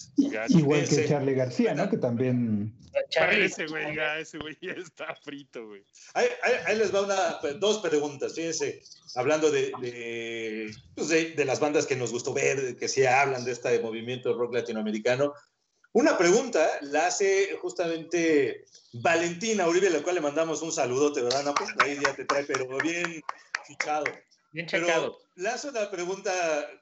Igual 0.58 0.88
que 0.88 1.06
Charlie 1.06 1.34
García, 1.34 1.75
¿no? 1.75 1.89
Que 1.89 1.97
también... 1.97 2.73
Charlie. 3.10 3.45
Ese 3.45 3.67
güey, 3.67 3.95
ya, 3.95 4.19
ese 4.19 4.38
güey 4.38 4.58
ya 4.62 4.71
está 4.71 5.13
frito, 5.15 5.67
güey. 5.67 5.84
Ahí, 6.13 6.28
ahí, 6.43 6.54
ahí, 6.65 6.78
les 6.78 6.93
va 6.93 7.02
una, 7.02 7.39
dos 7.60 7.80
preguntas, 7.80 8.34
fíjense, 8.36 8.82
hablando 9.15 9.52
de, 9.52 9.71
de, 9.82 10.28
pues 10.95 11.09
de, 11.09 11.31
de, 11.31 11.45
las 11.45 11.59
bandas 11.59 11.85
que 11.85 11.95
nos 11.95 12.11
gustó 12.11 12.33
ver, 12.33 12.77
que 12.77 12.87
sí 12.87 13.05
hablan 13.05 13.45
de 13.45 13.51
este 13.51 13.79
movimiento 13.79 14.33
rock 14.33 14.53
latinoamericano. 14.53 15.33
Una 15.91 16.17
pregunta 16.17 16.69
la 16.81 17.07
hace 17.07 17.57
justamente 17.61 18.65
Valentina 18.93 19.67
Uribe, 19.67 19.87
a 19.87 19.91
la 19.91 20.03
cual 20.03 20.15
le 20.15 20.21
mandamos 20.21 20.61
un 20.61 20.71
saludote, 20.71 21.21
¿verdad, 21.21 21.43
Napo? 21.43 21.65
Ahí 21.79 21.97
ya 22.03 22.15
te 22.15 22.25
trae, 22.25 22.43
pero 22.43 22.67
bien 22.77 23.21
fichado. 23.65 24.05
Bien 24.51 24.67
checado. 24.67 25.17
Pero 25.17 25.31
le 25.35 25.49
hace 25.49 25.69
una 25.69 25.89
pregunta 25.89 26.31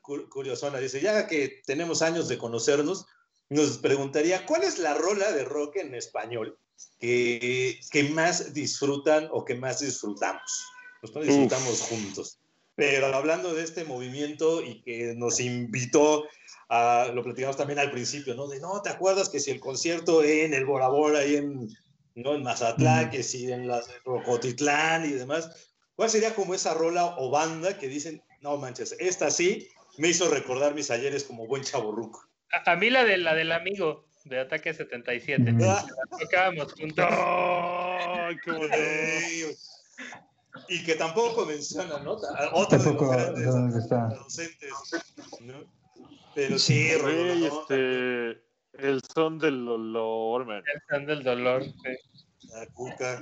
curiosona. 0.01 0.79
Dice, 0.79 0.99
ya 0.99 1.25
que 1.27 1.61
tenemos 1.65 2.01
años 2.01 2.27
de 2.27 2.37
conocernos, 2.37 3.05
nos 3.49 3.77
preguntaría, 3.77 4.45
¿cuál 4.45 4.63
es 4.63 4.77
la 4.77 4.93
rola 4.93 5.31
de 5.31 5.45
rock 5.45 5.77
en 5.77 5.95
español 5.95 6.59
que, 6.99 7.79
que 7.91 8.03
más 8.09 8.53
disfrutan 8.53 9.29
o 9.31 9.45
que 9.45 9.55
más 9.55 9.79
disfrutamos? 9.79 10.65
Nosotros 11.01 11.27
disfrutamos 11.27 11.81
Uf. 11.81 11.89
juntos. 11.89 12.39
Pero 12.77 13.07
hablando 13.07 13.55
de 13.55 13.63
este 13.63 13.85
movimiento 13.85 14.61
y 14.63 14.83
que 14.83 15.15
nos 15.15 15.39
invitó 15.39 16.25
a, 16.69 17.09
lo 17.11 17.23
platicamos 17.23 17.57
también 17.57 17.79
al 17.79 17.89
principio, 17.89 18.35
¿no? 18.35 18.47
De, 18.47 18.59
no, 18.59 18.83
¿te 18.83 18.89
acuerdas 18.89 19.29
que 19.29 19.39
si 19.39 19.49
el 19.49 19.59
concierto 19.59 20.23
en 20.23 20.53
el 20.53 20.63
Bora 20.63 20.87
Bora, 20.87 21.19
ahí 21.19 21.37
en, 21.37 21.67
¿no? 22.13 22.35
en 22.35 22.43
Mazatlán, 22.43 23.09
que 23.09 23.23
si 23.23 23.51
en 23.51 23.67
la 23.67 23.81
Rocotitlán 24.05 25.05
y 25.05 25.13
demás? 25.13 25.71
¿Cuál 25.95 26.11
sería 26.11 26.35
como 26.35 26.53
esa 26.53 26.75
rola 26.75 27.15
o 27.17 27.31
banda 27.31 27.79
que 27.79 27.87
dicen, 27.87 28.21
no 28.41 28.57
manches, 28.57 28.95
esta 28.99 29.31
sí 29.31 29.67
me 29.97 30.09
hizo 30.09 30.29
recordar 30.29 30.75
mis 30.75 30.91
ayeres 30.91 31.23
como 31.23 31.47
buen 31.47 31.63
chaborruco? 31.63 32.29
A, 32.51 32.73
a 32.73 32.75
mí 32.75 32.91
la, 32.91 33.05
de, 33.05 33.17
la 33.17 33.33
del 33.33 33.53
amigo 33.53 34.05
de 34.25 34.39
Ataque 34.39 34.71
77. 34.71 35.51
Mm. 35.51 35.59
Tocábamos 36.19 36.73
juntos. 36.73 37.05
¡Ay, 37.09 38.35
qué! 38.45 39.55
Y 40.69 40.83
que 40.83 40.95
tampoco 40.95 41.45
menciona, 41.45 41.99
¿no? 41.99 42.17
Otro 42.53 42.77
tampoco, 42.77 43.11
de 43.11 43.45
los 43.45 43.55
¿dónde 43.55 43.79
está? 43.79 44.07
docentes, 44.09 44.71
¿no? 45.41 45.53
Pero 46.35 46.59
sí, 46.59 46.93
Rey, 47.03 47.45
este, 47.45 48.41
el 48.73 49.01
son 49.13 49.39
del 49.39 49.65
dolor, 49.65 50.45
man. 50.45 50.61
El 50.73 50.81
son 50.89 51.05
del 51.05 51.23
dolor, 51.23 51.63
sí. 51.63 52.51
La 52.53 52.65
cuca. 52.67 53.19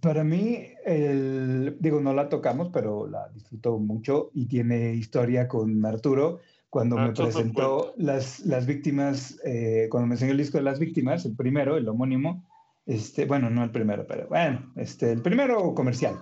Para 0.00 0.24
mí, 0.24 0.66
el, 0.84 1.76
digo, 1.78 2.00
no 2.00 2.12
la 2.12 2.28
tocamos, 2.28 2.70
pero 2.72 3.06
la 3.06 3.28
disfruto 3.28 3.78
mucho 3.78 4.30
y 4.34 4.46
tiene 4.46 4.94
historia 4.94 5.46
con 5.46 5.84
Arturo. 5.86 6.40
Cuando 6.70 6.98
ah, 6.98 7.06
me 7.06 7.12
presentó 7.12 7.94
las, 7.96 8.40
las 8.40 8.66
víctimas, 8.66 9.40
eh, 9.44 9.86
cuando 9.90 10.08
me 10.08 10.14
enseñó 10.16 10.32
el 10.32 10.38
disco 10.38 10.58
de 10.58 10.64
las 10.64 10.78
víctimas, 10.78 11.24
el 11.24 11.34
primero, 11.34 11.76
el 11.76 11.88
homónimo, 11.88 12.44
este, 12.84 13.24
bueno, 13.24 13.48
no 13.48 13.64
el 13.64 13.70
primero, 13.70 14.06
pero 14.06 14.26
bueno, 14.28 14.72
este, 14.76 15.12
el 15.12 15.22
primero 15.22 15.74
comercial, 15.74 16.18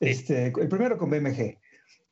este, 0.00 0.46
el 0.46 0.68
primero 0.68 0.98
con 0.98 1.10
BMG. 1.10 1.58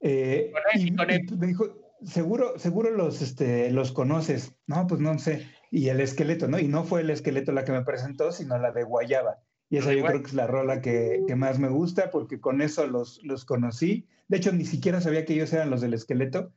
Eh, 0.00 0.52
y, 0.74 0.88
y 0.88 0.90
me 0.92 1.46
dijo, 1.46 1.88
seguro, 2.04 2.58
seguro 2.58 2.90
los, 2.90 3.22
este, 3.22 3.70
los 3.70 3.92
conoces. 3.92 4.54
No, 4.66 4.86
pues 4.86 5.00
no 5.00 5.18
sé. 5.18 5.46
Y 5.70 5.88
el 5.88 6.00
esqueleto, 6.00 6.48
¿no? 6.48 6.58
Y 6.58 6.68
no 6.68 6.84
fue 6.84 7.00
el 7.00 7.10
esqueleto 7.10 7.52
la 7.52 7.64
que 7.64 7.72
me 7.72 7.82
presentó, 7.82 8.32
sino 8.32 8.58
la 8.58 8.72
de 8.72 8.84
Guayaba. 8.84 9.38
Y 9.70 9.76
esa 9.76 9.92
yo 9.92 10.04
creo 10.04 10.22
que 10.22 10.28
es 10.28 10.34
la 10.34 10.46
rola 10.46 10.80
que, 10.80 11.22
que 11.26 11.36
más 11.36 11.58
me 11.58 11.68
gusta 11.68 12.10
porque 12.10 12.40
con 12.40 12.62
eso 12.62 12.86
los, 12.86 13.22
los 13.22 13.44
conocí. 13.44 14.06
De 14.28 14.38
hecho, 14.38 14.52
ni 14.52 14.64
siquiera 14.64 15.00
sabía 15.00 15.24
que 15.24 15.34
ellos 15.34 15.52
eran 15.52 15.70
los 15.70 15.80
del 15.80 15.94
esqueleto. 15.94 16.52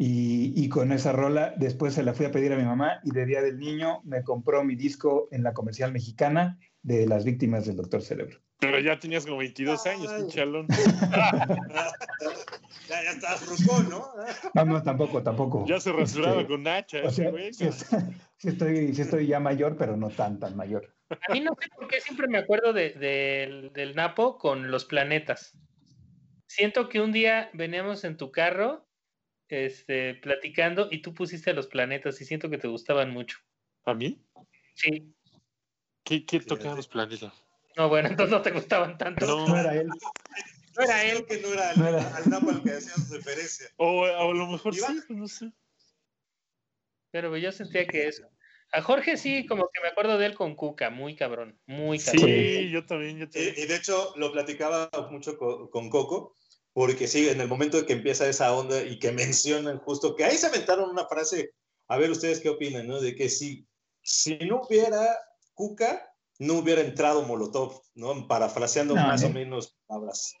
Y, 0.00 0.52
y, 0.54 0.68
con 0.68 0.92
esa 0.92 1.10
rola 1.10 1.54
después 1.56 1.94
se 1.94 2.04
la 2.04 2.14
fui 2.14 2.24
a 2.24 2.30
pedir 2.30 2.52
a 2.52 2.56
mi 2.56 2.62
mamá 2.62 3.00
y 3.02 3.10
de 3.10 3.26
Día 3.26 3.42
del 3.42 3.58
Niño 3.58 4.00
me 4.04 4.22
compró 4.22 4.62
mi 4.62 4.76
disco 4.76 5.26
en 5.32 5.42
la 5.42 5.54
comercial 5.54 5.92
mexicana 5.92 6.56
de 6.82 7.04
las 7.08 7.24
víctimas 7.24 7.66
del 7.66 7.74
Doctor 7.74 8.02
Cerebro. 8.02 8.38
Pero 8.60 8.80
ya 8.80 8.98
tenías 8.98 9.24
como 9.24 9.38
22 9.38 9.86
años, 9.86 10.12
pinchalón. 10.12 10.66
ya, 12.88 13.04
ya 13.04 13.10
estás 13.10 13.46
rucón, 13.46 13.88
¿no? 13.88 14.04
No, 14.54 14.64
no, 14.64 14.82
tampoco, 14.82 15.22
tampoco. 15.22 15.64
Ya 15.66 15.78
se 15.78 15.92
rasuraba 15.92 16.40
este, 16.40 16.52
con 16.52 16.66
hacha. 16.66 17.02
O 17.04 17.10
sea, 17.10 17.30
güey, 17.30 17.54
sí, 17.54 17.68
sí, 18.36 18.48
estoy, 18.48 18.94
sí 18.94 19.02
estoy 19.02 19.28
ya 19.28 19.38
mayor, 19.38 19.76
pero 19.76 19.96
no 19.96 20.10
tan, 20.10 20.40
tan 20.40 20.56
mayor. 20.56 20.92
A 21.08 21.32
mí 21.32 21.40
no 21.40 21.56
sé 21.60 21.68
por 21.74 21.86
qué 21.86 22.00
siempre 22.00 22.26
me 22.26 22.38
acuerdo 22.38 22.72
de, 22.72 22.90
de, 22.90 23.70
del 23.72 23.94
Napo 23.94 24.38
con 24.38 24.72
los 24.72 24.84
planetas. 24.84 25.56
Siento 26.46 26.88
que 26.88 27.00
un 27.00 27.12
día 27.12 27.50
veníamos 27.54 28.02
en 28.02 28.16
tu 28.16 28.32
carro 28.32 28.88
este, 29.48 30.16
platicando 30.16 30.88
y 30.90 31.00
tú 31.00 31.14
pusiste 31.14 31.54
los 31.54 31.68
planetas 31.68 32.20
y 32.20 32.24
siento 32.24 32.50
que 32.50 32.58
te 32.58 32.66
gustaban 32.66 33.12
mucho. 33.12 33.38
¿A 33.84 33.94
mí? 33.94 34.20
Sí. 34.74 35.14
¿Qué, 36.02 36.26
qué 36.26 36.40
tocaban 36.40 36.76
los 36.76 36.88
planetas? 36.88 37.47
No, 37.78 37.88
bueno, 37.88 38.08
entonces 38.10 38.32
no 38.32 38.42
te 38.42 38.50
gustaban 38.50 38.98
tanto. 38.98 39.24
No, 39.24 39.56
era 39.56 39.74
él. 39.74 39.86
No 40.76 40.84
era 40.84 41.04
él. 41.04 41.24
que 41.26 41.38
no 41.38 41.52
era, 41.52 41.74
no 41.74 41.88
era. 41.88 42.16
al 42.16 42.28
Napa 42.28 42.50
al 42.50 42.62
que 42.62 42.72
hacías 42.72 43.08
referencia. 43.08 43.68
O, 43.76 44.02
o 44.02 44.30
a 44.30 44.34
lo 44.34 44.46
mejor 44.48 44.74
sí, 44.74 44.82
no 45.08 45.28
sé. 45.28 45.52
Pero 47.10 47.34
yo 47.36 47.52
sentía 47.52 47.86
que 47.86 48.08
eso. 48.08 48.28
A 48.72 48.82
Jorge 48.82 49.16
sí, 49.16 49.46
como 49.46 49.70
que 49.72 49.80
me 49.80 49.88
acuerdo 49.88 50.18
de 50.18 50.26
él 50.26 50.34
con 50.34 50.54
Cuca, 50.54 50.90
muy 50.90 51.16
cabrón, 51.16 51.58
muy 51.66 51.98
cabrón. 51.98 52.28
Sí, 52.28 52.68
yo 52.68 52.84
también, 52.84 53.16
yo 53.16 53.30
también. 53.30 53.54
Y, 53.56 53.62
y 53.62 53.66
de 53.66 53.76
hecho 53.76 54.12
lo 54.16 54.30
platicaba 54.30 54.90
mucho 55.10 55.38
con, 55.38 55.70
con, 55.70 55.88
Coco, 55.88 56.36
porque 56.74 57.08
sí, 57.08 57.30
en 57.30 57.40
el 57.40 57.48
momento 57.48 57.78
de 57.78 57.86
que 57.86 57.94
empieza 57.94 58.28
esa 58.28 58.52
onda 58.54 58.82
y 58.82 58.98
que 58.98 59.10
mencionan 59.12 59.78
justo 59.78 60.14
que 60.14 60.24
ahí 60.24 60.36
se 60.36 60.48
aventaron 60.48 60.90
una 60.90 61.06
frase, 61.06 61.54
a 61.86 61.96
ver 61.96 62.10
ustedes 62.10 62.40
qué 62.40 62.50
opinan, 62.50 62.86
¿no? 62.86 63.00
De 63.00 63.14
que 63.14 63.30
si, 63.30 63.66
si 64.02 64.36
no 64.36 64.60
hubiera 64.68 65.16
Cuca, 65.54 66.06
no 66.38 66.54
hubiera 66.54 66.80
entrado 66.80 67.22
Molotov, 67.22 67.82
¿no? 67.94 68.26
Parafraseando 68.26 68.94
no, 68.94 69.02
más 69.02 69.22
o 69.24 69.30
menos 69.30 69.76
palabras. 69.86 70.34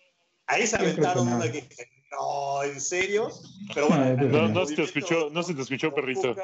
Ahí 0.46 0.66
se 0.66 0.76
aventaron 0.76 1.28
una 1.28 1.50
que 1.50 1.68
no, 2.10 2.62
¿en 2.62 2.80
serio? 2.80 3.28
Pero 3.74 3.88
bueno. 3.88 4.16
No, 4.28 4.48
no 4.48 4.66
se 4.66 4.76
te 4.76 4.82
escuchó, 4.82 5.28
no 5.30 5.42
se 5.42 5.54
te 5.54 5.62
escuchó, 5.62 5.94
perrito. 5.94 6.34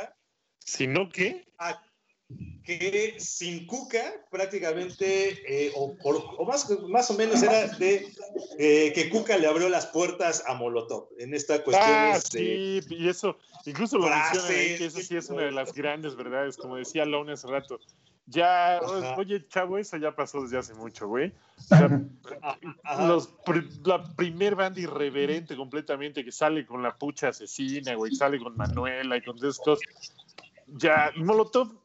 ¿Sino 0.58 1.08
qué? 1.08 1.46
Ah, 1.58 1.80
que 2.64 3.16
sin 3.18 3.66
Cuca 3.66 4.02
prácticamente, 4.30 5.66
eh, 5.66 5.72
o, 5.76 5.94
por, 5.96 6.16
o, 6.38 6.44
más, 6.46 6.68
más 6.88 7.10
o 7.10 7.14
menos 7.14 7.42
era 7.42 7.68
de 7.68 8.08
eh, 8.58 8.92
que 8.94 9.10
Cuca 9.10 9.36
le 9.36 9.46
abrió 9.46 9.68
las 9.68 9.86
puertas 9.86 10.42
a 10.46 10.54
Molotov 10.54 11.08
en 11.18 11.34
esta 11.34 11.62
cuestión. 11.62 11.96
Ah, 11.96 12.18
sí, 12.20 12.80
y 12.88 13.08
eso, 13.08 13.36
incluso 13.66 13.98
lo 13.98 14.08
mencionan 14.08 14.50
ahí, 14.50 14.78
que 14.78 14.86
eso 14.86 15.00
sí 15.00 15.16
es 15.16 15.28
una 15.28 15.42
de 15.42 15.52
las 15.52 15.74
grandes 15.74 16.16
verdades, 16.16 16.56
como 16.56 16.76
decía 16.76 17.04
Lone 17.04 17.32
hace 17.32 17.46
rato. 17.48 17.78
Ya, 18.26 18.78
Ajá. 18.78 19.16
oye, 19.18 19.46
chavo, 19.48 19.76
eso 19.76 19.98
ya 19.98 20.16
pasó 20.16 20.40
desde 20.40 20.56
hace 20.56 20.72
mucho, 20.72 21.06
güey. 21.06 21.34
O 21.58 21.62
sea, 21.62 21.88
los, 23.06 23.34
la 23.84 24.02
primer 24.16 24.54
banda 24.54 24.80
irreverente 24.80 25.54
completamente 25.54 26.24
que 26.24 26.32
sale 26.32 26.64
con 26.64 26.82
la 26.82 26.96
pucha 26.96 27.28
asesina, 27.28 27.94
güey, 27.94 28.14
sale 28.14 28.38
con 28.38 28.56
Manuela 28.56 29.18
y 29.18 29.22
con 29.22 29.36
estos. 29.44 29.80
Ya, 30.66 31.12
Molotov 31.16 31.83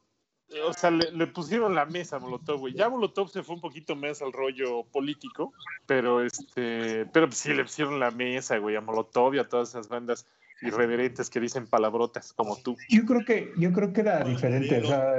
o 0.66 0.72
sea, 0.72 0.90
le, 0.90 1.12
le, 1.12 1.26
pusieron 1.26 1.74
la 1.74 1.86
mesa 1.86 2.16
a 2.16 2.18
Molotov, 2.18 2.60
güey. 2.60 2.74
Ya 2.74 2.88
Molotov 2.88 3.28
se 3.28 3.42
fue 3.42 3.54
un 3.54 3.60
poquito 3.60 3.94
más 3.94 4.20
al 4.22 4.32
rollo 4.32 4.84
político, 4.84 5.52
pero 5.86 6.24
este, 6.24 7.06
pero 7.06 7.26
pues 7.26 7.38
sí 7.38 7.54
le 7.54 7.62
pusieron 7.62 8.00
la 8.00 8.10
mesa, 8.10 8.58
güey, 8.58 8.76
a 8.76 8.80
Molotov 8.80 9.34
y 9.34 9.38
a 9.38 9.48
todas 9.48 9.70
esas 9.70 9.88
bandas 9.88 10.26
irreverentes 10.62 11.30
que 11.30 11.40
dicen 11.40 11.66
palabrotas 11.66 12.32
como 12.32 12.56
tú. 12.56 12.76
Yo 12.88 13.04
creo 13.06 13.24
que, 13.24 13.52
yo 13.56 13.72
creo 13.72 13.92
que 13.92 14.00
era 14.00 14.24
diferente, 14.24 14.80
o 14.80 14.86
sea, 14.86 15.14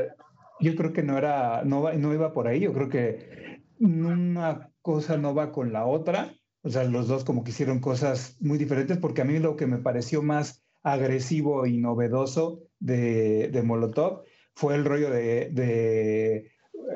yo 0.59 0.75
creo 0.75 0.93
que 0.93 1.03
no 1.03 1.17
era, 1.17 1.63
no, 1.63 1.91
no 1.93 2.13
iba 2.13 2.34
por 2.34 2.47
ahí, 2.47 2.59
yo 2.59 2.73
creo 2.73 2.89
que 2.89 3.61
una 3.79 4.71
cosa 4.82 5.17
no 5.17 5.34
va 5.34 5.51
con 5.51 5.73
la 5.73 5.86
otra, 5.86 6.34
o 6.61 6.69
sea, 6.69 6.84
los 6.84 7.07
dos 7.07 7.23
como 7.23 7.43
que 7.43 7.51
hicieron 7.51 7.79
cosas 7.79 8.38
muy 8.39 8.57
diferentes, 8.57 8.97
porque 8.97 9.21
a 9.21 9.25
mí 9.25 9.39
lo 9.39 9.55
que 9.55 9.65
me 9.65 9.77
pareció 9.77 10.21
más 10.21 10.63
agresivo 10.84 11.65
y 11.65 11.77
novedoso 11.77 12.63
de, 12.79 13.49
de 13.49 13.63
Molotov 13.63 14.23
fue 14.62 14.76
el 14.76 14.86
rollo 14.86 15.09
de, 15.09 15.49
de, 15.49 16.51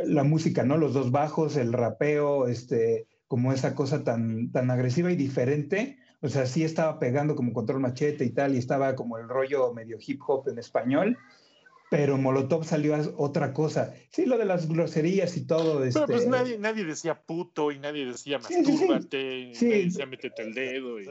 la 0.05 0.23
música, 0.23 0.63
¿no? 0.63 0.77
Los 0.77 0.93
dos 0.93 1.09
bajos, 1.09 1.57
el 1.57 1.73
rapeo, 1.73 2.47
este, 2.47 3.07
como 3.25 3.51
esa 3.53 3.73
cosa 3.73 4.03
tan, 4.03 4.51
tan 4.51 4.69
agresiva 4.69 5.11
y 5.11 5.15
diferente. 5.15 5.97
O 6.21 6.29
sea, 6.29 6.45
sí 6.45 6.63
estaba 6.63 6.99
pegando 6.99 7.35
como 7.35 7.53
control 7.53 7.79
machete 7.79 8.23
y 8.23 8.29
tal, 8.29 8.53
y 8.53 8.59
estaba 8.59 8.95
como 8.95 9.17
el 9.17 9.27
rollo 9.27 9.73
medio 9.73 9.97
hip 9.99 10.21
hop 10.27 10.47
en 10.47 10.59
español, 10.59 11.17
pero 11.89 12.19
Molotov 12.19 12.65
salió 12.65 12.93
a 12.93 13.01
otra 13.17 13.51
cosa. 13.51 13.95
Sí, 14.11 14.27
lo 14.27 14.37
de 14.37 14.45
las 14.45 14.69
groserías 14.69 15.35
y 15.35 15.47
todo. 15.47 15.79
Pero 15.79 15.85
este... 15.85 16.05
pues 16.05 16.27
nadie, 16.27 16.59
nadie 16.59 16.85
decía 16.85 17.19
puto 17.19 17.71
y 17.71 17.79
nadie 17.79 18.05
decía 18.05 18.37
mastúrbate, 18.37 19.53
sí, 19.53 19.55
sí, 19.55 19.59
sí. 19.59 19.65
nadie 19.65 19.85
decía 19.85 20.05
métete 20.05 20.43
el 20.43 20.53
dedo. 20.53 21.01
Y... 21.01 21.09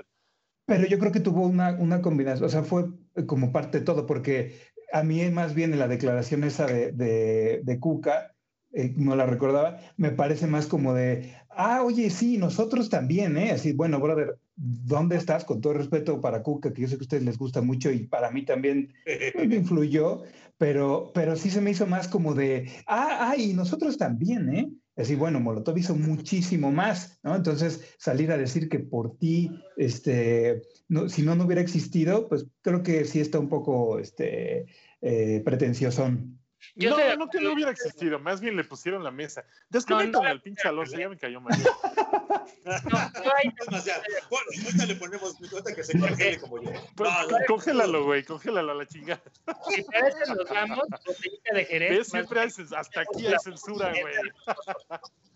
Pero 0.67 0.87
yo 0.87 1.01
creo 1.01 1.11
que 1.11 1.21
tuvo 1.21 1.49
una, 1.49 1.73
una 1.73 2.01
combinación, 2.01 2.47
o 2.47 2.49
sea, 2.49 2.63
fue 2.63 2.85
como 3.27 3.51
parte 3.51 3.81
de 3.81 3.85
todo, 3.85 4.07
porque 4.07 4.55
a 4.95 5.03
mí 5.03 5.29
más 5.31 5.55
bien 5.55 5.73
en 5.73 5.81
la 5.81 5.89
declaración 5.89 6.45
esa 6.45 6.67
de, 6.67 6.93
de, 6.93 7.63
de 7.65 7.81
Cuca, 7.81 8.33
eh, 8.73 8.95
no 8.97 9.17
la 9.17 9.27
recordaba, 9.27 9.81
me 9.97 10.13
parece 10.13 10.47
más 10.47 10.67
como 10.69 10.95
de, 10.95 11.35
ah, 11.51 11.83
oye, 11.83 12.11
sí, 12.11 12.39
nosotros 12.39 12.91
también, 12.91 13.37
¿eh? 13.37 13.51
Así, 13.51 13.73
bueno, 13.73 13.99
brother, 13.99 14.39
¿dónde 14.55 15.17
estás? 15.17 15.45
Con 15.45 15.61
todo 15.61 15.73
respeto 15.73 16.21
para 16.21 16.45
Cuca, 16.45 16.73
que 16.73 16.83
yo 16.83 16.87
sé 16.87 16.95
que 16.95 17.03
a 17.03 17.07
ustedes 17.07 17.25
les 17.25 17.39
gusta 17.39 17.61
mucho 17.61 17.91
y 17.91 18.07
para 18.07 18.31
mí 18.31 18.45
también 18.45 18.95
me 19.35 19.57
influyó, 19.57 20.23
pero, 20.59 21.11
pero 21.13 21.35
sí 21.35 21.51
se 21.51 21.61
me 21.61 21.73
hizo 21.73 21.89
más 21.89 22.07
como 22.07 22.35
de, 22.35 22.71
ah, 22.87 23.31
ah, 23.33 23.37
y 23.37 23.53
nosotros 23.53 23.99
también, 23.99 24.49
¿eh? 24.55 24.71
Así, 24.97 25.17
bueno, 25.17 25.41
Molotov 25.41 25.77
hizo 25.77 25.97
muchísimo 25.97 26.71
más, 26.71 27.19
¿no? 27.25 27.35
Entonces, 27.35 27.97
salir 27.99 28.31
a 28.31 28.39
decir 28.39 28.69
que 28.69 28.79
por 28.79 29.19
ti, 29.19 29.51
este, 29.77 30.63
no, 30.95 31.09
si 31.09 31.23
no, 31.23 31.35
no 31.35 31.45
hubiera 31.45 31.61
existido, 31.61 32.29
pues 32.29 32.47
creo 32.63 32.83
que 32.83 33.05
sí 33.05 33.21
está 33.21 33.41
un 33.41 33.49
poco, 33.49 33.99
este, 33.99 34.67
eh, 35.03 35.43
pretenciosón. 35.45 36.41
Yo 36.77 36.91
no, 36.91 36.97
sé, 36.97 37.17
no 37.17 37.29
que 37.29 37.41
no 37.41 37.53
hubiera 37.53 37.73
existido, 37.73 38.19
más 38.19 38.41
bien 38.41 38.57
le 38.57 38.65
pusieron 38.65 39.03
la 39.03 39.11
mesa. 39.11 39.45
Desconéctame 39.69 40.13
no, 40.13 40.23
no, 40.23 40.31
al 40.31 40.41
pinche 40.41 40.67
Alonso, 40.67 40.97
ya 40.97 41.09
me 41.09 41.19
cayó 41.19 41.41
mal. 41.41 41.53
no, 42.65 42.99
no 42.99 43.33
hay 43.37 43.53
demasiado. 43.67 44.03
Bueno, 44.31 44.47
ahorita 44.65 44.87
le 44.87 44.95
ponemos 44.95 45.35
ahorita 45.35 45.75
que 45.75 45.85
se 45.85 45.99
congele 45.99 46.39
como 46.39 46.63
yo. 46.63 46.71
Pues, 46.95 47.11
no, 47.29 47.37
congélalo, 47.49 48.05
güey, 48.05 48.25
congélalo 48.25 48.73
a 48.73 48.75
la 48.77 48.87
chingada. 48.87 49.23
Si 49.69 49.83
parece 49.83 50.33
nos 50.33 50.49
vamos, 50.49 50.87
botellita 51.05 51.55
de 51.55 51.65
Jerez. 51.67 51.91
¿Ves? 51.91 52.09
Siempre 52.09 52.41
haces, 52.41 52.73
hasta 52.73 53.01
aquí 53.01 53.27
hay 53.27 53.35
censura, 53.43 53.91
güey. 53.91 54.15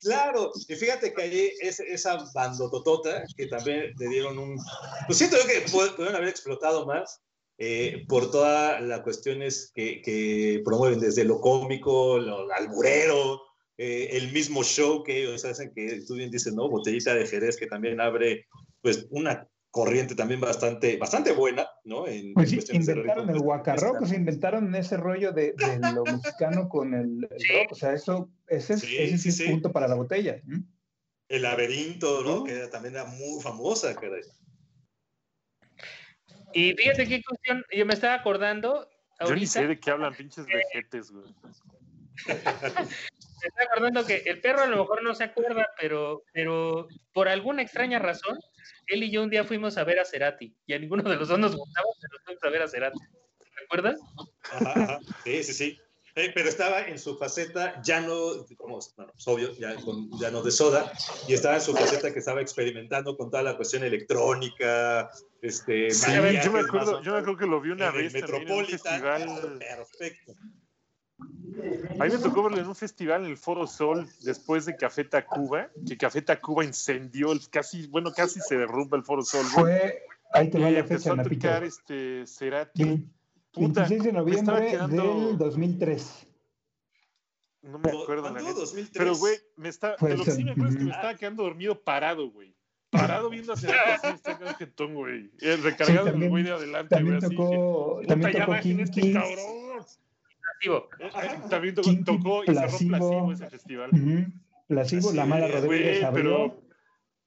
Claro, 0.00 0.52
y 0.68 0.74
fíjate 0.74 1.12
que 1.14 1.22
ahí 1.22 1.52
es 1.60 1.80
esa 1.80 2.18
bandototota 2.34 3.24
que 3.36 3.46
también 3.46 3.92
le 3.98 4.08
dieron 4.08 4.38
un. 4.38 4.58
Pues 5.06 5.18
siento 5.18 5.36
yo 5.38 5.46
que 5.46 5.70
pudieron 5.70 6.14
haber 6.14 6.28
explotado 6.28 6.86
más 6.86 7.20
eh, 7.58 8.04
por 8.06 8.30
todas 8.30 8.82
las 8.82 9.00
cuestiones 9.00 9.72
que, 9.74 10.60
promueven, 10.64 11.00
desde 11.00 11.24
lo 11.24 11.40
cómico, 11.40 12.18
lo 12.18 12.50
alburero, 12.52 13.40
eh, 13.78 14.08
el 14.12 14.32
mismo 14.32 14.62
show 14.62 15.02
que 15.02 15.22
ellos 15.22 15.44
hacen, 15.44 15.72
que 15.74 16.02
tú 16.06 16.14
bien 16.14 16.30
dices, 16.30 16.52
¿no? 16.52 16.68
Botellita 16.68 17.14
de 17.14 17.26
Jerez, 17.26 17.56
que 17.56 17.66
también 17.66 18.00
abre, 18.00 18.46
pues, 18.82 19.06
una 19.10 19.48
corriente 19.76 20.14
también 20.14 20.40
bastante, 20.40 20.96
bastante 20.96 21.32
buena, 21.32 21.68
¿no? 21.84 22.08
En, 22.08 22.32
pues 22.32 22.48
sí, 22.48 22.58
inventaron 22.72 23.28
el 23.28 23.40
guacarroco, 23.40 23.98
pues 23.98 24.12
inventaron 24.14 24.74
ese 24.74 24.96
rollo 24.96 25.32
de, 25.32 25.52
de 25.52 25.92
lo 25.92 26.02
mexicano 26.02 26.66
con 26.66 26.94
el, 26.94 27.28
el, 27.30 27.58
rock, 27.58 27.72
o 27.72 27.74
sea, 27.74 27.92
eso, 27.92 28.30
ese 28.46 28.72
es, 28.72 28.80
sí, 28.80 28.96
ese 28.96 29.28
es 29.28 29.36
sí, 29.36 29.50
punto 29.50 29.72
para 29.72 29.86
la 29.86 29.94
botella. 29.94 30.40
El 31.28 31.42
laberinto, 31.42 32.22
¿no? 32.24 32.42
Que 32.42 32.68
también 32.68 32.94
era 32.94 33.04
muy 33.04 33.42
famosa, 33.42 33.94
caray. 33.94 34.22
Y 36.54 36.72
fíjate 36.72 37.06
qué 37.06 37.22
cuestión, 37.22 37.62
yo 37.70 37.84
me 37.84 37.92
estaba 37.92 38.14
acordando. 38.14 38.88
Ahorita, 39.18 39.28
yo 39.28 39.34
ni 39.34 39.46
sé 39.46 39.66
de 39.66 39.78
qué 39.78 39.90
hablan 39.90 40.14
pinches 40.14 40.46
vejetes, 40.46 41.10
güey. 41.10 41.34
me 43.46 43.62
estaba 43.62 43.66
acordando 43.70 44.06
que 44.06 44.16
el 44.26 44.40
perro 44.40 44.62
a 44.62 44.66
lo 44.66 44.76
mejor 44.76 45.02
no 45.02 45.14
se 45.14 45.24
acuerda, 45.24 45.70
pero, 45.78 46.24
pero 46.32 46.88
por 47.12 47.28
alguna 47.28 47.62
extraña 47.62 47.98
razón, 47.98 48.38
él 48.86 49.04
y 49.04 49.10
yo 49.10 49.22
un 49.22 49.30
día 49.30 49.44
fuimos 49.44 49.76
a 49.78 49.84
ver 49.84 50.00
a 50.00 50.04
Cerati. 50.04 50.54
Y 50.66 50.74
a 50.74 50.78
ninguno 50.78 51.02
de 51.02 51.16
los 51.16 51.28
dos 51.28 51.38
nos 51.38 51.54
gustaba, 51.54 51.86
pero 52.00 52.22
fuimos 52.24 52.44
a 52.44 52.50
ver 52.50 52.62
a 52.62 52.68
Cerati. 52.68 52.98
¿Te 52.98 53.64
acuerdas? 53.64 54.00
Ajá, 54.52 54.72
ajá. 54.82 55.00
Sí, 55.24 55.42
sí, 55.44 55.52
sí. 55.52 55.78
Eh, 56.16 56.32
pero 56.34 56.48
estaba 56.48 56.80
en 56.80 56.98
su 56.98 57.18
faceta 57.18 57.80
ya 57.82 58.00
no, 58.00 58.46
como, 58.56 58.78
bueno, 58.96 59.12
es 59.14 59.28
obvio, 59.28 59.52
ya, 59.52 59.76
con, 59.76 60.08
ya 60.18 60.30
no 60.30 60.42
de 60.42 60.50
soda, 60.50 60.90
y 61.28 61.34
estaba 61.34 61.56
en 61.56 61.60
su 61.60 61.74
faceta 61.74 62.10
que 62.10 62.20
estaba 62.20 62.40
experimentando 62.40 63.18
con 63.18 63.30
toda 63.30 63.42
la 63.42 63.54
cuestión 63.54 63.84
electrónica, 63.84 65.10
este, 65.42 65.90
sí, 65.90 66.10
yo 66.42 66.52
me 66.52 66.60
acuerdo, 66.60 67.02
yo 67.02 67.12
me 67.12 67.18
acuerdo 67.18 67.38
que 67.38 67.46
lo 67.46 67.60
vi 67.60 67.68
una 67.68 67.90
vez 67.90 68.14
en 68.14 68.50
un 68.50 68.64
festival. 68.64 69.58
Perfecto. 69.58 70.32
A 71.18 72.04
mí 72.04 72.10
me 72.10 72.18
tocó 72.18 72.42
verlo 72.42 72.58
en 72.58 72.66
un 72.66 72.74
festival 72.74 73.24
en 73.24 73.30
el 73.30 73.36
Foro 73.38 73.66
Sol 73.66 74.06
después 74.20 74.66
de 74.66 74.76
Café 74.76 75.04
Tacuba, 75.04 75.70
que 75.86 75.96
Café 75.96 76.20
Tacuba 76.20 76.64
incendió, 76.64 77.32
el, 77.32 77.40
casi, 77.48 77.86
bueno, 77.86 78.12
casi 78.12 78.40
se 78.40 78.56
derrumba 78.58 78.98
el 78.98 79.04
Foro 79.04 79.22
Sol. 79.22 79.44
Fue, 79.46 80.02
ahí 80.32 80.50
te 80.50 80.58
va 80.58 80.70
la 80.70 80.80
empezó 80.80 81.16
fecha, 81.16 81.22
a 81.22 81.24
tocar 81.24 81.64
este, 81.64 82.26
Cerati. 82.26 83.08
Puta, 83.52 83.80
26 83.88 84.02
de 84.04 84.12
noviembre 84.12 84.70
quedando... 84.70 85.26
del 85.28 85.38
2003. 85.38 86.26
No 87.62 87.78
me 87.78 87.90
acuerdo, 87.90 88.30
la 88.30 88.32
neta. 88.32 88.52
2003? 88.52 88.90
Pero, 88.92 89.16
güey, 89.16 89.36
me 89.56 89.68
está. 89.70 89.96
Pues, 89.96 90.18
lo 90.18 90.24
que 90.24 90.30
sí 90.30 90.44
me 90.44 90.52
acuerdo 90.52 90.70
es 90.70 90.76
que 90.76 90.84
me 90.84 90.90
estaba 90.90 91.14
quedando 91.14 91.42
dormido 91.42 91.80
parado, 91.82 92.30
güey. 92.30 92.54
Parado 92.90 93.28
viendo 93.30 93.54
hacia 93.54 93.70
adelante, 93.70 94.06
así 94.06 94.16
está 94.16 94.38
quedando 94.38 94.58
jetón, 94.58 94.94
güey. 94.94 95.30
El 95.40 95.62
recargado 95.62 96.04
sí, 96.04 96.10
también, 96.12 96.30
güey 96.30 96.44
de 96.44 96.52
adelante, 96.52 96.94
también 96.94 97.18
güey. 97.18 97.30
Tocó, 97.30 97.98
así. 97.98 98.06
también 98.06 98.32
Puta, 98.32 98.44
tocó 98.44 98.54
ya 98.54 98.60
King 98.60 98.78
este 98.80 99.12
cabrón. 99.12 99.65
Eh, 100.62 100.70
También 101.50 101.74
tocó, 101.74 101.90
tocó 102.04 102.44
y 102.44 102.46
cerró. 102.46 102.78
Plasivo 102.78 103.32
ese 103.32 103.50
festival. 103.50 103.90
Plasivo, 104.68 105.12
la 105.12 105.26
mala 105.26 105.46
Así 105.46 105.54
es, 105.54 105.62
Rodríguez 105.62 105.90
Güey, 105.98 106.04
abrió. 106.04 106.22
pero 106.22 106.66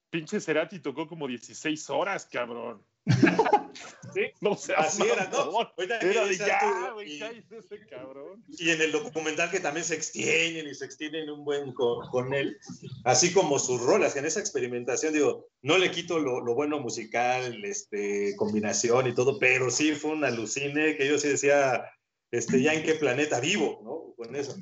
pinche 0.10 0.40
Cerati 0.40 0.80
tocó 0.80 1.08
como 1.08 1.28
16 1.28 1.90
horas, 1.90 2.28
cabrón. 2.32 2.84
¿Sí? 4.14 4.22
No 4.42 4.56
sé, 4.56 4.74
así 4.76 5.04
era, 5.04 5.30
¿no? 5.30 5.72
Era 5.78 6.26
de 6.26 6.38
ya, 6.38 6.60
y, 7.06 7.22
ese 7.56 7.86
cabrón. 7.88 8.44
y 8.48 8.70
en 8.72 8.82
el 8.82 8.92
documental 8.92 9.50
que 9.52 9.60
también 9.60 9.86
se 9.86 9.96
extienden 9.96 10.68
y 10.68 10.76
se 10.76 10.86
extienden 10.86 11.30
un 11.30 11.46
buen 11.46 11.74
con, 11.74 12.34
él, 12.34 12.58
así 13.04 13.32
como 13.32 13.60
sus 13.60 13.82
rolas, 13.82 14.16
en 14.16 14.26
esa 14.26 14.40
experimentación, 14.40 15.14
digo, 15.14 15.48
no 15.62 15.78
le 15.78 15.92
quito 15.92 16.20
lo, 16.20 16.42
bueno 16.56 16.80
musical, 16.80 17.64
este, 17.64 18.36
combinación 18.36 19.08
y 19.08 19.14
todo, 19.14 19.40
pero 19.40 19.70
sí 19.70 19.94
fue 19.94 20.12
un 20.12 20.26
alucine 20.26 20.98
que 20.98 21.08
yo 21.08 21.18
sí 21.18 21.30
decía, 21.30 21.86
este, 22.32 22.62
ya 22.62 22.74
en 22.74 22.84
qué 22.84 22.96
planeta 22.96 23.40
vivo, 23.40 23.82
¿no? 23.84 24.14
Con 24.16 24.36
eso. 24.36 24.56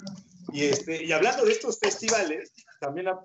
Y, 0.54 0.64
este, 0.64 1.04
y 1.04 1.12
hablando 1.12 1.46
de 1.46 1.52
estos 1.52 1.80
festivales, 1.80 2.54
también 2.80 3.08
la, 3.08 3.20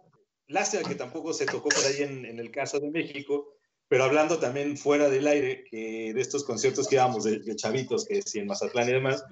lástima 0.48 0.88
que 0.88 0.94
tampoco 0.94 1.32
se 1.32 1.46
tocó 1.46 1.68
por 1.68 1.84
ahí 1.84 2.02
en, 2.02 2.24
en 2.24 2.38
el 2.38 2.50
caso 2.50 2.80
de 2.80 2.90
México, 2.90 3.54
pero 3.88 4.04
hablando 4.04 4.38
también 4.38 4.76
fuera 4.76 5.10
del 5.10 5.26
aire, 5.26 5.64
que 5.70 6.12
de 6.14 6.20
estos 6.20 6.44
conciertos 6.44 6.88
que 6.88 6.94
íbamos 6.94 7.24
de, 7.24 7.56
chavitos, 7.56 8.06
que 8.06 8.22
sí 8.22 8.38
en 8.38 8.46
Mazatlán 8.46 8.88
y 8.88 8.92
demás, 8.92 9.24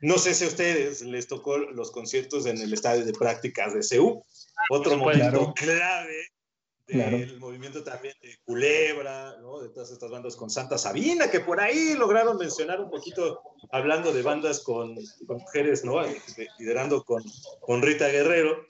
no 0.00 0.18
sé 0.18 0.34
si 0.34 0.44
a 0.44 0.48
ustedes 0.48 1.02
les 1.02 1.26
tocó 1.26 1.58
los 1.58 1.90
conciertos 1.90 2.46
en 2.46 2.58
el 2.58 2.72
estadio 2.72 3.04
de 3.04 3.12
prácticas 3.12 3.74
de 3.74 3.82
CEU, 3.82 4.22
otro 4.70 4.96
momento 4.96 5.52
clave 5.54 6.30
del 6.86 7.38
movimiento 7.38 7.82
también 7.82 8.14
de 8.22 8.36
Culebra, 8.44 9.36
¿no? 9.40 9.60
de 9.60 9.68
todas 9.70 9.90
estas 9.90 10.10
bandas 10.10 10.36
con 10.36 10.50
Santa 10.50 10.78
Sabina, 10.78 11.30
que 11.30 11.40
por 11.40 11.60
ahí 11.60 11.94
lograron 11.94 12.36
mencionar 12.36 12.80
un 12.80 12.90
poquito, 12.90 13.40
hablando 13.70 14.12
de 14.12 14.22
bandas 14.22 14.60
con, 14.60 14.96
con 15.26 15.38
mujeres, 15.38 15.84
¿no? 15.84 16.00
liderando 16.58 17.02
con, 17.04 17.22
con 17.60 17.82
Rita 17.82 18.08
Guerrero, 18.08 18.66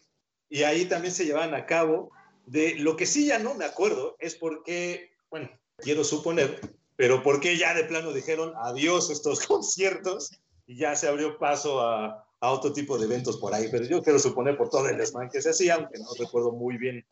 y 0.48 0.62
ahí 0.62 0.86
también 0.86 1.12
se 1.12 1.24
llevaban 1.24 1.54
a 1.54 1.66
cabo 1.66 2.10
de 2.46 2.76
lo 2.76 2.96
que 2.96 3.06
sí 3.06 3.26
ya 3.26 3.38
no 3.38 3.54
me 3.54 3.64
acuerdo 3.64 4.16
es 4.20 4.36
porque 4.36 5.10
bueno, 5.30 5.50
quiero 5.78 6.04
suponer, 6.04 6.60
pero 6.96 7.22
¿por 7.22 7.40
qué 7.40 7.56
ya 7.56 7.74
de 7.74 7.84
plano 7.84 8.12
dijeron 8.12 8.52
adiós 8.56 9.10
estos 9.10 9.40
conciertos 9.46 10.30
y 10.66 10.76
ya 10.76 10.96
se 10.96 11.08
abrió 11.08 11.38
paso 11.38 11.80
a, 11.80 12.22
otro 12.40 12.72
tipo 12.72 12.96
de 12.96 13.06
eventos 13.06 13.38
por 13.38 13.52
ahí? 13.54 13.66
Pero 13.70 13.84
yo 13.84 14.02
quiero 14.02 14.18
suponer 14.18 14.56
por 14.56 14.70
todo 14.70 14.88
el 14.88 14.96
desmán 14.96 15.28
que 15.30 15.42
se 15.42 15.50
hacía, 15.50 15.74
aunque 15.74 15.98
no 15.98 16.06
recuerdo 16.18 16.52
muy 16.52 16.76
bien 16.76 17.04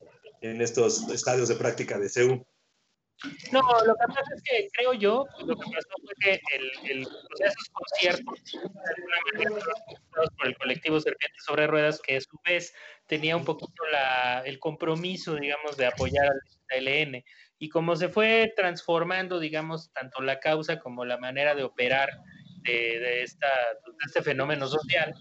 en 0.50 0.60
estos 0.60 1.08
estadios 1.10 1.48
de 1.48 1.54
práctica 1.54 1.98
de 1.98 2.08
Seúl. 2.08 2.44
No, 3.52 3.62
lo 3.86 3.94
que 3.94 4.06
pasa 4.08 4.34
es 4.34 4.42
que 4.42 4.68
creo 4.72 4.92
yo, 4.92 5.24
lo 5.46 5.56
que 5.56 5.64
pasó 5.70 5.88
fue 6.04 6.14
que 6.20 6.40
el, 6.54 6.90
el, 6.90 7.06
o 7.06 7.36
sea, 7.36 7.46
esos 7.46 7.70
conciertos, 7.72 8.42
de 9.38 10.30
por 10.36 10.46
el 10.46 10.56
colectivo 10.58 11.00
Serpientes 11.00 11.44
sobre 11.44 11.66
Ruedas, 11.66 12.00
que 12.02 12.16
a 12.16 12.20
su 12.20 12.36
vez 12.44 12.74
tenía 13.06 13.36
un 13.36 13.44
poquito 13.44 13.86
la, 13.90 14.40
el 14.44 14.58
compromiso, 14.58 15.36
digamos, 15.36 15.76
de 15.76 15.86
apoyar 15.86 16.26
al 16.26 16.84
LN. 16.84 17.24
Y 17.58 17.68
como 17.68 17.96
se 17.96 18.08
fue 18.08 18.52
transformando, 18.56 19.38
digamos, 19.38 19.92
tanto 19.92 20.20
la 20.20 20.40
causa 20.40 20.80
como 20.80 21.04
la 21.04 21.16
manera 21.16 21.54
de 21.54 21.62
operar 21.62 22.10
de, 22.62 23.22
esta, 23.22 23.46
de 23.46 24.04
este 24.06 24.22
fenómeno 24.22 24.66
social, 24.66 25.14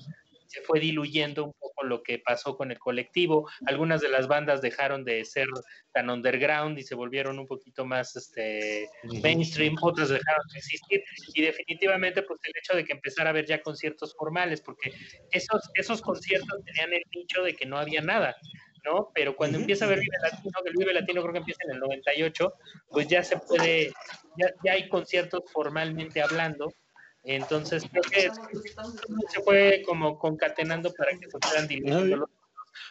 se 0.54 0.62
fue 0.62 0.80
diluyendo 0.80 1.46
un 1.46 1.54
poco 1.54 1.84
lo 1.84 2.04
que 2.04 2.20
pasó 2.20 2.56
con 2.56 2.70
el 2.70 2.78
colectivo. 2.78 3.50
Algunas 3.66 4.02
de 4.02 4.10
las 4.10 4.28
bandas 4.28 4.62
dejaron 4.62 5.04
de 5.04 5.26
ser 5.26 5.48
tan 5.92 6.12
underground 6.12 6.78
y 6.78 6.84
se 6.84 6.94
volvieron 6.94 7.40
un 7.40 7.48
poquito 7.48 7.86
más 7.86 8.16
este, 8.16 8.88
mainstream, 9.24 9.76
otras 9.82 10.10
dejaron 10.10 10.46
de 10.54 10.60
existir. 10.60 11.04
Y 11.34 11.42
definitivamente, 11.42 12.22
pues 12.22 12.40
el 12.44 12.54
hecho 12.56 12.78
de 12.78 12.86
que 12.86 12.94
empezara 12.94 13.30
a 13.30 13.32
haber 13.32 13.48
ya 13.48 13.64
conciertos 13.64 14.16
formales, 14.16 14.62
porque 14.62 14.94
esos, 15.32 15.62
esos 15.74 16.04
conciertos 16.04 16.64
tenían 16.66 16.94
el 16.94 17.04
dicho 17.10 17.42
de 17.42 17.56
que 17.56 17.66
no 17.66 17.80
había 17.80 18.02
nada. 18.02 18.36
¿no? 18.86 19.10
Pero 19.16 19.36
cuando 19.36 19.58
empieza 19.58 19.86
a 19.86 19.88
ver 19.88 20.02
Vive 20.02 20.18
Latino, 20.22 20.60
que 20.62 20.70
el 20.70 20.76
Vive 20.78 20.94
Latino 20.94 21.22
creo 21.22 21.34
que 21.34 21.40
empieza 21.40 21.64
en 21.64 21.72
el 21.72 21.80
98, 21.80 22.54
pues 22.90 23.08
ya 23.08 23.24
se 23.24 23.38
puede, 23.38 23.92
ya, 24.38 24.54
ya 24.64 24.74
hay 24.74 24.88
conciertos 24.88 25.44
formalmente 25.52 26.22
hablando, 26.22 26.70
entonces 27.24 27.84
creo 27.90 28.04
que 28.04 28.32
se 29.30 29.42
fue 29.42 29.82
como 29.86 30.18
concatenando 30.18 30.94
para 30.94 31.18
que 31.18 31.30
se 31.30 31.38
fueran 31.40 31.68
dirigiendo 31.68 32.30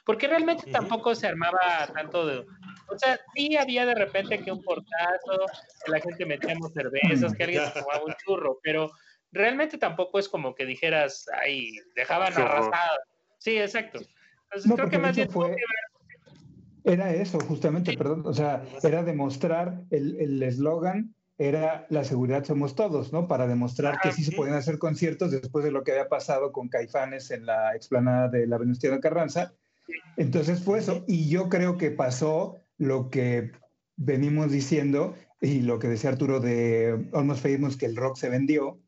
porque 0.05 0.29
realmente 0.29 0.71
tampoco 0.71 1.15
se 1.15 1.27
armaba 1.27 1.89
tanto 1.95 2.27
de, 2.27 2.39
o 2.39 2.99
sea, 2.99 3.21
sí 3.35 3.57
había 3.57 3.87
de 3.87 3.95
repente 3.95 4.39
que 4.39 4.53
un 4.53 4.63
portazo, 4.63 5.47
que 5.85 5.91
la 5.91 6.01
gente 6.01 6.27
metíamos 6.27 6.73
cervezas, 6.73 7.35
que 7.35 7.45
alguien 7.45 7.65
se 7.67 7.81
tomaba 7.81 8.05
un 8.05 8.15
churro, 8.25 8.59
pero 8.63 8.91
realmente 9.31 9.79
tampoco 9.79 10.19
es 10.19 10.29
como 10.29 10.55
que 10.55 10.67
dijeras, 10.67 11.27
ay, 11.43 11.73
dejaban 11.95 12.33
arrasado. 12.33 12.99
Sí, 13.39 13.59
exacto. 13.59 14.01
Entonces 14.45 14.73
creo 14.75 14.91
que 14.91 14.99
más 14.99 15.17
bien 15.17 15.31
fue... 15.31 15.57
Era 16.85 17.15
eso, 17.15 17.39
justamente, 17.41 17.97
perdón, 17.97 18.23
o 18.27 18.35
sea, 18.35 18.65
era 18.83 19.05
demostrar 19.05 19.83
el 19.91 20.43
eslogan 20.43 21.15
era 21.49 21.87
la 21.89 22.05
seguridad 22.05 22.45
somos 22.45 22.77
todos, 22.77 23.13
¿no? 23.13 23.27
Para 23.27 23.49
demostrar 23.49 23.99
que 24.01 24.13
sí 24.13 24.23
se 24.23 24.33
podían 24.33 24.57
hacer 24.57 24.79
conciertos 24.79 25.33
después 25.33 25.65
de 25.65 25.73
lo 25.73 25.83
que 25.83 25.91
había 25.91 26.09
pasado 26.09 26.53
con 26.53 26.69
Caifanes 26.69 27.33
en 27.33 27.47
la 27.47 27.75
explanada 27.75 28.29
de 28.29 28.47
la 28.47 28.59
Venustiano 28.59 29.01
Carranza. 29.01 29.53
Entonces 30.17 30.63
fue 30.63 30.79
eso. 30.79 31.05
Y 31.09 31.29
yo 31.29 31.49
creo 31.49 31.79
que 31.79 31.91
pasó 31.91 32.59
lo 32.79 33.11
que 33.11 33.51
venimos 33.97 34.53
diciendo 34.53 35.15
y 35.41 35.63
lo 35.63 35.81
que 35.81 35.89
decía 35.89 36.11
Arturo 36.11 36.39
de 36.39 37.09
Almost 37.13 37.43
Famous, 37.43 37.77
que 37.77 37.87
el 37.87 37.97
rock 37.97 38.17
se 38.17 38.29
vendió. 38.29 38.79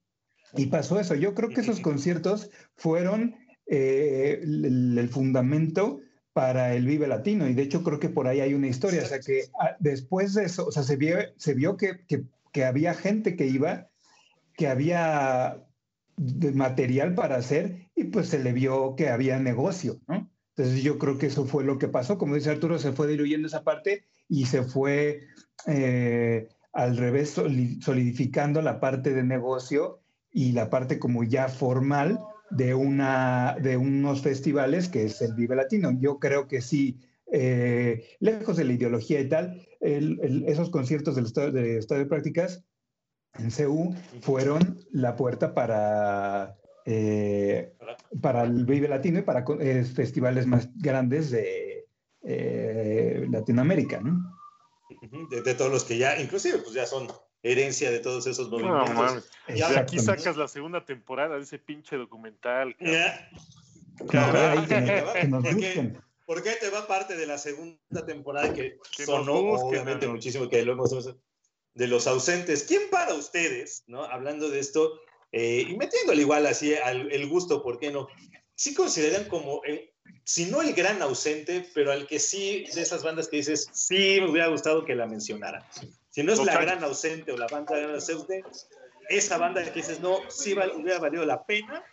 Y 0.56 0.66
pasó 0.66 1.00
eso. 1.00 1.16
Yo 1.16 1.34
creo 1.34 1.48
que 1.48 1.62
esos 1.62 1.80
conciertos 1.80 2.50
fueron 2.76 3.34
eh, 3.66 4.38
el, 4.42 5.08
fundamento 5.10 6.00
para 6.32 6.74
el 6.74 6.86
Vive 6.86 7.08
Latino. 7.08 7.48
Y 7.48 7.54
de 7.54 7.62
hecho 7.62 7.82
creo 7.82 7.98
que 7.98 8.08
por 8.08 8.28
ahí 8.28 8.40
hay 8.40 8.54
una 8.54 8.68
historia. 8.68 9.02
O 9.02 9.06
sea 9.06 9.18
que 9.18 9.46
ah, 9.60 9.74
después 9.80 10.34
de 10.34 10.44
eso, 10.44 10.66
o 10.66 10.70
sea, 10.70 10.84
se 10.84 10.94
vio, 10.94 11.16
se 11.36 11.54
vio 11.54 11.76
que, 11.76 12.04
que 12.06 12.22
que 12.54 12.64
había 12.64 12.94
gente 12.94 13.34
que 13.34 13.46
iba, 13.46 13.90
que 14.56 14.68
había 14.68 15.66
material 16.16 17.14
para 17.14 17.34
hacer 17.36 17.90
y 17.96 18.04
pues 18.04 18.28
se 18.28 18.38
le 18.38 18.52
vio 18.52 18.94
que 18.96 19.08
había 19.08 19.40
negocio, 19.40 20.00
¿no? 20.06 20.30
Entonces 20.56 20.84
yo 20.84 21.00
creo 21.00 21.18
que 21.18 21.26
eso 21.26 21.46
fue 21.46 21.64
lo 21.64 21.78
que 21.78 21.88
pasó. 21.88 22.16
Como 22.16 22.36
dice 22.36 22.50
Arturo, 22.50 22.78
se 22.78 22.92
fue 22.92 23.08
diluyendo 23.08 23.48
esa 23.48 23.64
parte 23.64 24.04
y 24.28 24.46
se 24.46 24.62
fue 24.62 25.22
eh, 25.66 26.48
al 26.72 26.96
revés 26.96 27.30
solidificando 27.30 28.62
la 28.62 28.78
parte 28.78 29.12
de 29.12 29.24
negocio 29.24 30.00
y 30.30 30.52
la 30.52 30.70
parte 30.70 31.00
como 31.00 31.24
ya 31.24 31.48
formal 31.48 32.20
de, 32.50 32.72
una, 32.74 33.56
de 33.60 33.76
unos 33.76 34.22
festivales 34.22 34.88
que 34.88 35.06
es 35.06 35.20
el 35.22 35.34
Vive 35.34 35.56
Latino. 35.56 35.90
Yo 35.98 36.20
creo 36.20 36.46
que 36.46 36.60
sí, 36.60 37.00
eh, 37.32 38.04
lejos 38.20 38.56
de 38.56 38.64
la 38.64 38.74
ideología 38.74 39.20
y 39.20 39.28
tal, 39.28 39.66
esos 39.84 40.70
conciertos 40.70 41.14
del 41.14 41.26
estadio 41.26 41.52
de, 41.52 41.78
estadio 41.78 42.04
de 42.04 42.08
prácticas 42.08 42.64
en 43.34 43.50
CU 43.50 43.94
fueron 44.22 44.80
la 44.92 45.16
puerta 45.16 45.54
para, 45.54 46.56
eh, 46.86 47.72
para 48.22 48.44
el 48.44 48.64
Vive 48.64 48.88
Latino 48.88 49.18
y 49.18 49.22
para 49.22 49.44
eh, 49.60 49.84
festivales 49.84 50.46
más 50.46 50.68
grandes 50.76 51.30
de 51.30 51.86
eh, 52.22 53.26
Latinoamérica, 53.30 54.00
¿no? 54.00 54.32
De, 55.44 55.54
todos 55.54 55.70
los 55.70 55.84
que 55.84 55.98
ya, 55.98 56.20
inclusive, 56.20 56.58
pues 56.58 56.74
ya 56.74 56.86
son 56.86 57.08
herencia 57.42 57.90
de 57.90 57.98
todos 57.98 58.26
esos 58.26 58.50
movimientos. 58.50 59.28
y 59.48 59.60
aquí 59.62 59.98
sacas 59.98 60.36
la 60.36 60.48
segunda 60.48 60.84
temporada 60.84 61.36
de 61.36 61.42
ese 61.42 61.58
pinche 61.58 61.96
documental. 61.96 62.74
¿Por 66.26 66.42
qué 66.42 66.52
te 66.52 66.70
va 66.70 66.86
parte 66.86 67.16
de 67.16 67.26
la 67.26 67.38
segunda 67.38 68.06
temporada 68.06 68.52
que, 68.52 68.78
sonó 69.04 69.34
obviamente 69.34 70.08
muchísimo, 70.08 70.48
que 70.48 70.64
lo 70.64 70.72
hemos 70.72 71.14
de 71.74 71.88
los 71.88 72.06
ausentes? 72.06 72.64
¿Quién 72.64 72.82
para 72.90 73.14
ustedes, 73.14 73.84
no? 73.86 74.04
Hablando 74.04 74.48
de 74.48 74.60
esto, 74.60 75.00
eh, 75.32 75.66
y 75.68 75.76
metiéndole 75.76 76.22
igual 76.22 76.46
así 76.46 76.74
al, 76.74 77.12
el 77.12 77.28
gusto, 77.28 77.62
¿por 77.62 77.78
qué 77.78 77.90
no? 77.90 78.08
Sí 78.54 78.72
consideran 78.72 79.24
como, 79.24 79.60
si 80.24 80.46
no 80.46 80.62
el 80.62 80.72
gran 80.72 81.02
ausente, 81.02 81.68
pero 81.74 81.92
al 81.92 82.06
que 82.06 82.18
sí, 82.18 82.64
de 82.74 82.80
esas 82.80 83.02
bandas 83.02 83.28
que 83.28 83.36
dices, 83.36 83.68
sí, 83.72 84.20
me 84.20 84.30
hubiera 84.30 84.48
gustado 84.48 84.84
que 84.84 84.94
la 84.94 85.06
mencionara. 85.06 85.68
Si 86.10 86.22
no 86.22 86.32
es 86.32 86.42
la 86.44 86.58
gran 86.58 86.82
ausente 86.84 87.32
o 87.32 87.36
la 87.36 87.48
banda 87.48 87.76
gran 87.76 87.94
ausente, 87.94 88.44
esa 89.08 89.36
banda 89.36 89.62
que 89.64 89.80
dices, 89.80 90.00
no, 90.00 90.18
sí 90.30 90.52
hubiera 90.54 90.98
valido 90.98 91.26
la 91.26 91.44
pena, 91.44 91.84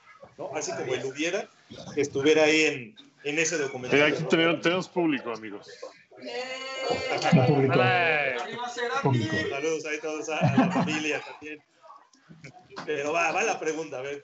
¿no? 0.41 0.57
Así 0.57 0.71
como 0.71 0.93
él 0.93 1.05
hubiera, 1.05 1.47
que 1.93 2.01
estuviera 2.01 2.43
ahí 2.43 2.61
en, 2.61 2.95
en 3.23 3.39
ese 3.39 3.57
documental. 3.57 4.01
aquí 4.01 4.23
tenemos, 4.59 4.89
público, 4.89 5.31
amigos. 5.31 5.67
Público. 9.03 9.35
Saludos 9.49 9.85
ahí 9.85 9.99
todos 10.01 10.29
a, 10.29 10.55
la 10.57 10.71
familia 10.71 11.21
también. 11.21 11.59
Pero 12.85 13.13
va, 13.13 13.31
va 13.31 13.43
la 13.43 13.59
pregunta, 13.59 13.99
a 13.99 14.01
ver, 14.01 14.23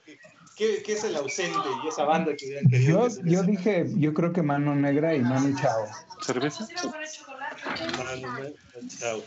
¿qué, 0.56 0.82
qué 0.82 0.92
es 0.92 1.04
el 1.04 1.16
ausente 1.16 1.58
y 1.84 1.88
esa 1.88 2.04
banda 2.04 2.34
que 2.34 2.46
hubieran 2.46 2.68
querido? 2.68 3.08
Yo, 3.08 3.22
yo 3.24 3.42
dije, 3.42 3.86
yo 3.96 4.14
creo 4.14 4.32
que 4.32 4.42
Mano 4.42 4.74
Negra 4.74 5.14
y 5.14 5.20
Mano 5.20 5.54
Chao. 5.60 5.86
¿Cerveza? 6.22 6.66
Mano 7.98 8.50
Chao. 8.98 9.22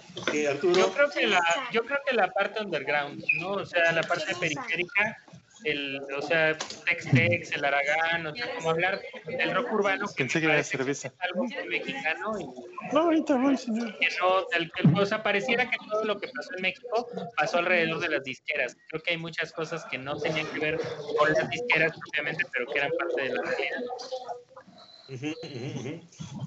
Arturo? 0.50 0.74
Yo 0.76 0.94
creo, 0.94 1.10
que 1.12 1.28
la, 1.28 1.42
yo 1.72 1.86
creo 1.86 2.00
que 2.06 2.14
la 2.14 2.32
parte 2.32 2.62
underground, 2.62 3.24
¿no? 3.40 3.52
O 3.52 3.66
sea, 3.66 3.92
la 3.92 4.02
parte 4.02 4.36
periférica 4.36 5.18
el, 5.64 6.02
o 6.18 6.22
sea, 6.22 6.58
Tex-Tex, 6.58 7.52
el 7.54 7.66
Aragán, 7.66 8.28
o 8.28 8.36
sea, 8.36 8.56
como 8.56 8.72
hablar 8.72 9.02
del 9.26 9.54
rock 9.54 9.72
urbano. 9.72 10.08
Pensé 10.16 10.40
que 10.40 10.46
era 10.48 10.64
cerveza. 10.64 11.14
Algo 11.20 11.46
mexicano. 11.70 12.40
Y, 12.40 12.94
no, 12.94 13.02
ahorita 13.02 13.36
voy, 13.36 13.58
señor. 13.58 13.98
Que 13.98 14.08
no, 14.20 14.46
el, 14.54 14.72
o 14.98 15.06
sea, 15.06 15.24
pareciera 15.24 15.70
que 15.70 15.78
todo 15.90 16.04
lo 16.06 16.20
que 16.20 16.28
pasó 16.28 16.50
en 16.56 16.62
México 16.62 17.08
pasó 17.38 17.60
alrededor 17.60 18.00
de 18.00 18.10
las 18.10 18.24
disqueras. 18.24 18.78
Creo 18.90 19.02
que 19.02 19.12
hay 19.12 19.18
muchas 19.18 19.52
cosas 19.54 19.86
que 19.86 19.98
no 19.98 20.18
tenían 20.18 20.48
que 20.48 20.60
ver 20.60 20.80
con 21.18 21.34
las 21.34 21.50
disqueras, 21.50 21.94
obviamente, 22.12 22.46
pero 22.52 22.66
que 22.68 22.80
eran 22.80 22.92
parte 22.98 23.22
de 23.22 23.30
la 23.30 23.42
realidad. 23.42 23.82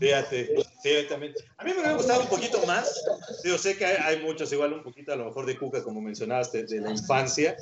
Fíjate, 0.00 0.54
sí, 0.82 0.90
también. 1.08 1.34
A 1.58 1.64
mí 1.64 1.70
me 1.70 1.78
hubiera 1.78 1.96
gustado 1.96 2.22
un 2.22 2.28
poquito 2.28 2.64
más. 2.66 3.04
Yo 3.44 3.58
sé 3.58 3.76
que 3.76 3.84
hay, 3.84 4.22
muchos, 4.22 4.52
igual 4.52 4.72
un 4.72 4.82
poquito 4.82 5.12
a 5.12 5.16
lo 5.16 5.26
mejor 5.26 5.46
de 5.46 5.58
Cuca, 5.58 5.82
como 5.82 6.00
mencionaste, 6.00 6.64
de 6.64 6.80
la 6.80 6.90
infancia, 6.90 7.56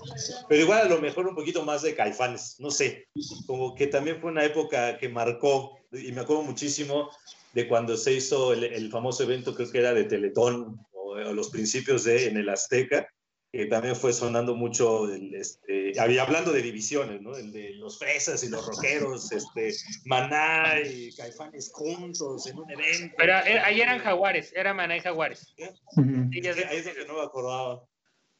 pero 0.49 0.63
igual 0.63 0.83
a 0.83 0.89
lo 0.89 1.01
mejor 1.01 1.27
un 1.27 1.35
poquito 1.35 1.65
más 1.65 1.83
de 1.83 1.95
Caifanes, 1.95 2.57
no 2.59 2.71
sé. 2.71 3.09
Como 3.47 3.75
que 3.75 3.89
también 3.89 4.21
fue 4.21 4.31
una 4.31 4.45
época 4.45 4.99
que 4.99 5.09
marcó, 5.09 5.79
y 5.93 6.13
me 6.13 6.21
acuerdo 6.21 6.43
muchísimo 6.43 7.11
de 7.53 7.69
cuando 7.69 7.97
se 7.97 8.13
hizo 8.13 8.53
el, 8.53 8.91
famoso 8.91 9.25
evento, 9.25 9.55
creo 9.55 9.71
que 9.71 9.79
era 9.79 9.93
de 9.93 10.05
Teletón, 10.05 10.81
o, 10.93 11.13
o 11.13 11.33
los 11.33 11.51
principios 11.51 12.05
de 12.05 12.29
en 12.29 12.37
el 12.37 12.49
Azteca, 12.49 13.09
que 13.53 13.67
también 13.67 13.95
fue 13.95 14.15
sonando 14.15 14.57
mucho, 14.57 15.13
el, 15.13 15.35
este, 15.35 15.93
hablando 16.01 16.53
de 16.53 16.63
divisiones, 16.63 17.21
¿no? 17.21 17.37
El 17.37 17.53
de 17.53 17.75
los 17.75 17.99
fresas 17.99 18.43
y 18.43 18.49
los 18.49 18.67
rockeros, 18.67 19.31
este, 19.31 19.75
Maná 20.07 20.81
y 20.81 21.15
Caifanes 21.15 21.71
juntos 21.71 22.47
en 22.47 22.59
un 22.59 22.71
evento. 22.71 23.15
Pero 23.19 23.35
eh, 23.35 23.61
ahí 23.61 23.83
eran 23.83 23.99
jaguares, 23.99 24.55
era 24.57 24.73
Maná 24.73 24.97
y 24.97 25.01
jaguares. 25.01 25.55
Sí, 25.55 25.65
ahí 25.65 26.77
es 26.77 26.85
donde 26.87 27.07
no 27.07 27.19
me 27.19 27.23
acordaba. 27.23 27.85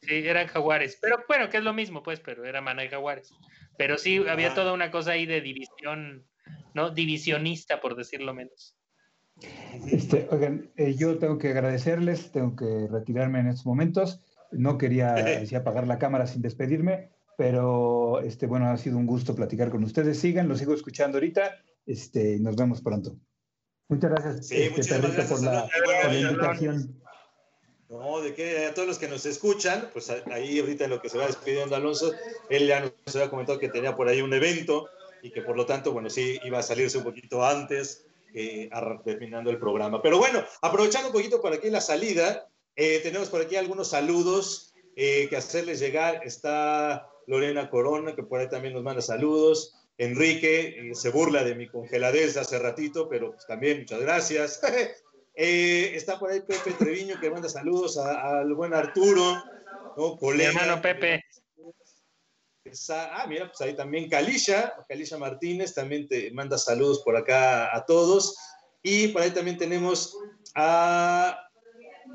Sí, 0.01 0.15
eran 0.15 0.47
jaguares. 0.47 0.97
Pero 0.99 1.23
bueno, 1.27 1.47
que 1.47 1.57
es 1.57 1.63
lo 1.63 1.73
mismo, 1.73 2.01
pues, 2.01 2.19
pero 2.19 2.43
era 2.43 2.61
Maná 2.61 2.83
y 2.83 2.89
jaguares. 2.89 3.31
Pero 3.77 3.99
sí, 3.99 4.17
había 4.27 4.55
toda 4.55 4.73
una 4.73 4.89
cosa 4.89 5.11
ahí 5.11 5.27
de 5.27 5.41
división, 5.41 6.27
¿no? 6.73 6.89
Divisionista, 6.89 7.81
por 7.81 7.95
decirlo 7.95 8.33
menos. 8.33 8.75
Este, 9.91 10.27
oigan, 10.31 10.71
eh, 10.75 10.95
yo 10.95 11.19
tengo 11.19 11.37
que 11.37 11.49
agradecerles, 11.49 12.31
tengo 12.31 12.55
que 12.55 12.87
retirarme 12.91 13.39
en 13.39 13.47
estos 13.47 13.65
momentos. 13.67 14.21
No 14.53 14.77
quería 14.77 15.15
apagar 15.57 15.87
la 15.87 15.99
cámara 15.99 16.27
sin 16.27 16.41
despedirme, 16.41 17.11
pero 17.37 18.21
este, 18.21 18.47
bueno, 18.47 18.67
ha 18.67 18.77
sido 18.77 18.97
un 18.97 19.05
gusto 19.05 19.35
platicar 19.35 19.69
con 19.69 19.83
ustedes. 19.83 20.19
Sigan, 20.19 20.47
los 20.47 20.59
sigo 20.59 20.73
escuchando 20.73 21.17
ahorita. 21.17 21.55
Este, 21.85 22.39
nos 22.39 22.55
vemos 22.55 22.81
pronto. 22.81 23.17
Muchas 23.89 24.11
gracias, 24.11 24.47
sí, 24.47 24.55
este, 24.55 24.97
gracias 24.97 25.29
por, 25.29 25.43
la, 25.43 25.67
invitación. 26.11 26.99
No, 27.89 28.21
de 28.21 28.33
que 28.33 28.65
a 28.65 28.73
todos 28.73 28.87
los 28.87 28.97
que 28.97 29.07
nos 29.07 29.25
escuchan, 29.25 29.89
pues 29.93 30.09
ahí 30.09 30.59
ahorita 30.59 30.85
en 30.85 30.89
lo 30.89 31.01
que 31.01 31.09
se 31.09 31.17
va 31.17 31.27
despidiendo 31.27 31.75
Alonso, 31.75 32.11
él 32.49 32.65
ya 32.65 32.79
nos 32.79 33.15
había 33.15 33.29
comentado 33.29 33.59
que 33.59 33.69
tenía 33.69 33.95
por 33.95 34.07
ahí 34.07 34.21
un 34.21 34.33
evento 34.33 34.87
y 35.21 35.31
que 35.31 35.41
por 35.41 35.55
lo 35.55 35.65
tanto, 35.65 35.91
bueno, 35.91 36.09
sí 36.09 36.39
iba 36.43 36.59
a 36.59 36.63
salirse 36.63 36.97
un 36.97 37.03
poquito 37.03 37.45
antes, 37.45 38.05
eh, 38.33 38.69
terminando 39.05 39.51
el 39.51 39.59
programa. 39.59 40.01
Pero 40.01 40.17
bueno, 40.17 40.43
aprovechando 40.61 41.09
un 41.09 41.13
poquito 41.13 41.39
por 41.39 41.53
aquí 41.53 41.69
la 41.69 41.81
salida, 41.81 42.49
eh, 42.75 42.99
tenemos 43.03 43.29
por 43.29 43.41
aquí 43.41 43.55
algunos 43.55 43.89
saludos 43.89 44.73
eh, 44.95 45.27
que 45.29 45.37
hacerles 45.37 45.79
llegar. 45.79 46.21
Está 46.25 47.07
Lorena 47.27 47.69
Corona, 47.69 48.15
que 48.15 48.23
por 48.23 48.39
ahí 48.39 48.49
también 48.49 48.73
nos 48.73 48.83
manda 48.83 49.01
saludos. 49.01 49.75
Enrique 49.97 50.89
eh, 50.89 50.95
se 50.95 51.09
burla 51.09 51.43
de 51.43 51.55
mi 51.55 51.67
congeladez 51.67 52.35
hace 52.37 52.57
ratito, 52.57 53.07
pero 53.07 53.31
pues, 53.31 53.45
también 53.45 53.79
muchas 53.81 54.01
gracias. 54.01 54.61
está 55.35 56.19
por 56.19 56.31
ahí 56.31 56.41
Pepe 56.41 56.71
Treviño, 56.71 57.19
que 57.19 57.29
manda 57.29 57.47
saludos 57.47 57.97
al 57.97 58.53
buen 58.55 58.73
Arturo, 58.73 59.43
¿no? 59.95 60.17
Mi 60.19 60.43
hermano 60.43 60.81
Pepe. 60.81 61.23
ah, 62.89 63.25
mira, 63.29 63.47
pues 63.47 63.61
ahí 63.61 63.75
también 63.75 64.09
Calisha, 64.09 64.73
Calisha 64.89 65.17
Martínez, 65.19 65.75
también 65.75 66.07
te 66.07 66.31
manda 66.31 66.57
saludos 66.57 67.03
por 67.03 67.15
acá 67.15 67.75
a 67.75 67.85
todos. 67.85 68.35
Y 68.81 69.09
por 69.09 69.21
ahí 69.21 69.31
también 69.31 69.57
tenemos 69.57 70.17
a 70.55 71.39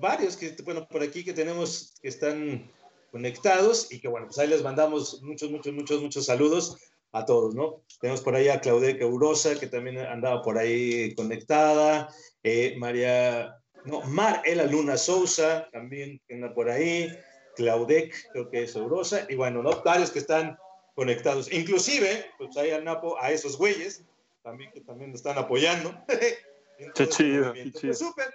varios 0.01 0.37
que, 0.37 0.55
bueno, 0.65 0.87
por 0.89 1.03
aquí 1.03 1.25
que 1.25 1.33
tenemos 1.33 1.95
que 2.01 2.09
están 2.09 2.71
conectados 3.11 3.91
y 3.93 4.01
que, 4.01 4.09
bueno, 4.09 4.27
pues 4.27 4.39
ahí 4.39 4.49
les 4.49 4.63
mandamos 4.63 5.23
muchos, 5.23 5.51
muchos, 5.51 5.73
muchos, 5.73 6.01
muchos 6.01 6.27
saludos 6.27 6.77
a 7.13 7.25
todos, 7.25 7.55
¿no? 7.55 7.83
Tenemos 8.01 8.21
por 8.21 8.35
ahí 8.35 8.49
a 8.49 8.61
Claudia 8.61 8.99
Caurosa, 8.99 9.59
que 9.59 9.67
también 9.67 9.99
andaba 9.99 10.43
por 10.43 10.59
ahí 10.59 11.15
conectada, 11.15 12.09
eh, 12.43 12.77
María, 12.79 13.57
no, 13.85 14.03
Mar 14.03 14.43
Ela 14.45 14.65
Luna 14.65 14.97
Sousa, 14.97 15.69
también 15.73 16.21
anda 16.31 16.53
por 16.53 16.69
ahí, 16.71 17.09
Claudec, 17.57 18.15
creo 18.33 18.51
que 18.51 18.65
es 18.65 18.77
Eurosa, 18.77 19.27
y 19.29 19.35
bueno, 19.35 19.63
¿no? 19.63 19.83
Varios 19.83 20.11
que 20.11 20.19
están 20.19 20.59
conectados, 20.95 21.51
inclusive, 21.51 22.27
pues 22.37 22.57
ahí 22.57 22.71
al 22.71 22.85
Napo, 22.85 23.21
a 23.21 23.33
esos 23.33 23.57
güeyes, 23.57 24.05
también 24.43 24.71
que 24.73 24.81
también 24.81 25.11
nos 25.11 25.21
están 25.21 25.39
apoyando. 25.39 25.95
Qué 26.95 27.09
chido, 27.09 27.53
qué 27.53 27.73
chido. 27.73 27.81
Pues 27.81 27.99
súper. 27.99 28.33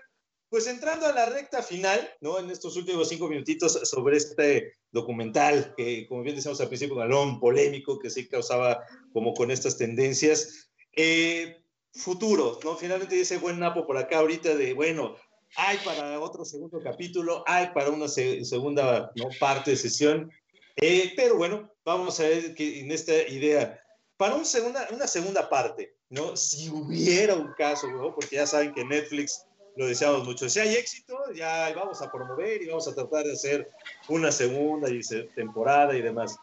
Pues 0.53 0.67
entrando 0.67 1.07
a 1.07 1.11
la 1.11 1.25
recta 1.25 1.63
final, 1.63 2.07
¿no? 2.21 2.37
En 2.37 2.51
estos 2.51 2.75
últimos 2.75 3.09
cinco 3.09 3.27
minutitos 3.27 3.73
sobre 3.89 4.17
este 4.17 4.75
documental 4.91 5.73
que, 5.75 6.05
como 6.07 6.21
bien 6.21 6.35
decíamos 6.35 6.61
al 6.61 6.67
principio, 6.67 6.95
galón 6.95 7.39
polémico 7.39 7.97
que 7.97 8.11
sí 8.11 8.27
causaba 8.27 8.85
como 9.13 9.33
con 9.33 9.49
estas 9.49 9.79
tendencias. 9.79 10.69
Eh, 10.95 11.59
futuro, 11.91 12.59
¿no? 12.63 12.75
Finalmente 12.77 13.15
dice 13.15 13.39
buen 13.39 13.57
Napo 13.57 13.87
por 13.87 13.97
acá 13.97 14.19
ahorita 14.19 14.55
de, 14.55 14.73
bueno, 14.73 15.15
hay 15.55 15.79
para 15.83 16.19
otro 16.19 16.45
segundo 16.45 16.79
capítulo, 16.83 17.43
hay 17.47 17.69
para 17.73 17.89
una 17.89 18.07
segunda 18.07 19.11
¿no? 19.15 19.29
parte 19.39 19.71
de 19.71 19.77
sesión, 19.77 20.31
eh, 20.75 21.13
pero 21.15 21.35
bueno, 21.35 21.73
vamos 21.83 22.19
a 22.19 22.25
ver 22.25 22.53
que 22.53 22.79
en 22.79 22.91
esta 22.91 23.27
idea, 23.27 23.83
para 24.17 24.35
un 24.35 24.45
segunda, 24.45 24.87
una 24.91 25.07
segunda 25.07 25.49
parte, 25.49 25.95
¿no? 26.09 26.37
Si 26.37 26.69
hubiera 26.69 27.33
un 27.33 27.53
caso, 27.53 27.87
¿no? 27.87 28.13
Porque 28.13 28.35
ya 28.35 28.45
saben 28.45 28.71
que 28.71 28.85
Netflix 28.85 29.47
lo 29.75 29.87
deseamos 29.87 30.25
mucho. 30.25 30.49
Si 30.49 30.59
hay 30.59 30.75
éxito, 30.75 31.17
ya 31.33 31.73
vamos 31.75 32.01
a 32.01 32.11
promover 32.11 32.61
y 32.61 32.67
vamos 32.67 32.87
a 32.87 32.95
tratar 32.95 33.25
de 33.25 33.33
hacer 33.33 33.69
una 34.07 34.31
segunda 34.31 34.87
temporada 35.35 35.95
y 35.95 36.01
demás. 36.01 36.37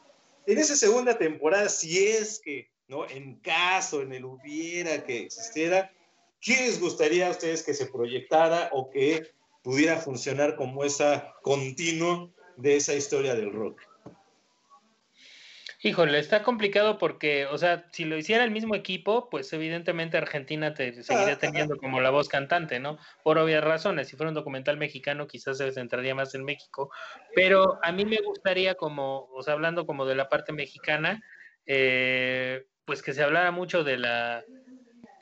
En 0.46 0.58
esa 0.58 0.74
segunda 0.74 1.16
temporada, 1.16 1.68
si 1.68 2.06
es 2.06 2.40
que, 2.40 2.68
¿no? 2.88 3.08
En 3.08 3.36
caso, 3.36 4.02
en 4.02 4.12
el 4.12 4.24
hubiera 4.24 5.04
que 5.04 5.22
existiera, 5.22 5.92
¿qué 6.40 6.56
les 6.56 6.80
gustaría 6.80 7.28
a 7.28 7.30
ustedes 7.30 7.62
que 7.62 7.74
se 7.74 7.86
proyectara 7.86 8.68
o 8.72 8.90
que 8.90 9.30
pudiera 9.62 9.96
funcionar 9.98 10.56
como 10.56 10.84
esa 10.84 11.34
continuo 11.42 12.32
de 12.56 12.76
esa 12.76 12.94
historia 12.94 13.34
del 13.34 13.52
rock? 13.52 13.80
Híjole, 15.82 16.18
está 16.18 16.42
complicado 16.42 16.98
porque, 16.98 17.46
o 17.46 17.56
sea, 17.56 17.86
si 17.90 18.04
lo 18.04 18.18
hiciera 18.18 18.44
el 18.44 18.50
mismo 18.50 18.74
equipo, 18.74 19.30
pues 19.30 19.50
evidentemente 19.54 20.18
Argentina 20.18 20.74
te 20.74 21.02
seguiría 21.02 21.38
teniendo 21.38 21.78
como 21.78 22.02
la 22.02 22.10
voz 22.10 22.28
cantante, 22.28 22.78
¿no? 22.78 22.98
Por 23.22 23.38
obvias 23.38 23.64
razones. 23.64 24.08
Si 24.08 24.14
fuera 24.14 24.28
un 24.28 24.34
documental 24.34 24.76
mexicano, 24.76 25.26
quizás 25.26 25.56
se 25.56 25.72
centraría 25.72 26.14
más 26.14 26.34
en 26.34 26.44
México. 26.44 26.90
Pero 27.34 27.78
a 27.82 27.92
mí 27.92 28.04
me 28.04 28.18
gustaría, 28.18 28.74
como, 28.74 29.30
o 29.32 29.42
sea, 29.42 29.54
hablando 29.54 29.86
como 29.86 30.04
de 30.04 30.16
la 30.16 30.28
parte 30.28 30.52
mexicana, 30.52 31.22
eh, 31.64 32.66
pues 32.84 33.02
que 33.02 33.14
se 33.14 33.22
hablara 33.22 33.50
mucho 33.50 33.82
de 33.82 33.96
la, 33.96 34.44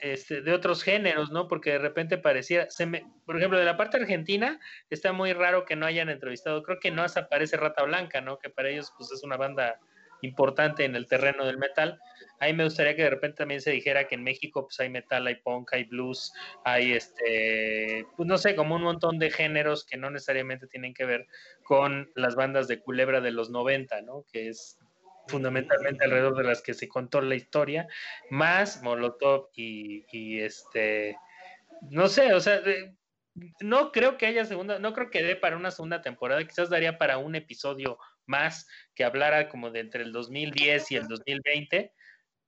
este, 0.00 0.42
de 0.42 0.52
otros 0.52 0.82
géneros, 0.82 1.30
¿no? 1.30 1.46
Porque 1.46 1.70
de 1.70 1.78
repente 1.78 2.18
parecía, 2.18 2.68
se 2.68 2.84
me, 2.84 3.06
por 3.26 3.36
ejemplo, 3.36 3.60
de 3.60 3.64
la 3.64 3.76
parte 3.76 3.98
argentina, 3.98 4.58
está 4.90 5.12
muy 5.12 5.32
raro 5.34 5.64
que 5.64 5.76
no 5.76 5.86
hayan 5.86 6.08
entrevistado, 6.08 6.64
creo 6.64 6.80
que 6.80 6.90
no 6.90 7.04
aparece 7.04 7.56
Rata 7.56 7.84
Blanca, 7.84 8.20
¿no? 8.20 8.40
Que 8.40 8.50
para 8.50 8.70
ellos, 8.70 8.92
pues 8.98 9.12
es 9.12 9.22
una 9.22 9.36
banda 9.36 9.78
importante 10.22 10.84
en 10.84 10.96
el 10.96 11.06
terreno 11.06 11.44
del 11.44 11.58
metal. 11.58 12.00
A 12.40 12.46
mí 12.46 12.52
me 12.52 12.64
gustaría 12.64 12.94
que 12.94 13.02
de 13.02 13.10
repente 13.10 13.38
también 13.38 13.60
se 13.60 13.70
dijera 13.70 14.06
que 14.06 14.14
en 14.14 14.22
México 14.22 14.64
pues 14.64 14.78
hay 14.80 14.88
metal, 14.88 15.26
hay 15.26 15.36
punk, 15.36 15.72
hay 15.72 15.84
blues, 15.84 16.32
hay 16.64 16.92
este, 16.92 18.06
pues 18.16 18.26
no 18.28 18.38
sé, 18.38 18.54
como 18.54 18.76
un 18.76 18.82
montón 18.82 19.18
de 19.18 19.30
géneros 19.30 19.84
que 19.84 19.96
no 19.96 20.10
necesariamente 20.10 20.66
tienen 20.66 20.94
que 20.94 21.04
ver 21.04 21.26
con 21.64 22.10
las 22.14 22.36
bandas 22.36 22.68
de 22.68 22.80
culebra 22.80 23.20
de 23.20 23.32
los 23.32 23.50
90, 23.50 24.02
¿no? 24.02 24.24
Que 24.32 24.48
es 24.48 24.78
fundamentalmente 25.26 26.04
alrededor 26.04 26.36
de 26.36 26.44
las 26.44 26.62
que 26.62 26.74
se 26.74 26.88
contó 26.88 27.20
la 27.20 27.34
historia, 27.34 27.86
más 28.30 28.82
Molotov 28.82 29.50
y, 29.54 30.04
y 30.10 30.40
este, 30.40 31.16
no 31.82 32.08
sé, 32.08 32.32
o 32.32 32.40
sea, 32.40 32.62
no 33.60 33.92
creo 33.92 34.16
que 34.16 34.26
haya 34.26 34.44
segunda, 34.44 34.78
no 34.78 34.92
creo 34.92 35.10
que 35.10 35.22
dé 35.22 35.36
para 35.36 35.56
una 35.56 35.70
segunda 35.70 36.02
temporada, 36.02 36.44
quizás 36.44 36.70
daría 36.70 36.98
para 36.98 37.18
un 37.18 37.34
episodio 37.34 37.98
más 38.28 38.68
que 38.94 39.04
hablara 39.04 39.48
como 39.48 39.70
de 39.70 39.80
entre 39.80 40.04
el 40.04 40.12
2010 40.12 40.92
y 40.92 40.96
el 40.96 41.08
2020, 41.08 41.92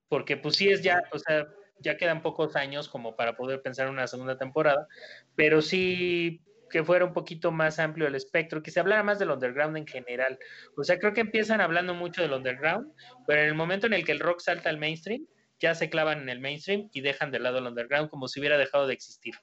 porque 0.09 0.37
pues 0.37 0.57
sí 0.57 0.68
es 0.68 0.83
ya, 0.83 1.03
o 1.12 1.18
sea, 1.18 1.49
ya 1.81 1.97
quedan 1.97 2.22
pocos 2.22 2.57
años 2.57 2.89
como 2.89 3.16
para 3.16 3.37
poder 3.37 3.62
pensar 3.62 3.87
en 3.87 3.95
una 3.95 4.07
segunda 4.07 4.39
temporada, 4.39 4.87
pero 5.35 5.62
sí 5.62 6.43
que 6.70 6.85
fuera 6.85 7.05
un 7.05 7.12
poquito 7.12 7.51
más 7.51 7.78
amplio 7.78 8.07
el 8.07 8.14
espectro, 8.14 8.62
que 8.62 8.70
se 8.70 8.81
hablara 8.81 9.03
más 9.03 9.18
del 9.18 9.31
underground 9.31 9.76
en 9.76 9.87
general. 9.87 10.39
O 10.76 10.85
sea, 10.85 10.99
creo 10.99 11.12
que 11.12 11.20
empiezan 11.20 11.61
hablando 11.61 11.95
mucho 11.95 12.22
del 12.22 12.33
underground, 12.33 12.93
pero 13.26 13.43
en 13.43 13.49
el 13.49 13.55
momento 13.55 13.87
en 13.87 13.93
el 13.93 14.05
que 14.05 14.12
el 14.12 14.20
rock 14.20 14.41
salta 14.41 14.70
al 14.70 14.78
mainstream, 14.78 15.26
ya 15.59 15.74
se 15.74 15.91
clavan 15.91 16.22
en 16.22 16.28
el 16.28 16.41
mainstream 16.41 16.89
y 16.93 17.03
dejan 17.03 17.31
de 17.31 17.41
lado 17.41 17.59
el 17.59 17.66
underground 17.66 18.09
como 18.09 18.28
si 18.28 18.41
hubiera 18.41 18.57
dejado 18.57 18.87
de 18.87 18.95
existir. 18.95 19.35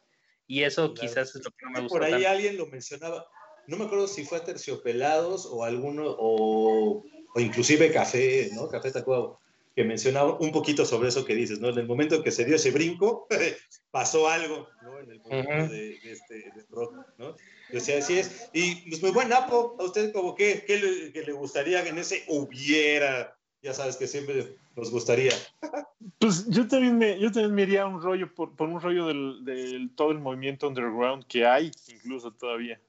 Y 0.48 0.64
eso 0.64 0.94
quizás 0.94 1.36
es 1.36 1.44
lo 1.44 1.52
que 1.52 1.66
no 1.66 1.72
me 1.72 1.82
gusta. 1.82 2.00
Por 2.00 2.06
ahí 2.06 2.26
alguien 2.26 2.58
lo 2.58 2.66
mencionaba, 2.68 3.28
no 3.68 3.78
me 3.78 3.86
acuerdo 3.86 4.08
si 4.08 4.26
fue 4.26 4.40
a 4.40 4.44
Terciopelados 4.44 5.46
o 5.46 5.64
alguno, 5.64 6.16
o 6.18 7.04
o 7.38 7.40
inclusive 7.40 7.92
Café, 7.92 8.50
¿no? 8.54 8.68
Café 8.68 8.92
Tacuba, 8.92 9.38
que 9.76 9.84
mencionaba 9.84 10.38
un 10.40 10.52
poquito 10.52 10.86
sobre 10.86 11.10
eso 11.10 11.24
que 11.24 11.36
dices, 11.36 11.60
¿no? 11.60 11.70
En 11.70 11.78
el 11.78 11.86
momento 11.86 12.24
que 12.24 12.32
se 12.32 12.46
dio 12.46 12.56
ese 12.56 12.72
brinco, 12.72 13.28
pasó 13.92 14.28
algo, 14.28 14.68
¿no? 14.82 15.00
En 15.00 15.12
el 15.12 15.20
momento 15.20 15.74
de, 15.74 16.00
este 16.04 16.52
rock, 16.72 16.96
¿no? 17.20 17.36
Decía, 17.70 18.00
así 18.00 18.18
es. 18.18 18.50
Y 18.54 18.90
pues 18.90 19.04
muy 19.04 19.12
buen 19.12 19.30
Napo, 19.30 19.76
a 19.80 19.84
usted 19.84 20.12
como 20.14 20.34
que, 20.34 20.64
¿qué 20.66 20.80
le, 20.80 21.24
le 21.24 21.32
gustaría 21.34 21.84
que 21.84 21.90
en 21.90 22.00
ese 22.00 22.24
hubiera 22.28 23.38
ya 23.62 23.74
sabes 23.74 23.98
que 23.98 24.08
siempre 24.08 24.56
nos 24.76 24.92
gustaría. 24.92 25.34
Pues 26.20 26.48
yo 26.48 26.68
también 26.68 26.98
me, 26.98 27.20
yo 27.20 27.32
también 27.32 27.54
me 27.54 27.62
iría 27.64 27.86
un 27.86 28.02
rollo 28.02 28.34
por, 28.34 28.56
por 28.56 28.70
un 28.70 28.82
rollo 28.82 29.08
del, 29.08 29.46
del, 29.46 29.92
todo 29.94 30.12
el 30.12 30.20
movimiento 30.20 30.68
underground 30.68 31.26
que 31.28 31.46
hay, 31.46 31.70
incluso 31.90 32.32
todavía. 32.32 32.80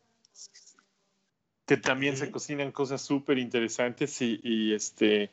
Que 1.68 1.76
también 1.76 2.16
se 2.16 2.30
cocinan 2.30 2.72
cosas 2.72 3.02
súper 3.02 3.38
interesantes 3.38 4.20
y, 4.22 4.40
y, 4.42 4.72
este 4.72 5.30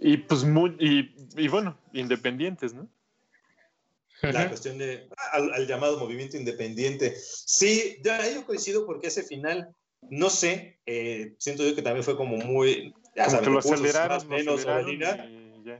y 0.00 0.16
pues 0.18 0.44
muy 0.44 0.76
y, 0.78 1.14
y, 1.36 1.48
bueno, 1.48 1.76
independientes, 1.92 2.72
¿no? 2.72 2.88
La 4.22 4.48
cuestión 4.48 4.78
de 4.78 5.08
al, 5.32 5.52
al, 5.52 5.66
llamado 5.66 5.98
movimiento 5.98 6.36
independiente. 6.36 7.16
Sí, 7.16 7.98
ya 8.04 8.32
yo 8.32 8.46
coincido 8.46 8.86
porque 8.86 9.08
ese 9.08 9.24
final, 9.24 9.74
no 10.10 10.30
sé, 10.30 10.78
eh, 10.86 11.34
siento 11.38 11.66
yo 11.66 11.74
que 11.74 11.82
también 11.82 12.04
fue 12.04 12.16
como 12.16 12.36
muy 12.36 12.94
ya 13.16 13.26
Como 13.26 13.40
que 13.40 13.50
lo 13.50 13.58
aceleraron, 13.58 14.16
más 14.16 14.26
menos 14.26 14.64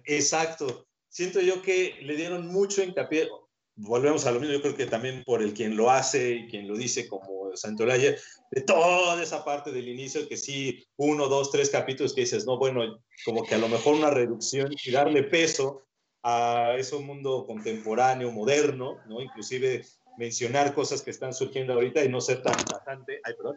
Exacto. 0.07 0.87
Siento 1.09 1.41
yo 1.41 1.63
que 1.63 1.99
le 2.03 2.17
dieron 2.17 2.49
mucho 2.49 2.83
hincapié. 2.83 3.29
Volvemos 3.77 4.27
a 4.27 4.33
lo 4.33 4.41
mismo, 4.41 4.55
yo 4.55 4.63
creo 4.63 4.77
que 4.77 4.87
también 4.87 5.23
por 5.25 5.41
el 5.41 5.55
quien 5.55 5.77
lo 5.77 5.91
hace 5.91 6.33
y 6.33 6.49
quien 6.49 6.67
lo 6.67 6.77
dice 6.77 7.09
como 7.09 7.40
Santolaya, 7.57 8.17
de 8.51 8.61
toda 8.63 9.23
esa 9.23 9.45
parte 9.45 9.73
del 9.73 9.89
inicio, 9.89 10.29
que 10.29 10.37
sí, 10.37 10.85
uno, 10.97 11.29
dos, 11.29 11.51
tres 11.51 11.71
capítulos 11.71 12.15
que 12.15 12.23
dices, 12.23 12.47
no, 12.47 12.59
bueno, 12.59 13.03
como 13.25 13.45
que 13.45 13.55
a 13.55 13.59
lo 13.59 13.69
mejor 13.69 13.95
una 13.95 14.11
reducción 14.11 14.71
y 14.85 14.91
darle 14.91 15.25
peso 15.25 15.83
a 16.23 16.75
ese 16.77 16.97
mundo 16.99 17.45
contemporáneo, 17.47 18.31
moderno, 18.31 18.99
¿no? 19.07 19.21
Inclusive 19.21 19.85
mencionar 20.19 20.75
cosas 20.75 21.03
que 21.03 21.11
están 21.11 21.33
surgiendo 21.33 21.73
ahorita 21.73 22.05
y 22.05 22.09
no 22.09 22.21
ser 22.21 22.43
tan 22.43 22.57
tajante, 22.65 23.21
ay, 23.25 23.35
perdón, 23.35 23.57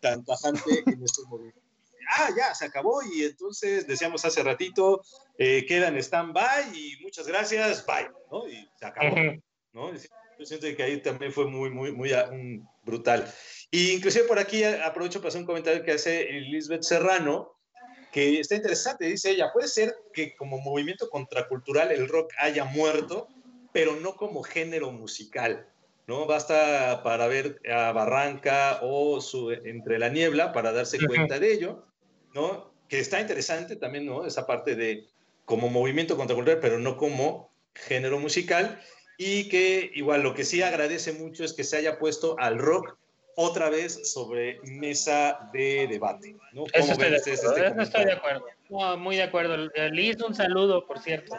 tan 0.00 0.24
tajante 0.24 0.82
en 0.86 1.02
estos 1.04 1.26
momentos 1.28 1.62
ah, 2.10 2.30
ya, 2.36 2.54
se 2.54 2.66
acabó 2.66 3.00
y 3.02 3.24
entonces 3.24 3.86
decíamos 3.86 4.24
hace 4.24 4.42
ratito, 4.42 5.02
eh, 5.38 5.64
queda 5.66 5.88
en 5.88 5.96
stand-by 5.98 6.76
y 6.76 7.02
muchas 7.02 7.26
gracias, 7.26 7.84
bye, 7.86 8.10
¿no? 8.30 8.48
Y 8.48 8.68
se 8.76 8.86
acabó, 8.86 9.16
¿no? 9.72 9.92
Yo 10.38 10.46
siento 10.46 10.66
que 10.74 10.82
ahí 10.82 11.02
también 11.02 11.32
fue 11.32 11.46
muy, 11.46 11.70
muy, 11.70 11.92
muy 11.92 12.12
um, 12.12 12.66
brutal. 12.90 13.32
Y 13.70 13.92
inclusive 13.92 14.24
por 14.24 14.38
aquí 14.38 14.64
aprovecho 14.64 15.20
para 15.20 15.28
hacer 15.28 15.40
un 15.40 15.46
comentario 15.46 15.84
que 15.84 15.92
hace 15.92 16.24
Lisbeth 16.24 16.82
Serrano, 16.82 17.56
que 18.12 18.40
está 18.40 18.56
interesante, 18.56 19.06
dice 19.06 19.30
ella, 19.30 19.52
puede 19.52 19.68
ser 19.68 19.94
que 20.12 20.34
como 20.34 20.58
movimiento 20.58 21.08
contracultural 21.08 21.92
el 21.92 22.08
rock 22.08 22.32
haya 22.38 22.64
muerto, 22.64 23.28
pero 23.72 23.94
no 23.96 24.16
como 24.16 24.42
género 24.42 24.90
musical. 24.90 25.68
¿no? 26.08 26.26
Basta 26.26 27.02
para 27.04 27.28
ver 27.28 27.60
a 27.70 27.92
Barranca 27.92 28.80
o 28.82 29.20
su, 29.20 29.52
Entre 29.52 30.00
la 30.00 30.08
Niebla 30.08 30.52
para 30.52 30.72
darse 30.72 30.98
cuenta 31.06 31.38
de 31.38 31.52
ello. 31.52 31.86
¿no? 32.34 32.74
Que 32.88 32.98
está 32.98 33.20
interesante 33.20 33.76
también, 33.76 34.06
¿no? 34.06 34.26
Esa 34.26 34.46
parte 34.46 34.74
de 34.74 35.06
como 35.44 35.68
movimiento 35.68 36.16
contracultural, 36.16 36.60
pero 36.60 36.78
no 36.78 36.96
como 36.96 37.52
género 37.74 38.18
musical. 38.18 38.80
Y 39.22 39.48
que 39.48 39.90
igual 39.94 40.22
lo 40.22 40.34
que 40.34 40.44
sí 40.44 40.62
agradece 40.62 41.12
mucho 41.12 41.44
es 41.44 41.52
que 41.52 41.62
se 41.62 41.76
haya 41.76 41.98
puesto 41.98 42.36
al 42.38 42.58
rock 42.58 42.96
otra 43.36 43.68
vez 43.68 44.10
sobre 44.10 44.60
mesa 44.62 45.50
de 45.52 45.86
debate. 45.88 46.36
¿no? 46.52 46.64
Eso, 46.72 46.92
estoy 46.92 47.10
de, 47.10 47.16
este 47.16 47.34
acuerdo, 47.34 47.82
estoy 47.82 48.04
de 48.06 48.12
acuerdo. 48.12 48.98
muy 48.98 49.16
de 49.16 49.22
acuerdo. 49.22 49.56
Liz, 49.90 50.16
un 50.22 50.34
saludo, 50.34 50.86
por 50.86 51.00
cierto. 51.00 51.36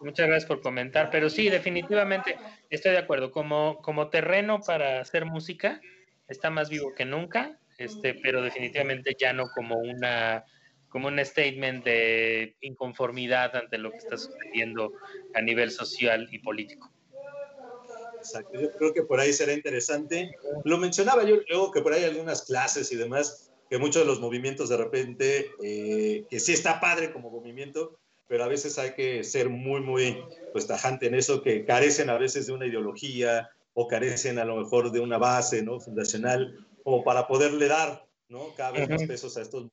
Muchas 0.00 0.28
gracias 0.28 0.46
por 0.46 0.60
comentar. 0.60 1.10
Pero 1.10 1.28
sí, 1.28 1.48
definitivamente 1.50 2.38
estoy 2.70 2.92
de 2.92 2.98
acuerdo. 2.98 3.32
Como, 3.32 3.80
como 3.82 4.08
terreno 4.08 4.60
para 4.60 5.00
hacer 5.00 5.24
música, 5.24 5.80
está 6.28 6.50
más 6.50 6.68
vivo 6.68 6.94
que 6.94 7.04
nunca 7.04 7.58
este, 7.78 8.14
pero 8.14 8.42
definitivamente 8.42 9.16
ya 9.18 9.32
no 9.32 9.48
como 9.54 9.76
una 9.76 10.44
como 10.88 11.08
un 11.08 11.22
statement 11.22 11.84
de 11.84 12.56
inconformidad 12.60 13.54
ante 13.54 13.76
lo 13.76 13.90
que 13.90 13.98
está 13.98 14.16
sucediendo 14.16 14.92
a 15.34 15.42
nivel 15.42 15.70
social 15.70 16.26
y 16.30 16.38
político. 16.38 16.90
Exacto, 18.26 18.60
yo 18.60 18.70
creo 18.72 18.92
que 18.92 19.02
por 19.02 19.20
ahí 19.20 19.32
será 19.32 19.52
interesante. 19.52 20.36
Lo 20.64 20.78
mencionaba 20.78 21.24
yo 21.24 21.36
luego 21.48 21.70
que 21.70 21.82
por 21.82 21.92
ahí 21.92 22.04
algunas 22.04 22.42
clases 22.42 22.90
y 22.92 22.96
demás, 22.96 23.50
que 23.70 23.78
muchos 23.78 24.02
de 24.02 24.06
los 24.06 24.20
movimientos 24.20 24.68
de 24.68 24.76
repente, 24.76 25.50
eh, 25.62 26.24
que 26.28 26.40
sí 26.40 26.52
está 26.52 26.80
padre 26.80 27.12
como 27.12 27.30
movimiento, 27.30 27.98
pero 28.28 28.44
a 28.44 28.48
veces 28.48 28.78
hay 28.78 28.94
que 28.94 29.22
ser 29.24 29.48
muy, 29.48 29.80
muy 29.80 30.18
pues, 30.52 30.66
tajante 30.66 31.06
en 31.06 31.14
eso, 31.14 31.42
que 31.42 31.64
carecen 31.64 32.10
a 32.10 32.18
veces 32.18 32.46
de 32.46 32.52
una 32.52 32.66
ideología 32.66 33.50
o 33.74 33.86
carecen 33.86 34.38
a 34.38 34.44
lo 34.44 34.56
mejor 34.56 34.90
de 34.90 35.00
una 35.00 35.18
base 35.18 35.62
¿no? 35.62 35.78
fundacional 35.80 36.66
como 36.82 37.04
para 37.04 37.28
poderle 37.28 37.68
dar, 37.68 38.06
¿no? 38.28 38.54
Cada 38.56 38.72
vez 38.72 38.88
más 38.88 39.02
pesos 39.04 39.36
a 39.36 39.42
estos 39.42 39.68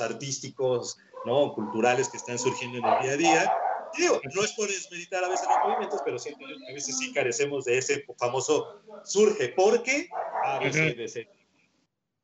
artísticos, 0.00 0.98
¿no? 1.24 1.52
Culturales 1.54 2.08
que 2.08 2.16
están 2.16 2.38
surgiendo 2.38 2.78
en 2.78 2.84
el 2.84 3.02
día 3.02 3.12
a 3.12 3.16
día. 3.16 3.52
Digo, 3.96 4.20
no 4.34 4.44
es 4.44 4.52
por 4.52 4.68
desmeditar 4.68 5.24
a 5.24 5.28
veces 5.28 5.46
los 5.48 5.58
movimientos, 5.64 6.00
pero 6.04 6.18
siento 6.18 6.46
que 6.46 6.70
a 6.70 6.74
veces 6.74 6.96
sí 6.98 7.12
carecemos 7.12 7.64
de 7.64 7.78
ese 7.78 8.04
famoso 8.18 8.80
surge, 9.04 9.48
porque 9.48 10.08
a 10.44 10.58
veces, 10.58 11.26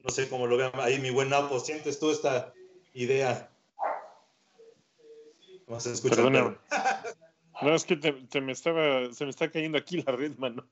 no 0.01 0.11
sé 0.11 0.29
cómo 0.29 0.47
lo 0.47 0.57
vean 0.57 0.73
ahí, 0.75 0.99
mi 0.99 1.11
buen 1.11 1.31
Napo, 1.31 1.59
¿sientes 1.61 1.99
tú 1.99 2.11
esta 2.11 2.53
idea? 2.95 3.51
Vamos 5.67 5.87
a 5.87 5.91
escuchar. 5.91 6.59
No, 7.63 7.75
es 7.75 7.85
que 7.85 7.97
te, 7.97 8.41
me 8.41 8.53
estaba, 8.53 9.13
se 9.13 9.25
me 9.25 9.31
está 9.31 9.51
cayendo 9.51 9.79
aquí 9.79 10.03
la 10.03 10.13
red, 10.13 10.37
mano. 10.37 10.69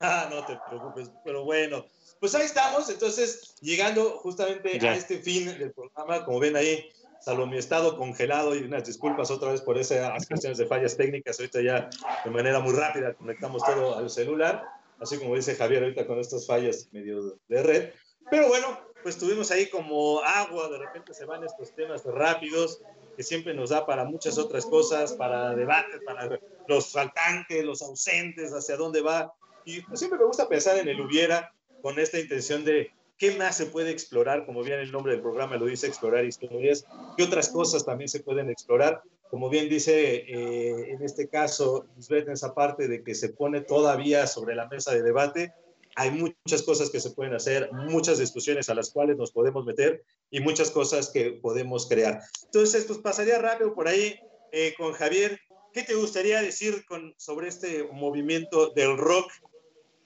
Ah, 0.00 0.28
no 0.30 0.44
te 0.44 0.58
preocupes, 0.68 1.10
pero 1.24 1.44
bueno, 1.44 1.86
pues 2.20 2.34
ahí 2.34 2.44
estamos, 2.44 2.90
entonces, 2.90 3.54
llegando 3.60 4.18
justamente 4.18 4.78
a 4.86 4.94
este 4.94 5.18
fin 5.20 5.46
del 5.46 5.72
programa, 5.72 6.24
como 6.24 6.38
ven 6.38 6.56
ahí, 6.56 6.90
salvo 7.26 7.44
mi 7.44 7.58
estado 7.58 7.96
congelado 7.96 8.54
y 8.54 8.62
unas 8.62 8.84
disculpas 8.84 9.32
otra 9.32 9.50
vez 9.50 9.60
por 9.60 9.76
esas 9.76 10.28
cuestiones 10.28 10.58
de 10.58 10.66
fallas 10.66 10.96
técnicas, 10.96 11.40
ahorita 11.40 11.60
ya 11.60 11.90
de 12.24 12.30
manera 12.30 12.60
muy 12.60 12.72
rápida 12.72 13.14
conectamos 13.14 13.64
todo 13.64 13.98
al 13.98 14.08
celular, 14.10 14.64
así 15.00 15.18
como 15.18 15.34
dice 15.34 15.56
Javier 15.56 15.82
ahorita 15.82 16.06
con 16.06 16.20
estas 16.20 16.46
fallas 16.46 16.88
medio 16.92 17.36
de 17.48 17.62
red, 17.64 17.90
pero 18.30 18.46
bueno, 18.46 18.78
pues 19.02 19.18
tuvimos 19.18 19.50
ahí 19.50 19.68
como 19.68 20.20
agua, 20.20 20.68
de 20.68 20.78
repente 20.78 21.14
se 21.14 21.24
van 21.24 21.42
estos 21.42 21.74
temas 21.74 22.04
rápidos, 22.04 22.80
que 23.16 23.24
siempre 23.24 23.54
nos 23.54 23.70
da 23.70 23.84
para 23.86 24.04
muchas 24.04 24.38
otras 24.38 24.64
cosas, 24.64 25.14
para 25.14 25.52
debate, 25.56 25.98
para 26.06 26.38
los 26.68 26.92
faltantes, 26.92 27.64
los 27.64 27.82
ausentes, 27.82 28.52
hacia 28.52 28.76
dónde 28.76 29.00
va. 29.00 29.32
Y 29.64 29.82
siempre 29.94 30.20
me 30.20 30.26
gusta 30.26 30.48
pensar 30.48 30.76
en 30.78 30.86
el 30.86 31.00
hubiera, 31.00 31.52
con 31.82 31.98
esta 31.98 32.20
intención 32.20 32.64
de 32.64 32.92
qué 33.18 33.36
más 33.36 33.56
se 33.56 33.66
puede 33.66 33.90
explorar, 33.90 34.46
como 34.46 34.62
bien 34.62 34.80
el 34.80 34.92
nombre 34.92 35.12
del 35.12 35.22
programa 35.22 35.56
lo 35.56 35.66
dice, 35.66 35.86
explorar 35.86 36.24
historias, 36.24 36.86
qué 37.16 37.24
otras 37.24 37.48
cosas 37.48 37.84
también 37.84 38.08
se 38.08 38.20
pueden 38.20 38.50
explorar. 38.50 39.02
Como 39.30 39.48
bien 39.48 39.68
dice 39.68 40.14
eh, 40.16 40.90
en 40.92 41.02
este 41.02 41.28
caso, 41.28 41.86
en 42.08 42.30
esa 42.30 42.54
parte 42.54 42.88
de 42.88 43.02
que 43.02 43.14
se 43.14 43.30
pone 43.30 43.60
todavía 43.60 44.26
sobre 44.26 44.54
la 44.54 44.68
mesa 44.68 44.92
de 44.92 45.02
debate, 45.02 45.52
hay 45.96 46.10
muchas 46.10 46.62
cosas 46.62 46.90
que 46.90 47.00
se 47.00 47.10
pueden 47.10 47.34
hacer, 47.34 47.72
muchas 47.72 48.18
discusiones 48.18 48.68
a 48.68 48.74
las 48.74 48.90
cuales 48.90 49.16
nos 49.16 49.32
podemos 49.32 49.64
meter 49.64 50.04
y 50.30 50.40
muchas 50.40 50.70
cosas 50.70 51.10
que 51.10 51.32
podemos 51.32 51.88
crear. 51.88 52.20
Entonces, 52.44 52.84
pues 52.84 52.98
pasaría 52.98 53.38
rápido 53.38 53.74
por 53.74 53.88
ahí 53.88 54.20
eh, 54.52 54.74
con 54.76 54.92
Javier. 54.92 55.40
¿Qué 55.72 55.82
te 55.82 55.94
gustaría 55.94 56.42
decir 56.42 56.84
con, 56.86 57.14
sobre 57.16 57.48
este 57.48 57.84
movimiento 57.92 58.70
del 58.70 58.96
rock 58.98 59.32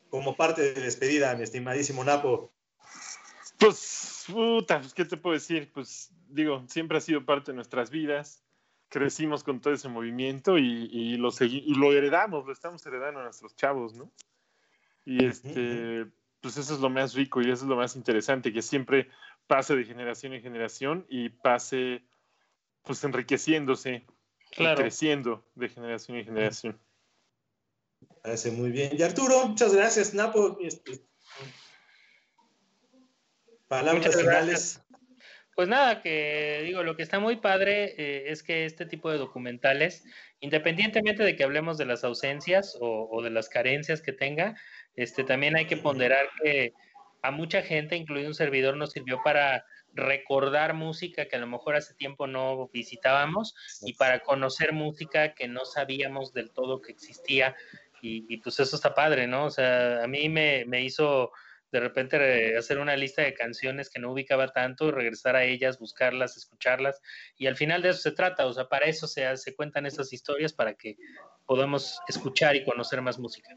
como 0.09 0.37
parte 0.37 0.73
de 0.73 0.81
despedida, 0.81 1.35
mi 1.35 1.43
estimadísimo 1.43 2.05
Napo? 2.05 2.53
Pues, 3.61 4.25
puta, 4.27 4.81
pues, 4.81 4.95
¿qué 4.95 5.05
te 5.05 5.19
puedo 5.19 5.35
decir? 5.35 5.71
Pues, 5.73 6.11
digo, 6.29 6.65
siempre 6.67 6.97
ha 6.97 7.01
sido 7.03 7.27
parte 7.27 7.53
de 7.53 7.57
nuestras 7.57 7.91
vidas. 7.91 8.43
Crecimos 8.89 9.45
con 9.45 9.61
todo 9.61 9.75
ese 9.75 9.89
movimiento 9.89 10.59
y, 10.59 11.17
lo, 11.19 11.31
y 11.41 11.75
lo 11.75 11.93
heredamos, 11.93 12.47
lo 12.47 12.53
estamos 12.53 12.85
heredando 12.87 13.21
a 13.21 13.25
nuestros 13.25 13.55
chavos, 13.55 13.95
¿no? 13.95 14.11
Y 15.05 15.25
este, 15.25 16.07
pues 16.41 16.57
eso 16.57 16.75
es 16.75 16.81
lo 16.81 16.91
más 16.91 17.15
rico 17.15 17.41
y 17.41 17.45
eso 17.45 17.65
es 17.65 17.69
lo 17.69 17.77
más 17.77 17.97
interesante, 17.97 18.53
que 18.53 18.63
siempre 18.63 19.09
pase 19.47 19.77
de 19.77 19.85
generación 19.85 20.33
en 20.33 20.43
generación 20.43 21.07
y 21.09 21.29
pase, 21.29 22.03
pues, 22.83 23.05
enriqueciéndose, 23.05 24.07
creciendo 24.57 25.45
de 25.55 25.69
generación 25.69 26.17
en 26.17 26.25
generación. 26.25 26.81
Parece 28.23 28.51
muy 28.51 28.71
bien. 28.71 28.91
Y 28.99 29.03
Arturo, 29.03 29.47
muchas 29.47 29.75
gracias, 29.75 30.15
Napo. 30.15 30.59
Este, 30.61 31.05
palabras 33.71 34.17
finales. 34.17 34.83
Pues 35.55 35.69
nada, 35.69 36.03
que 36.03 36.63
digo, 36.65 36.83
lo 36.83 36.97
que 36.97 37.05
está 37.05 37.21
muy 37.21 37.37
padre 37.37 37.95
eh, 37.97 38.25
es 38.27 38.43
que 38.43 38.65
este 38.65 38.85
tipo 38.85 39.11
de 39.11 39.19
documentales, 39.19 40.05
independientemente 40.41 41.23
de 41.23 41.37
que 41.37 41.45
hablemos 41.45 41.79
de 41.79 41.85
las 41.85 42.03
ausencias 42.03 42.77
o, 42.81 43.23
de 43.23 43.31
las 43.31 43.49
carencias 43.49 44.03
que 44.03 44.13
tenga, 44.13 44.57
este, 44.97 45.23
también 45.23 45.57
hay 45.57 45.67
que 45.67 45.77
ponderar 45.77 46.29
que 46.43 46.73
a 47.23 47.31
mucha 47.31 47.63
gente, 47.63 47.95
incluido 47.95 48.27
un 48.27 48.35
servidor, 48.35 48.77
nos 48.77 48.91
sirvió 48.91 49.21
para 49.23 49.65
recordar 49.93 50.75
música 50.75 51.27
que 51.27 51.37
a 51.37 51.41
lo 51.41 51.47
mejor 51.47 51.77
hace 51.77 51.95
tiempo 51.95 52.27
no 52.27 52.69
visitábamos 52.73 53.55
y 53.83 53.93
para 53.93 54.21
conocer 54.21 54.73
música 54.73 55.35
que 55.35 55.47
no 55.47 55.65
sabíamos 55.65 56.33
del 56.33 56.51
todo 56.51 56.81
que 56.81 56.91
existía. 56.91 57.55
Y, 58.03 58.39
pues 58.39 58.59
eso 58.59 58.77
está 58.77 58.95
padre, 58.95 59.27
¿no? 59.27 59.45
O 59.45 59.51
sea, 59.51 60.03
a 60.03 60.07
mí 60.07 60.31
me, 60.31 60.65
me 60.65 60.83
hizo 60.83 61.33
de 61.73 61.81
repente 61.81 62.57
hacer 62.57 62.79
una 62.79 62.97
lista 62.97 63.23
de 63.23 63.35
canciones 63.35 63.91
que 63.91 64.01
no 64.01 64.13
ubicaba 64.13 64.49
tanto, 64.49 64.91
regresar 64.91 65.37
a 65.37 65.45
ellas, 65.45 65.79
buscarlas, 65.79 66.37
escucharlas, 66.37 67.01
y 67.37 67.47
al 67.47 67.57
final 67.57 67.83
de 67.83 67.91
eso 67.91 68.01
se 68.01 68.13
trata, 68.13 68.47
o 68.47 68.53
sea, 68.53 68.69
para 68.69 68.87
eso 68.87 69.07
se, 69.07 69.37
se 69.37 69.55
cuentan 69.55 69.87
esas 69.87 70.13
historias, 70.13 70.53
para 70.53 70.75
que 70.75 70.97
podamos 71.47 72.01
escuchar 72.09 72.57
y 72.57 72.65
conocer 72.65 73.03
más 73.03 73.19
música. 73.19 73.55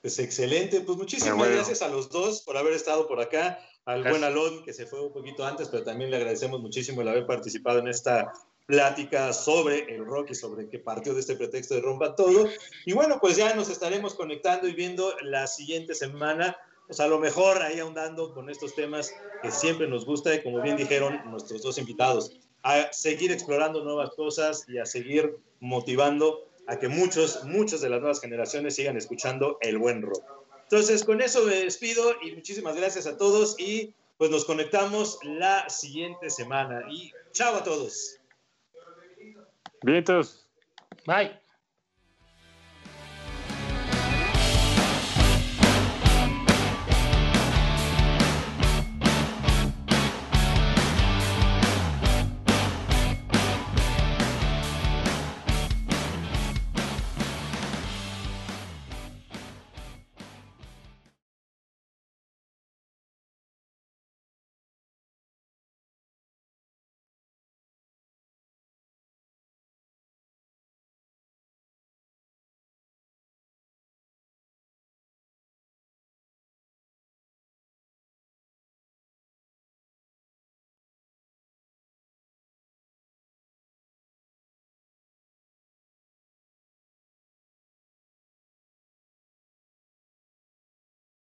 Pues 0.00 0.18
excelente, 0.18 0.80
pues 0.80 0.98
muchísimas 0.98 1.48
gracias 1.48 1.80
a 1.80 1.88
los 1.88 2.10
dos 2.10 2.42
por 2.42 2.56
haber 2.58 2.74
estado 2.74 3.08
por 3.08 3.20
acá, 3.20 3.58
al 3.86 4.02
buen 4.02 4.22
Alon 4.22 4.62
que 4.62 4.72
se 4.72 4.86
fue 4.86 5.00
un 5.00 5.12
poquito 5.12 5.46
antes, 5.46 5.68
pero 5.68 5.82
también 5.82 6.10
le 6.10 6.16
agradecemos 6.16 6.60
muchísimo 6.60 7.02
el 7.02 7.08
haber 7.08 7.26
participado 7.26 7.78
en 7.78 7.88
esta 7.88 8.32
plática 8.66 9.32
sobre 9.32 9.94
el 9.94 10.04
rock 10.04 10.30
y 10.30 10.34
sobre 10.34 10.68
qué 10.68 10.78
partió 10.78 11.14
de 11.14 11.20
este 11.20 11.36
pretexto 11.36 11.74
de 11.74 11.80
rompa 11.80 12.14
todo. 12.16 12.48
Y 12.86 12.92
bueno, 12.92 13.18
pues 13.20 13.36
ya 13.36 13.54
nos 13.54 13.68
estaremos 13.68 14.14
conectando 14.14 14.68
y 14.68 14.74
viendo 14.74 15.14
la 15.22 15.46
siguiente 15.46 15.94
semana 15.94 16.56
pues 16.86 17.00
a 17.00 17.08
lo 17.08 17.18
mejor 17.18 17.62
ahí 17.62 17.80
ahondando 17.80 18.34
con 18.34 18.50
estos 18.50 18.74
temas 18.74 19.14
que 19.42 19.50
siempre 19.50 19.88
nos 19.88 20.04
gusta 20.04 20.34
y 20.34 20.42
como 20.42 20.60
bien 20.60 20.76
dijeron 20.76 21.20
nuestros 21.30 21.62
dos 21.62 21.78
invitados, 21.78 22.36
a 22.62 22.92
seguir 22.92 23.30
explorando 23.30 23.84
nuevas 23.84 24.10
cosas 24.10 24.64
y 24.68 24.78
a 24.78 24.86
seguir 24.86 25.36
motivando 25.60 26.48
a 26.66 26.78
que 26.78 26.88
muchos, 26.88 27.44
muchas 27.44 27.80
de 27.80 27.90
las 27.90 28.00
nuevas 28.00 28.20
generaciones 28.20 28.74
sigan 28.74 28.96
escuchando 28.96 29.58
el 29.60 29.78
buen 29.78 30.02
rock. 30.02 30.22
Entonces, 30.62 31.04
con 31.04 31.20
eso 31.20 31.44
me 31.44 31.56
despido 31.56 32.14
y 32.22 32.32
muchísimas 32.32 32.74
gracias 32.74 33.06
a 33.06 33.18
todos 33.18 33.58
y 33.58 33.94
pues 34.16 34.30
nos 34.30 34.44
conectamos 34.44 35.18
la 35.22 35.68
siguiente 35.68 36.30
semana. 36.30 36.84
Y 36.90 37.12
chao 37.32 37.56
a 37.56 37.64
todos. 37.64 38.18
Bien, 39.82 40.02
todos. 40.02 40.46
Bye. 41.06 41.43